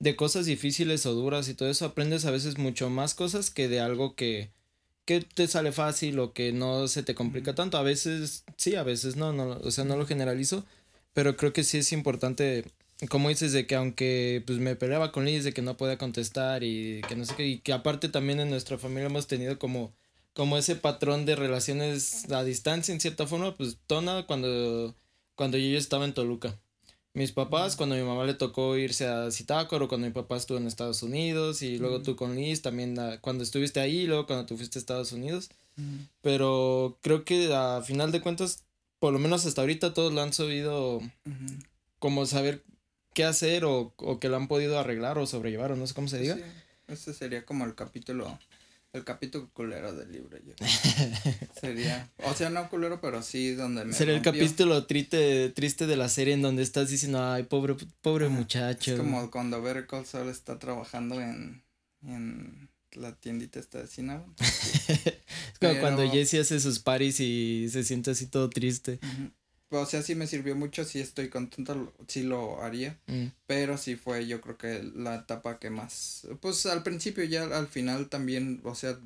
[0.00, 1.84] de cosas difíciles o duras y todo eso.
[1.84, 4.50] Aprendes a veces mucho más cosas que de algo que,
[5.06, 7.78] que te sale fácil o que no se te complica tanto.
[7.78, 10.64] A veces sí, a veces no, no, o sea, no lo generalizo,
[11.14, 12.64] pero creo que sí es importante,
[13.08, 16.64] como dices, de que aunque pues me peleaba con Liz de que no podía contestar
[16.64, 19.94] y que no sé qué, y que aparte también en nuestra familia hemos tenido como
[20.36, 24.94] como ese patrón de relaciones a distancia en cierta forma, pues Tona cuando,
[25.34, 26.60] cuando yo estaba en Toluca.
[27.16, 30.66] Mis papás, cuando mi mamá le tocó irse a Zitácuaro, cuando mi papá estuvo en
[30.66, 34.44] Estados Unidos, y luego tú con Liz también ah, cuando estuviste ahí, y luego cuando
[34.44, 35.48] tú fuiste a Estados Unidos.
[36.20, 38.64] Pero creo que a final de cuentas,
[38.98, 41.00] por lo menos hasta ahorita todos lo han sabido
[42.00, 42.62] como saber
[43.14, 46.08] qué hacer o, o, que lo han podido arreglar o sobrellevar o no sé cómo
[46.08, 46.34] se diga.
[46.34, 46.42] Sí,
[46.88, 48.38] ese sería como el capítulo,
[48.96, 50.38] el capítulo culero del libro.
[50.38, 50.54] Yo.
[51.60, 55.96] sería, o sea, no culero, pero sí donde me Sería el capítulo triste, triste de
[55.96, 58.92] la serie en donde estás diciendo, ay, pobre, pobre muchacho.
[58.92, 61.62] Es como cuando Better Call Saul está trabajando en,
[62.02, 64.34] en la tiendita esta de Cinnabon.
[64.40, 68.98] es como cuando Jesse hace sus paris y se siente así todo triste.
[69.80, 73.26] O sea, sí me sirvió mucho, sí estoy contento, sí lo haría, mm.
[73.46, 77.68] pero sí fue yo creo que la etapa que más, pues al principio ya al
[77.68, 78.98] final también, o sea,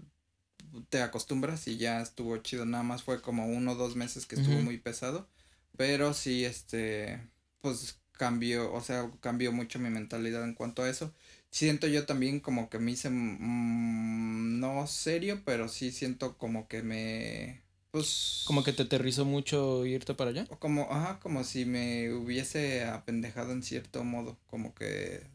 [0.89, 4.37] te acostumbras y ya estuvo chido, nada más fue como uno o dos meses que
[4.37, 5.29] estuvo muy pesado,
[5.77, 7.21] pero sí, este,
[7.61, 11.15] pues cambió, o sea, cambió mucho mi mentalidad en cuanto a eso.
[11.51, 16.83] Siento yo también como que me hice, mm, no serio, pero sí siento como que
[16.83, 18.43] me pues.
[18.47, 20.47] Como que te aterrizó mucho irte para allá.
[20.59, 24.37] Como, ajá, como si me hubiese apendejado en cierto modo.
[24.47, 25.27] Como que.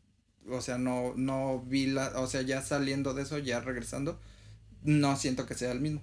[0.49, 2.19] O sea, no, no vi la.
[2.19, 4.19] O sea, ya saliendo de eso, ya regresando.
[4.83, 6.01] No siento que sea el mismo.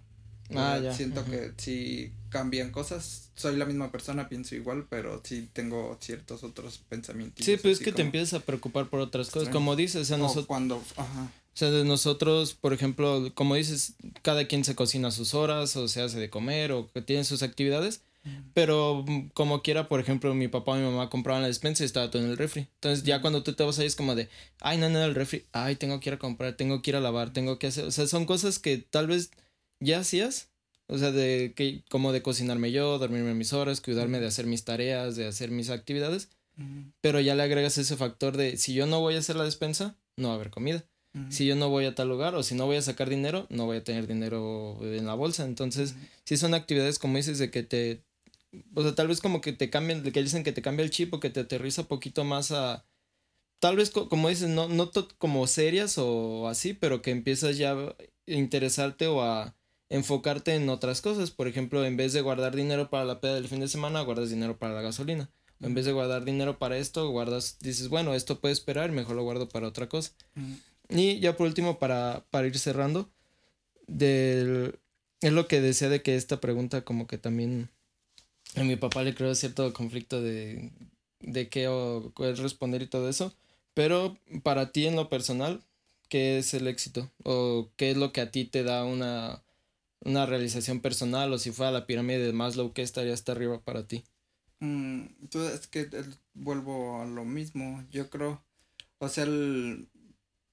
[0.55, 0.93] Ah, ya.
[0.93, 3.31] Siento que sí cambian cosas.
[3.35, 7.45] Soy la misma persona, pienso igual, pero sí tengo ciertos otros pensamientos.
[7.45, 9.49] Sí, pero es que te empiezas a preocupar por otras cosas.
[9.49, 10.47] Como dices, o nosotros.
[10.47, 10.83] Cuando.
[10.97, 11.31] Ajá.
[11.55, 15.77] O sea, de nosotros, por ejemplo, como dices, cada quien se cocina a sus horas
[15.77, 18.03] o se hace de comer o tiene sus actividades.
[18.55, 19.05] Pero
[19.35, 22.23] como quiera, por ejemplo, mi papá o mi mamá compraban la despensa y estaba todo
[22.23, 22.69] en el refri.
[22.75, 24.29] Entonces ya cuando tú te vas ahí es como de,
[24.61, 27.01] ay, no, no, el refri, ay, tengo que ir a comprar, tengo que ir a
[27.01, 27.85] lavar, tengo que hacer.
[27.85, 29.33] O sea, son cosas que tal vez
[29.81, 30.51] ya hacías.
[30.87, 34.65] O sea, de que, como de cocinarme yo, dormirme mis horas, cuidarme de hacer mis
[34.65, 36.29] tareas, de hacer mis actividades.
[37.01, 39.97] Pero ya le agregas ese factor de, si yo no voy a hacer la despensa,
[40.17, 40.85] no va a haber comida.
[41.29, 43.67] Si yo no voy a tal lugar o si no voy a sacar dinero, no
[43.67, 45.45] voy a tener dinero en la bolsa.
[45.45, 45.95] Entonces,
[46.25, 48.03] si son actividades como dices de que te,
[48.75, 51.13] o sea, tal vez como que te cambian, que dicen que te cambia el chip
[51.13, 52.87] o que te aterriza un poquito más a,
[53.59, 57.95] tal vez como dices, no, no como serias o así, pero que empiezas ya a
[58.27, 59.55] interesarte o a
[59.89, 61.31] enfocarte en otras cosas.
[61.31, 64.31] Por ejemplo, en vez de guardar dinero para la peda del fin de semana, guardas
[64.31, 65.31] dinero para la gasolina.
[65.61, 69.23] en vez de guardar dinero para esto, guardas, dices, bueno, esto puede esperar, mejor lo
[69.23, 70.11] guardo para otra cosa.
[70.95, 73.11] Y ya por último, para, para ir cerrando,
[73.87, 74.79] del,
[75.21, 77.71] es lo que decía de que esta pregunta como que también
[78.57, 80.71] a mi papá le creó cierto conflicto de,
[81.21, 83.35] de qué o responder y todo eso.
[83.75, 85.63] Pero para ti en lo personal,
[86.09, 87.11] ¿qué es el éxito?
[87.23, 89.43] ¿O qué es lo que a ti te da una,
[90.01, 91.33] una realización personal?
[91.33, 94.05] O si fuera la pirámide de Maslow, ¿qué estaría hasta arriba para ti?
[94.61, 95.07] Mm,
[95.55, 95.89] es que
[96.35, 98.45] vuelvo a lo mismo, yo creo.
[98.99, 99.89] O sea, el,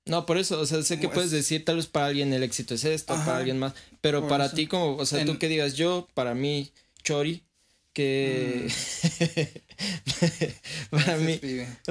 [0.09, 2.73] no, por eso, o sea, sé que puedes decir, tal vez para alguien el éxito
[2.73, 6.07] es esto, para alguien más, pero para ti como, o sea, tú que digas yo,
[6.15, 6.71] para mí,
[7.03, 7.43] Chori,
[7.93, 8.67] que
[10.89, 10.89] mm.
[10.95, 11.39] para mí,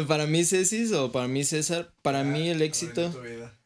[0.09, 3.15] para mí Cecis o para mí César, para mí el éxito,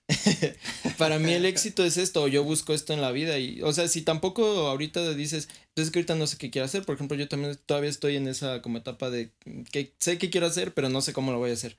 [0.98, 3.88] para mí el éxito es esto, yo busco esto en la vida y, o sea,
[3.88, 7.16] si tampoco ahorita dices, entonces pues que ahorita no sé qué quiero hacer, por ejemplo,
[7.16, 9.30] yo también todavía estoy en esa como etapa de
[9.70, 11.76] que sé qué quiero hacer, pero no sé cómo lo voy a hacer.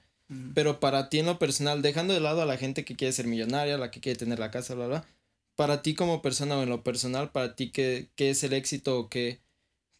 [0.55, 3.27] Pero para ti en lo personal, dejando de lado a la gente que quiere ser
[3.27, 5.05] millonaria, la que quiere tener la casa, bla, bla,
[5.55, 8.97] para ti como persona o en lo personal, para ti, ¿qué, qué es el éxito
[8.97, 9.41] o qué,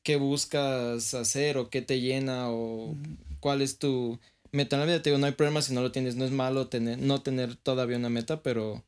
[0.01, 2.95] qué buscas hacer o qué te llena o
[3.39, 4.19] cuál es tu
[4.51, 5.01] meta en la vida?
[5.01, 7.55] Te digo, no hay problema si no lo tienes, no es malo tener, no tener
[7.55, 8.83] todavía una meta, pero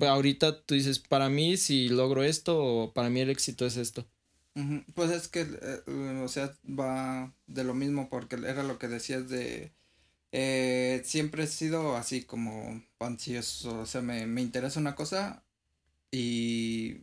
[0.00, 4.06] ahorita tú dices, para mí si logro esto o para mí el éxito es esto.
[4.94, 9.28] Pues es que, eh, o sea, va de lo mismo porque era lo que decías
[9.28, 9.70] de
[10.32, 15.44] eh, siempre he sido así como ansioso, o sea, me, me interesa una cosa
[16.10, 17.02] y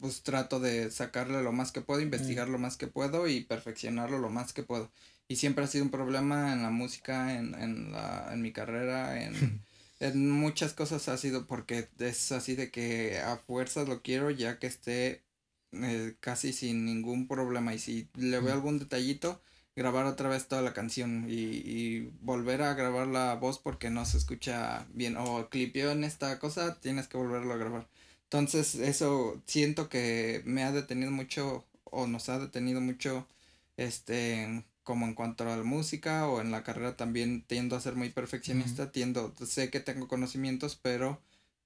[0.00, 4.18] pues trato de sacarle lo más que puedo, investigar lo más que puedo y perfeccionarlo
[4.18, 4.90] lo más que puedo.
[5.28, 9.22] Y siempre ha sido un problema en la música, en, en, la, en mi carrera,
[9.22, 9.62] en,
[10.00, 14.58] en muchas cosas ha sido porque es así de que a fuerzas lo quiero ya
[14.58, 15.24] que esté
[15.72, 17.74] eh, casi sin ningún problema.
[17.74, 19.42] Y si le veo algún detallito,
[19.76, 24.04] grabar otra vez toda la canción y, y, volver a grabar la voz porque no
[24.06, 27.88] se escucha bien o clipeó en esta cosa, tienes que volverlo a grabar.
[28.24, 33.26] Entonces eso siento que me ha detenido mucho o nos ha detenido mucho
[33.76, 37.96] este como en cuanto a la música o en la carrera también tiendo a ser
[37.96, 41.20] muy perfeccionista, tiendo, sé que tengo conocimientos, pero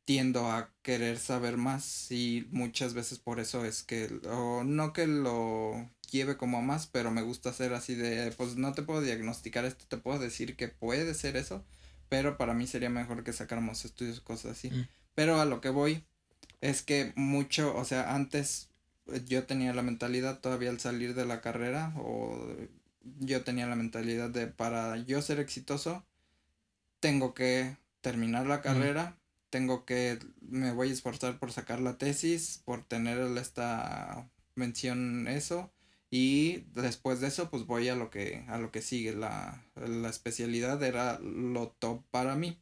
[0.06, 5.06] tiendo a querer saber más y muchas veces por eso es que, o no que
[5.06, 9.64] lo lleve como más, pero me gusta hacer así de, pues no te puedo diagnosticar
[9.64, 11.64] esto, te puedo decir que puede ser eso,
[12.08, 14.70] pero para mí sería mejor que sacáramos estudios, cosas así.
[14.70, 14.88] Mm.
[15.14, 16.04] Pero a lo que voy
[16.60, 18.68] es que mucho, o sea, antes
[19.26, 22.54] yo tenía la mentalidad todavía al salir de la carrera o
[23.18, 26.04] yo tenía la mentalidad de para yo ser exitoso,
[27.00, 29.16] tengo que terminar la carrera,
[29.50, 35.72] tengo que, me voy a esforzar por sacar la tesis, por tener esta mención eso,
[36.10, 40.08] y después de eso pues voy a lo que, a lo que sigue, la, la
[40.08, 42.58] especialidad era lo top para mí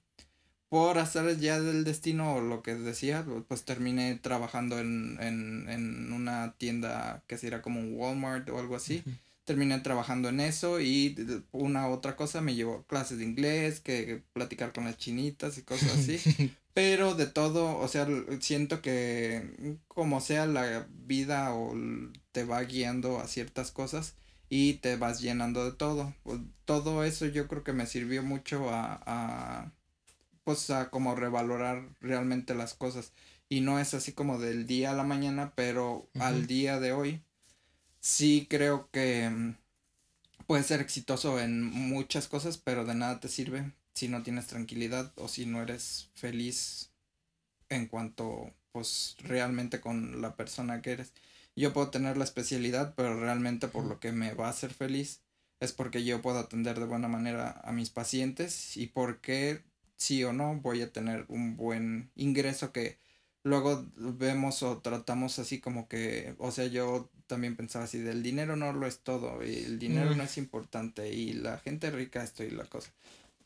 [0.68, 6.54] por hacer ya del destino lo que decía, pues terminé trabajando en, en, en una
[6.58, 9.02] tienda que sería como un Walmart o algo así.
[9.44, 11.16] Terminé trabajando en eso y
[11.52, 15.94] una otra cosa me llevó clases de inglés, que platicar con las chinitas y cosas
[15.94, 16.18] así.
[16.78, 18.06] Pero de todo, o sea,
[18.38, 21.74] siento que como sea la vida o
[22.30, 24.14] te va guiando a ciertas cosas
[24.48, 26.14] y te vas llenando de todo.
[26.66, 29.72] Todo eso yo creo que me sirvió mucho a
[30.44, 33.12] pues a como revalorar realmente las cosas.
[33.48, 37.24] Y no es así como del día a la mañana, pero al día de hoy
[37.98, 39.56] sí creo que mm,
[40.46, 45.12] puedes ser exitoso en muchas cosas, pero de nada te sirve si no tienes tranquilidad
[45.16, 46.92] o si no eres feliz
[47.68, 51.12] en cuanto pues realmente con la persona que eres.
[51.56, 55.20] Yo puedo tener la especialidad, pero realmente por lo que me va a hacer feliz
[55.58, 59.64] es porque yo puedo atender de buena manera a mis pacientes y porque
[59.96, 62.98] sí o no voy a tener un buen ingreso que
[63.42, 68.54] luego vemos o tratamos así como que, o sea, yo también pensaba así, del dinero
[68.54, 72.44] no lo es todo, y el dinero no es importante, y la gente rica esto
[72.44, 72.92] y la cosa.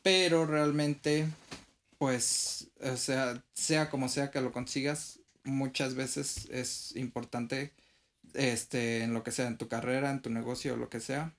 [0.02, 1.28] Pero realmente,
[1.98, 7.72] pues, o sea, sea como sea que lo consigas, muchas veces es importante,
[8.34, 11.34] este, en lo que sea, en tu carrera, en tu negocio, o lo que sea,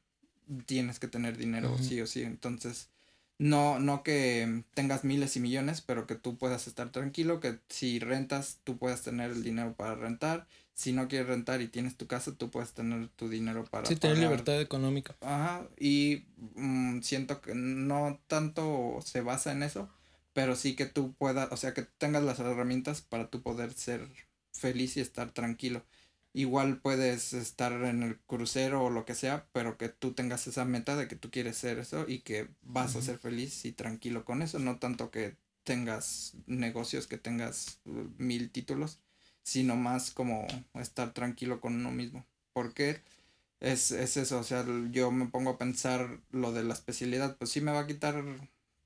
[0.65, 2.23] tienes que tener dinero, sí o sí.
[2.23, 2.89] Entonces,
[3.37, 7.99] no, no que tengas miles y millones, pero que tú puedas estar tranquilo, que si
[7.99, 10.47] rentas, tú puedas tener el dinero para rentar.
[10.73, 13.85] Si no quieres rentar y tienes tu casa, tú puedes tener tu dinero para...
[13.85, 15.15] Sí, tener libertad económica.
[15.21, 16.25] Ajá, y
[16.55, 19.89] mm, siento que no tanto se basa en eso,
[20.33, 24.07] pero sí que tú puedas, o sea, que tengas las herramientas para tú poder ser
[24.51, 25.85] feliz y estar tranquilo.
[26.35, 30.65] Igual puedes estar en el crucero o lo que sea, pero que tú tengas esa
[30.65, 34.25] meta de que tú quieres ser eso y que vas a ser feliz y tranquilo
[34.25, 38.99] con eso, no tanto que tengas negocios, que tengas uh, mil títulos,
[39.43, 42.25] sino más como estar tranquilo con uno mismo.
[42.53, 43.01] Porque
[43.59, 47.51] es, es eso, o sea, yo me pongo a pensar lo de la especialidad, pues
[47.51, 48.23] sí me va a quitar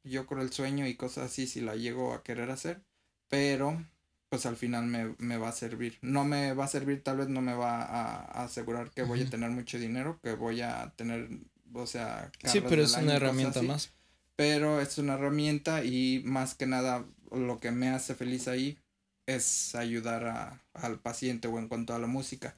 [0.04, 2.82] yo creo el sueño y cosas así si la llego a querer hacer,
[3.28, 3.84] pero
[4.30, 5.98] pues al final me, me, va a servir.
[6.02, 9.30] No me va a servir, tal vez no me va a, asegurar que voy a
[9.30, 11.30] tener mucho dinero, que voy a tener,
[11.74, 12.32] o sea...
[12.44, 13.92] Sí, pero es una herramienta más.
[14.36, 18.78] Pero es una herramienta y más que nada lo que me hace feliz ahí
[19.28, 22.56] es ayudar a, al paciente o en cuanto a la música.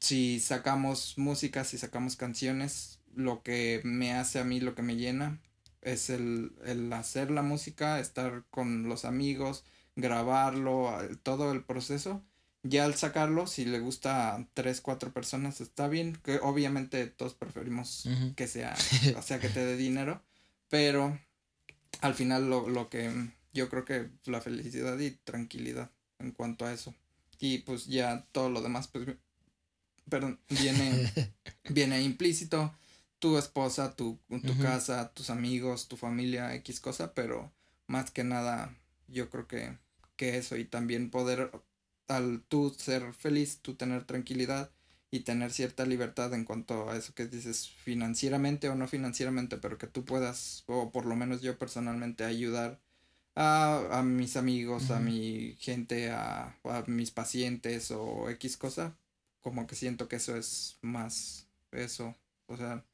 [0.00, 4.96] Si sacamos música, si sacamos canciones, lo que me hace a mí, lo que me
[4.96, 5.40] llena,
[5.80, 9.64] es el, el hacer la música, estar con los amigos,
[9.96, 10.92] grabarlo,
[11.22, 12.22] todo el proceso.
[12.62, 16.18] Ya al sacarlo, si le gusta a tres, cuatro personas, está bien.
[16.24, 18.74] Que obviamente todos preferimos que sea,
[19.18, 20.22] o sea, que te dé dinero.
[20.70, 21.18] Pero
[22.00, 26.72] al final lo, lo que yo creo que la felicidad y tranquilidad en cuanto a
[26.72, 26.94] eso.
[27.38, 29.08] Y pues ya todo lo demás, pues,
[30.08, 31.10] perdón, viene,
[31.70, 32.74] viene implícito.
[33.18, 37.50] Tu esposa, tu, tu casa, tus amigos, tu familia, X cosa, pero
[37.86, 38.76] más que nada,
[39.08, 39.78] yo creo que
[40.16, 41.50] que eso y también poder
[42.08, 44.70] al tú ser feliz, tú tener tranquilidad
[45.10, 49.78] y tener cierta libertad en cuanto a eso que dices financieramente o no financieramente, pero
[49.78, 52.80] que tú puedas, o por lo menos yo personalmente, ayudar
[53.36, 56.56] a, mis amigos, a mi gente, a,
[56.86, 58.96] mis pacientes o X cosa,
[59.40, 62.14] como que siento que eso es más eso,
[62.46, 62.84] o sea,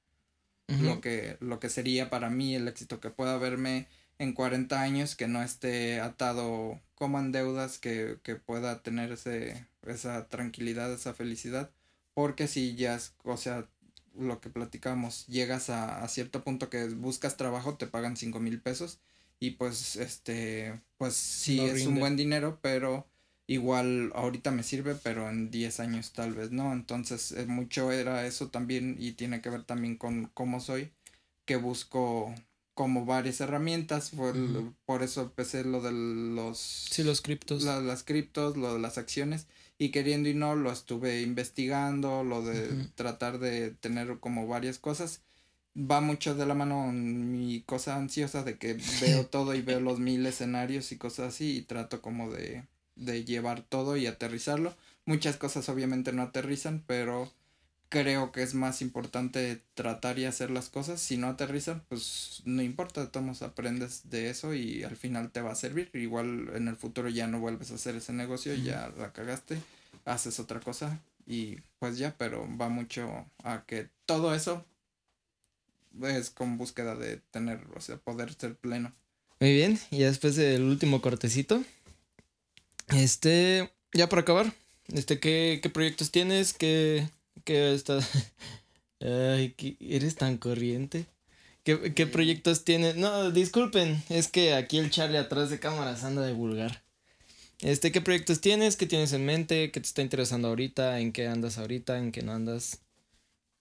[0.68, 3.88] lo, que, lo que sería para mí el éxito, que pueda verme
[4.18, 10.28] en 40 años que no esté atado como en deudas, que, pueda tener ese, esa
[10.28, 11.70] tranquilidad, esa felicidad,
[12.14, 13.66] porque si ya es, o sea,
[14.14, 19.00] lo que platicamos, llegas a, cierto punto que buscas trabajo, te pagan 5 mil pesos
[19.40, 23.06] y pues este, pues sí es un buen dinero, pero
[23.46, 28.26] igual ahorita me sirve, pero en 10 años tal vez no, entonces eh, mucho era
[28.26, 30.92] eso también y tiene que ver también con cómo soy,
[31.46, 32.32] que busco
[32.74, 34.12] como varias herramientas,
[34.86, 36.58] por eso empecé lo de los...
[36.58, 37.62] Sí, los criptos.
[37.64, 42.86] las criptos, lo de las acciones, y queriendo y no, lo estuve investigando, lo de
[42.94, 45.22] tratar de tener como varias cosas.
[45.76, 50.00] Va mucho de la mano mi cosa ansiosa de que veo todo y veo los
[50.00, 52.64] mil escenarios y cosas así y trato como de,
[52.96, 54.74] de llevar todo y aterrizarlo.
[55.06, 57.32] Muchas cosas obviamente no aterrizan, pero
[57.90, 61.00] creo que es más importante tratar y hacer las cosas.
[61.00, 65.52] Si no aterrizan, pues no importa, todos aprendes de eso y al final te va
[65.52, 65.90] a servir.
[65.94, 69.58] Igual en el futuro ya no vuelves a hacer ese negocio, ya la cagaste,
[70.04, 74.64] haces otra cosa y pues ya, pero va mucho a que todo eso
[76.02, 78.94] es con búsqueda de tener, o sea, poder ser pleno.
[79.40, 81.64] Muy bien, y después del último cortecito,
[82.88, 84.52] este, ya para acabar,
[84.88, 86.52] este, ¿qué, qué proyectos tienes?
[86.52, 87.08] ¿Qué,
[87.44, 88.08] que estás...
[89.00, 91.06] Ay, que eres tan corriente.
[91.64, 92.96] ¿Qué, ¿Qué, proyectos tienes?
[92.96, 96.82] No, disculpen, es que aquí el Charlie atrás de cámaras anda de vulgar.
[97.60, 98.76] Este, ¿qué proyectos tienes?
[98.76, 99.70] ¿Qué tienes en mente?
[99.70, 101.00] ¿Qué te está interesando ahorita?
[101.00, 101.98] ¿En qué andas ahorita?
[101.98, 102.80] ¿En qué no andas?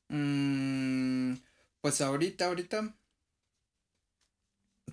[0.10, 1.34] Mm,
[1.81, 2.95] pues ahorita, ahorita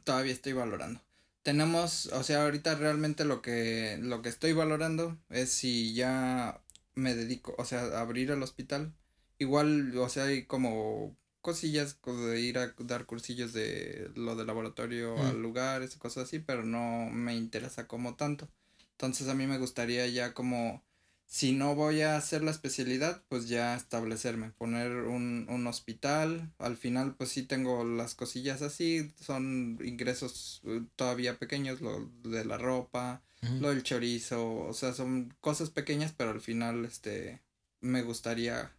[0.05, 1.01] todavía estoy valorando.
[1.43, 6.61] Tenemos, o sea, ahorita realmente lo que lo que estoy valorando es si ya
[6.95, 8.93] me dedico, o sea, a abrir el hospital.
[9.39, 15.17] Igual, o sea, hay como cosillas de ir a dar cursillos de lo de laboratorio
[15.19, 15.37] a mm.
[15.37, 18.49] lugares, cosas así, pero no me interesa como tanto.
[18.93, 20.83] Entonces a mí me gustaría ya como,
[21.27, 26.53] si no voy a hacer la especialidad, pues ya establecerme, poner un, un hospital.
[26.59, 32.45] Al final, pues sí tengo las cosillas así, son ingresos uh, todavía pequeños, lo de
[32.45, 33.23] la ropa,
[33.61, 37.43] lo del chorizo, o sea, son cosas pequeñas, pero al final, este,
[37.81, 38.73] me gustaría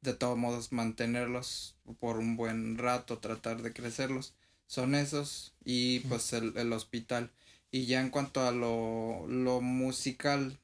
[0.00, 4.34] de todos modos mantenerlos por un buen rato, tratar de crecerlos.
[4.66, 7.30] Son esos y pues el, el hospital.
[7.70, 10.58] Y ya en cuanto a lo, lo musical,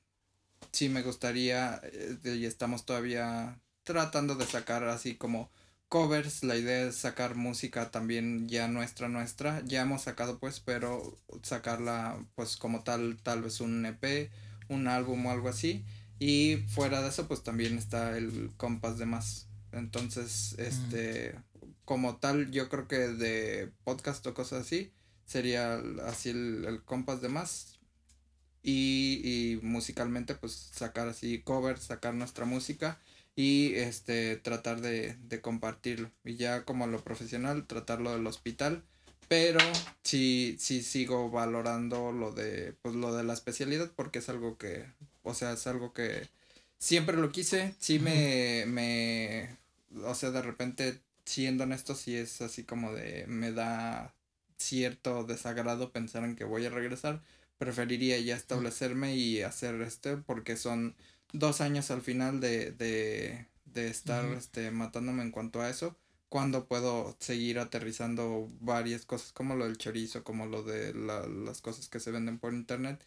[0.72, 5.50] sí me gustaría, eh, y estamos todavía tratando de sacar así como
[5.88, 11.18] covers, la idea es sacar música también ya nuestra, nuestra, ya hemos sacado pues, pero
[11.42, 14.30] sacarla pues como tal, tal vez un EP,
[14.68, 15.84] un álbum o algo así,
[16.18, 21.34] y fuera de eso pues también está el compás de más, entonces este,
[21.84, 24.92] como tal yo creo que de podcast o cosas así,
[25.24, 27.77] sería así el, el compás de más,
[28.68, 32.98] y, y musicalmente pues sacar así covers, sacar nuestra música
[33.34, 36.10] y este tratar de, de compartirlo.
[36.24, 38.82] Y ya como lo profesional tratarlo del hospital
[39.28, 39.60] pero
[40.02, 44.86] sí sí sigo valorando lo de pues lo de la especialidad porque es algo que
[45.22, 46.28] o sea es algo que
[46.78, 47.74] siempre lo quise.
[47.78, 49.56] Sí me me
[50.04, 54.14] o sea de repente siendo honesto sí es así como de me da
[54.58, 57.22] cierto desagrado pensar en que voy a regresar
[57.58, 60.96] preferiría ya establecerme y hacer este porque son
[61.32, 65.96] dos años al final de, de, de estar este, matándome en cuanto a eso,
[66.28, 71.60] cuando puedo seguir aterrizando varias cosas como lo del chorizo, como lo de la, las
[71.60, 73.04] cosas que se venden por internet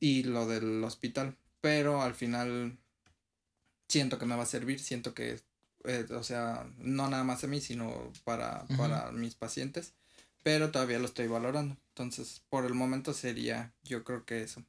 [0.00, 1.36] y lo del hospital.
[1.60, 2.78] Pero al final
[3.88, 5.40] siento que me va a servir, siento que,
[5.84, 9.94] eh, o sea, no nada más a mí, sino para, para mis pacientes,
[10.42, 11.76] pero todavía lo estoy valorando.
[11.94, 14.64] Entonces, por el momento sería, yo creo que eso.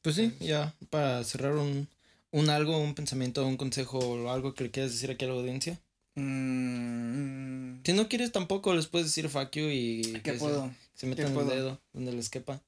[0.00, 1.88] Pues sí, ya, para cerrar un,
[2.30, 5.34] un algo, un pensamiento, un consejo o algo que le quieras decir aquí a la
[5.34, 5.78] audiencia.
[6.14, 7.82] Mm.
[7.84, 10.72] Si no quieres tampoco les puedes decir fuck you y que puedo?
[10.94, 12.60] Se, metan el dedo donde les quepa.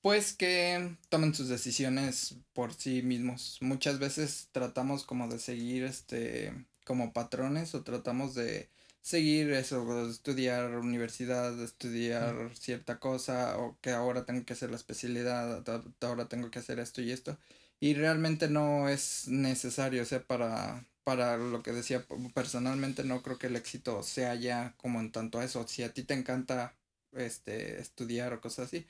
[0.00, 3.58] Pues que tomen sus decisiones por sí mismos.
[3.60, 6.52] Muchas veces tratamos como de seguir este
[6.84, 8.70] como patrones o tratamos de
[9.08, 15.64] seguir eso, estudiar universidad, estudiar cierta cosa, o que ahora tengo que hacer la especialidad,
[16.02, 17.38] ahora tengo que hacer esto y esto.
[17.80, 22.04] Y realmente no es necesario, o sea, para, para lo que decía
[22.34, 25.66] personalmente, no creo que el éxito sea ya como en tanto a eso.
[25.66, 26.74] Si a ti te encanta
[27.12, 28.86] este estudiar o cosas así,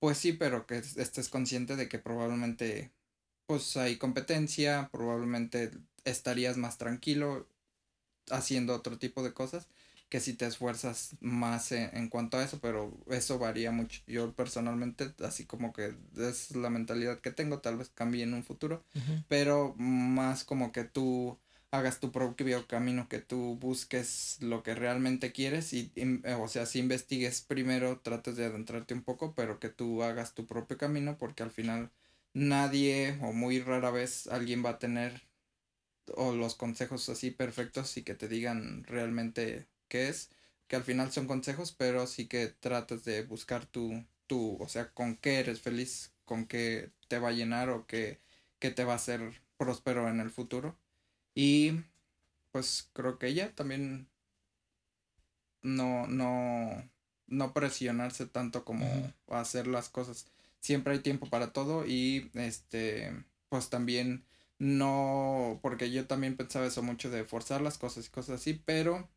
[0.00, 2.90] pues sí, pero que estés consciente de que probablemente
[3.46, 5.72] pues hay competencia, probablemente
[6.04, 7.46] estarías más tranquilo
[8.30, 9.68] haciendo otro tipo de cosas
[10.08, 14.00] que si te esfuerzas más en, cuanto a eso, pero eso varía mucho.
[14.06, 18.42] Yo personalmente, así como que es la mentalidad que tengo, tal vez cambie en un
[18.42, 18.82] futuro,
[19.28, 21.38] pero más como que tú
[21.70, 25.92] hagas tu propio camino, que tú busques lo que realmente quieres y,
[26.38, 30.46] o sea, si investigues primero, trates de adentrarte un poco, pero que tú hagas tu
[30.46, 31.90] propio camino porque al final
[32.32, 35.27] nadie o muy rara vez alguien va a tener
[36.16, 40.30] o los consejos así perfectos y que te digan realmente qué es,
[40.68, 44.90] que al final son consejos, pero sí que tratas de buscar tu, tu, o sea,
[44.92, 48.20] con qué eres feliz, con qué te va a llenar o qué,
[48.58, 50.78] qué te va a hacer próspero en el futuro.
[51.34, 51.80] Y
[52.52, 54.08] pues creo que ella también
[55.62, 56.88] no, no,
[57.26, 60.26] no presionarse tanto como hacer las cosas.
[60.60, 64.24] Siempre hay tiempo para todo y este, pues también
[64.58, 69.08] no, porque yo también pensaba eso mucho de forzar las cosas y cosas así, pero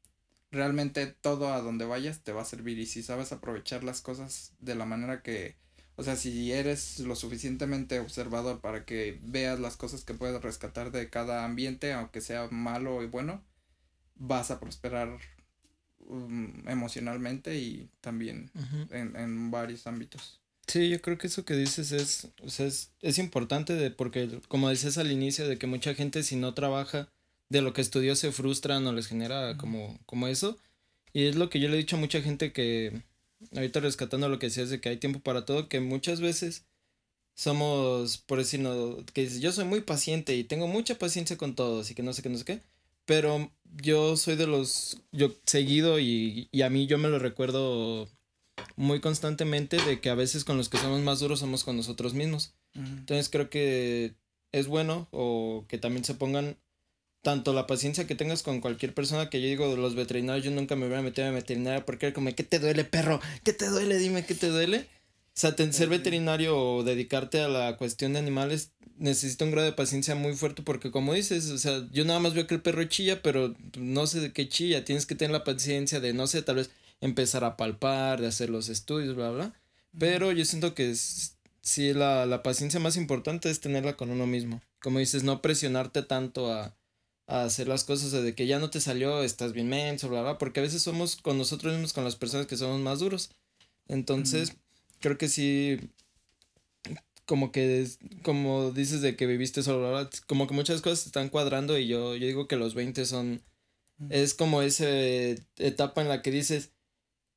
[0.52, 4.54] realmente todo a donde vayas te va a servir y si sabes aprovechar las cosas
[4.60, 5.56] de la manera que,
[5.96, 10.92] o sea, si eres lo suficientemente observador para que veas las cosas que puedes rescatar
[10.92, 13.44] de cada ambiente, aunque sea malo y bueno,
[14.16, 15.18] vas a prosperar
[16.00, 18.52] um, emocionalmente y también
[18.92, 20.41] en, en varios ámbitos.
[20.68, 24.40] Sí, yo creo que eso que dices es, o sea, es, es importante de, porque
[24.48, 27.10] como dices al inicio, de que mucha gente si no trabaja
[27.50, 30.58] de lo que estudió se frustran o les genera como, como eso.
[31.14, 33.04] Y es lo que yo le he dicho a mucha gente que,
[33.56, 36.66] ahorita rescatando lo que decías de que hay tiempo para todo, que muchas veces
[37.36, 41.92] somos, por decir, no, que yo soy muy paciente y tengo mucha paciencia con todos
[41.92, 42.62] y que no sé qué, no sé qué,
[43.06, 43.52] pero
[43.82, 48.10] yo soy de los, yo seguido y, y a mí yo me lo recuerdo
[48.76, 52.14] muy constantemente de que a veces con los que somos más duros somos con nosotros
[52.14, 52.54] mismos.
[52.74, 54.16] Entonces creo que
[54.52, 56.58] es bueno o que también se pongan
[57.22, 60.52] tanto la paciencia que tengas con cualquier persona que yo digo de los veterinarios, yo
[60.52, 63.22] nunca me voy a meter a veterinaria porque era como, ¿qué te duele, perro?
[63.44, 63.98] ¿Qué te duele?
[63.98, 64.88] Dime, ¿qué te duele?
[65.28, 69.74] O sea, ser veterinario o dedicarte a la cuestión de animales necesita un grado de
[69.74, 72.84] paciencia muy fuerte porque como dices, o sea, yo nada más veo que el perro
[72.84, 76.42] chilla, pero no sé de qué chilla, tienes que tener la paciencia de, no sé,
[76.42, 76.70] tal vez
[77.02, 79.54] empezar a palpar, de hacer los estudios, bla, bla.
[80.00, 84.26] Pero yo siento que es, sí, la, la paciencia más importante es tenerla con uno
[84.28, 84.62] mismo.
[84.80, 86.76] Como dices, no presionarte tanto a,
[87.28, 90.38] a hacer las cosas de que ya no te salió, estás bien menso, bla, bla,
[90.38, 93.32] porque a veces somos con nosotros mismos, con las personas que somos más duros.
[93.88, 94.54] Entonces,
[95.00, 95.80] creo que sí,
[97.26, 97.88] como que,
[98.24, 101.88] como dices de que viviste solo, bla, bla, como que muchas cosas están cuadrando y
[101.88, 103.42] yo, yo digo que los 20 son,
[104.10, 104.90] es como esa
[105.58, 106.72] etapa en la que dices,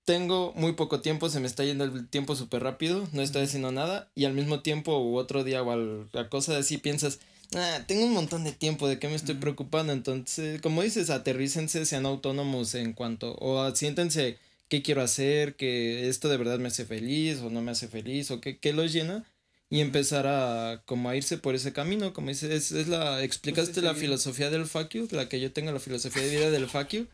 [0.05, 3.73] tengo muy poco tiempo, se me está yendo el tiempo súper rápido, no estoy haciendo
[3.73, 7.21] nada y al mismo tiempo u otro día o la cosa así piensas,
[7.55, 9.93] ah, tengo un montón de tiempo, ¿de qué me estoy preocupando?
[9.93, 16.29] Entonces, como dices, aterrícense, sean autónomos en cuanto, o siéntense qué quiero hacer, que esto
[16.29, 19.25] de verdad me hace feliz o no me hace feliz o qué, qué los llena
[19.71, 23.95] y empezar a como a irse por ese camino, como dices, es, la, explicaste la
[23.95, 27.07] filosofía del fuck you, la que yo tengo, la filosofía de vida del fuck you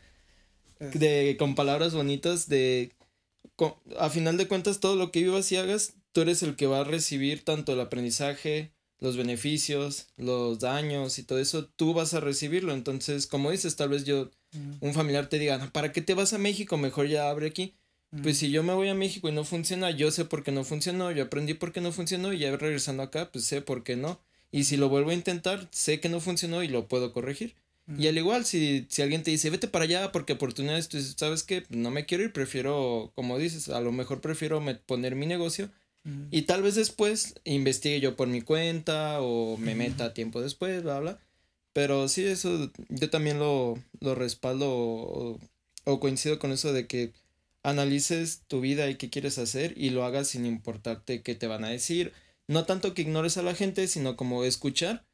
[0.80, 2.92] de, con palabras bonitas de,
[3.98, 6.80] a final de cuentas, todo lo que vivas y hagas, tú eres el que va
[6.80, 12.20] a recibir tanto el aprendizaje, los beneficios, los daños y todo eso, tú vas a
[12.20, 12.72] recibirlo.
[12.72, 14.30] Entonces, como dices, tal vez yo,
[14.80, 16.76] un familiar te diga, ¿para qué te vas a México?
[16.76, 17.74] Mejor ya abre aquí.
[18.22, 20.64] Pues si yo me voy a México y no funciona, yo sé por qué no
[20.64, 23.94] funcionó, yo aprendí por qué no funcionó y ya regresando acá, pues sé por qué
[23.94, 24.20] no.
[24.50, 27.54] Y si lo vuelvo a intentar, sé que no funcionó y lo puedo corregir.
[27.98, 31.16] Y al igual, si, si alguien te dice, vete para allá porque oportunidades, tú dices,
[31.18, 31.64] ¿sabes qué?
[31.70, 35.70] No me quiero ir, prefiero, como dices, a lo mejor prefiero poner mi negocio.
[36.30, 40.98] Y tal vez después investigue yo por mi cuenta o me meta tiempo después, bla,
[40.98, 41.18] bla.
[41.72, 45.38] Pero sí, eso yo también lo, lo respaldo o,
[45.84, 47.12] o, coincido con eso de que
[47.62, 51.64] analices tu vida y qué quieres hacer y lo hagas sin importarte qué te van
[51.64, 52.12] a decir.
[52.48, 55.04] No tanto que ignores a la gente, sino como escuchar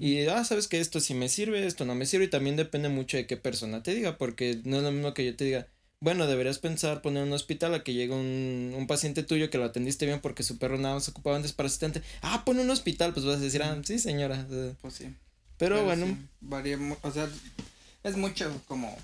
[0.00, 2.88] y, ah, sabes que esto sí me sirve, esto no me sirve, y también depende
[2.88, 5.68] mucho de qué persona te diga, porque no es lo mismo que yo te diga,
[6.00, 9.64] bueno, deberías pensar poner un hospital a que llegue un, un paciente tuyo que lo
[9.64, 12.02] atendiste bien porque su perro nada más ocupaba antes para asistente.
[12.20, 14.46] Ah, pon un hospital, pues vas a decir, ah, sí, señora.
[14.82, 15.14] Pues sí.
[15.56, 16.18] Pero, bueno.
[16.40, 17.28] varía, o sea,
[18.04, 18.94] es mucho como,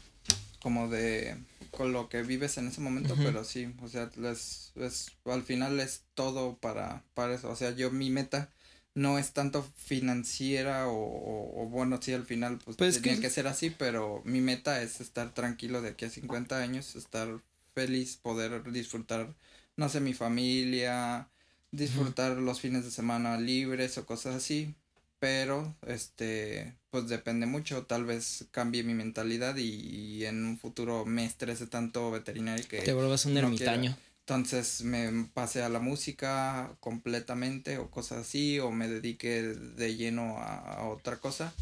[0.61, 1.37] como de
[1.71, 5.81] con lo que vives en ese momento, pero sí, o sea, es, es, al final
[5.81, 7.51] es todo para, para eso.
[7.51, 8.51] O sea, yo mi meta
[8.95, 13.31] no es tanto financiera o, o, bueno, sí al final pues, pues tiene que...
[13.31, 17.41] ser así, pero mi meta es estar tranquilo de aquí a 50 años, estar
[17.75, 19.35] feliz, poder disfrutar,
[19.77, 21.29] no sé, mi familia,
[21.71, 24.75] disfrutar los fines de semana libres o cosas así,
[25.19, 31.25] pero este pues depende mucho, tal vez cambie mi mentalidad y, en un futuro me
[31.25, 33.97] estrese tanto veterinario que te vuelvas un ermitaño.
[34.35, 40.39] Entonces me pasé a la música completamente o cosas así, o me dediqué de lleno
[40.39, 41.55] a, otra cosa.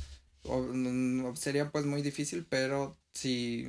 [0.45, 3.69] O, mm, sería pues muy difícil, pero sí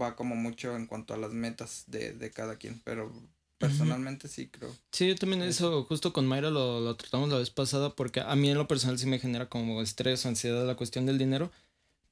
[0.00, 3.12] va como mucho en cuanto a las metas de, de cada quien, pero
[3.58, 4.74] personalmente sí creo.
[4.92, 8.34] Sí, yo también eso, justo con Mayra lo, lo tratamos la vez pasada, porque a
[8.36, 11.50] mí en lo personal sí me genera como estrés o ansiedad la cuestión del dinero,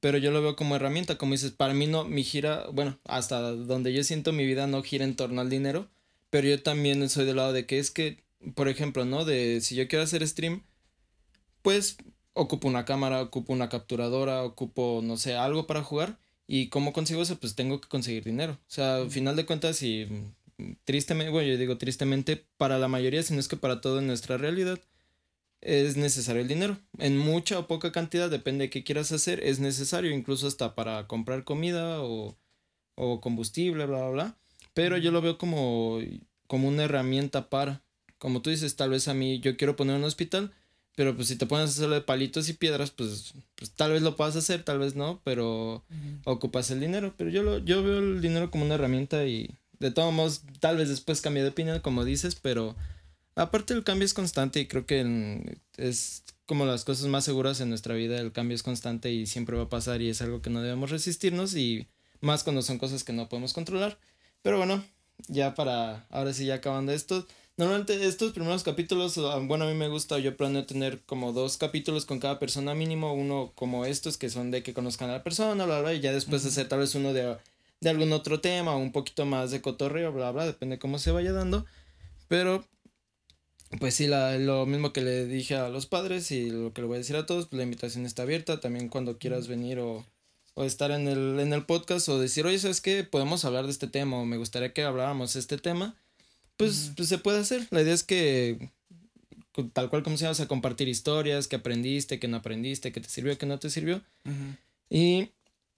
[0.00, 3.40] pero yo lo veo como herramienta, como dices, para mí no, mi gira, bueno, hasta
[3.40, 5.88] donde yo siento mi vida no gira en torno al dinero,
[6.34, 8.24] pero yo también soy del lado de que es que,
[8.56, 9.24] por ejemplo, ¿no?
[9.24, 10.64] De si yo quiero hacer stream,
[11.62, 11.96] pues
[12.32, 16.18] ocupo una cámara, ocupo una capturadora, ocupo, no sé, algo para jugar.
[16.48, 17.38] ¿Y cómo consigo eso?
[17.38, 18.54] Pues tengo que conseguir dinero.
[18.54, 20.08] O sea, al final de cuentas, y
[20.82, 24.08] tristemente, bueno, yo digo tristemente, para la mayoría, si no es que para todo en
[24.08, 24.80] nuestra realidad,
[25.60, 26.80] es necesario el dinero.
[26.98, 31.06] En mucha o poca cantidad, depende de qué quieras hacer, es necesario, incluso hasta para
[31.06, 32.36] comprar comida o,
[32.96, 34.38] o combustible, bla, bla, bla.
[34.74, 36.00] Pero yo lo veo como,
[36.46, 37.82] como una herramienta para,
[38.18, 40.52] como tú dices, tal vez a mí yo quiero poner un hospital,
[40.96, 44.02] pero pues si te pones a hacerlo de palitos y piedras, pues, pues tal vez
[44.02, 45.84] lo puedas hacer, tal vez no, pero
[46.24, 47.14] ocupas el dinero.
[47.16, 50.76] Pero yo, lo, yo veo el dinero como una herramienta y de todos modos, tal
[50.76, 52.76] vez después cambie de opinión, como dices, pero
[53.34, 57.70] aparte el cambio es constante y creo que es como las cosas más seguras en
[57.70, 60.50] nuestra vida, el cambio es constante y siempre va a pasar y es algo que
[60.50, 61.88] no debemos resistirnos y
[62.20, 63.98] más cuando son cosas que no podemos controlar.
[64.44, 64.84] Pero bueno,
[65.28, 67.26] ya para, ahora sí, ya acabando esto.
[67.56, 71.56] Normalmente estos primeros capítulos, ah, bueno, a mí me gusta, yo planeo tener como dos
[71.56, 75.22] capítulos con cada persona mínimo, uno como estos que son de que conozcan a la
[75.22, 77.38] persona, bla, bla, y ya después hacer tal vez uno de,
[77.80, 81.10] de algún otro tema, o un poquito más de cotorreo, bla, bla, depende cómo se
[81.10, 81.64] vaya dando.
[82.28, 82.68] Pero,
[83.80, 86.88] pues sí, la, lo mismo que le dije a los padres y lo que le
[86.88, 90.04] voy a decir a todos, pues la invitación está abierta, también cuando quieras venir o,
[90.54, 93.04] o estar en el, en el podcast o decir, oye, ¿sabes qué?
[93.04, 95.96] Podemos hablar de este tema o me gustaría que habláramos de este tema
[96.56, 97.66] pues, pues se puede hacer.
[97.70, 98.70] La idea es que
[99.72, 103.08] tal cual como se llama, a compartir historias, que aprendiste, que no aprendiste, que te
[103.08, 104.02] sirvió, que no te sirvió.
[104.90, 105.30] Y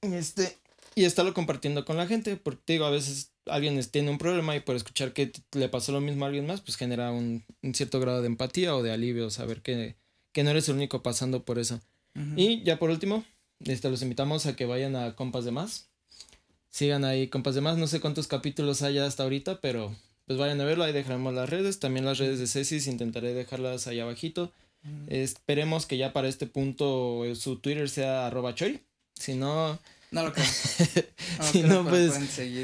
[0.03, 0.57] este
[0.95, 4.61] y estarlo compartiendo con la gente, porque digo, a veces alguien tiene un problema y
[4.61, 7.45] por escuchar que le pasó lo mismo a alguien más, pues genera un,
[7.75, 9.97] cierto grado de empatía o de alivio, saber que,
[10.33, 11.81] que no eres el único pasando por eso.
[12.35, 13.27] Y ya por último,
[13.65, 15.89] este, los invitamos a que vayan a Compas de Más.
[16.71, 19.95] Sigan ahí Compas de Más, no sé cuántos capítulos haya hasta ahorita, pero
[20.27, 23.87] pues vayan a verlo, ahí dejaremos las redes, también las redes de Cecis, intentaré dejarlas
[23.87, 24.53] ahí abajito.
[25.09, 28.83] Esperemos que ya para este punto eh, su Twitter sea arroba choy,
[29.15, 29.79] si no...
[30.13, 30.47] No lo creo.
[31.51, 32.15] si no, pues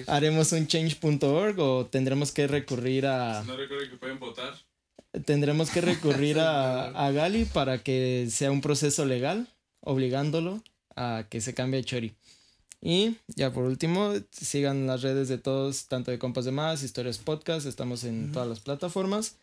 [0.06, 3.42] haremos un change.org o tendremos que recurrir a...
[3.42, 4.54] No recuerden que pueden votar.
[5.24, 9.48] Tendremos que recurrir a, a Gali para que sea un proceso legal,
[9.80, 10.62] obligándolo
[10.96, 12.14] a que se cambie a Chori.
[12.80, 17.18] Y ya por último, sigan las redes de todos, tanto de Compas de Más, Historias
[17.18, 19.36] Podcast, estamos en todas las plataformas.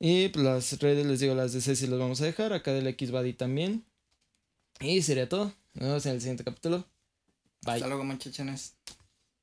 [0.00, 2.92] Y pues, las redes, les digo, las de Ceci las vamos a dejar, acá del
[2.94, 3.84] Xbody también.
[4.80, 5.52] Y sería todo.
[5.74, 6.84] Nos vemos en el siguiente capítulo.
[7.62, 7.74] Bye.
[7.74, 8.74] Hasta luego, muchachones.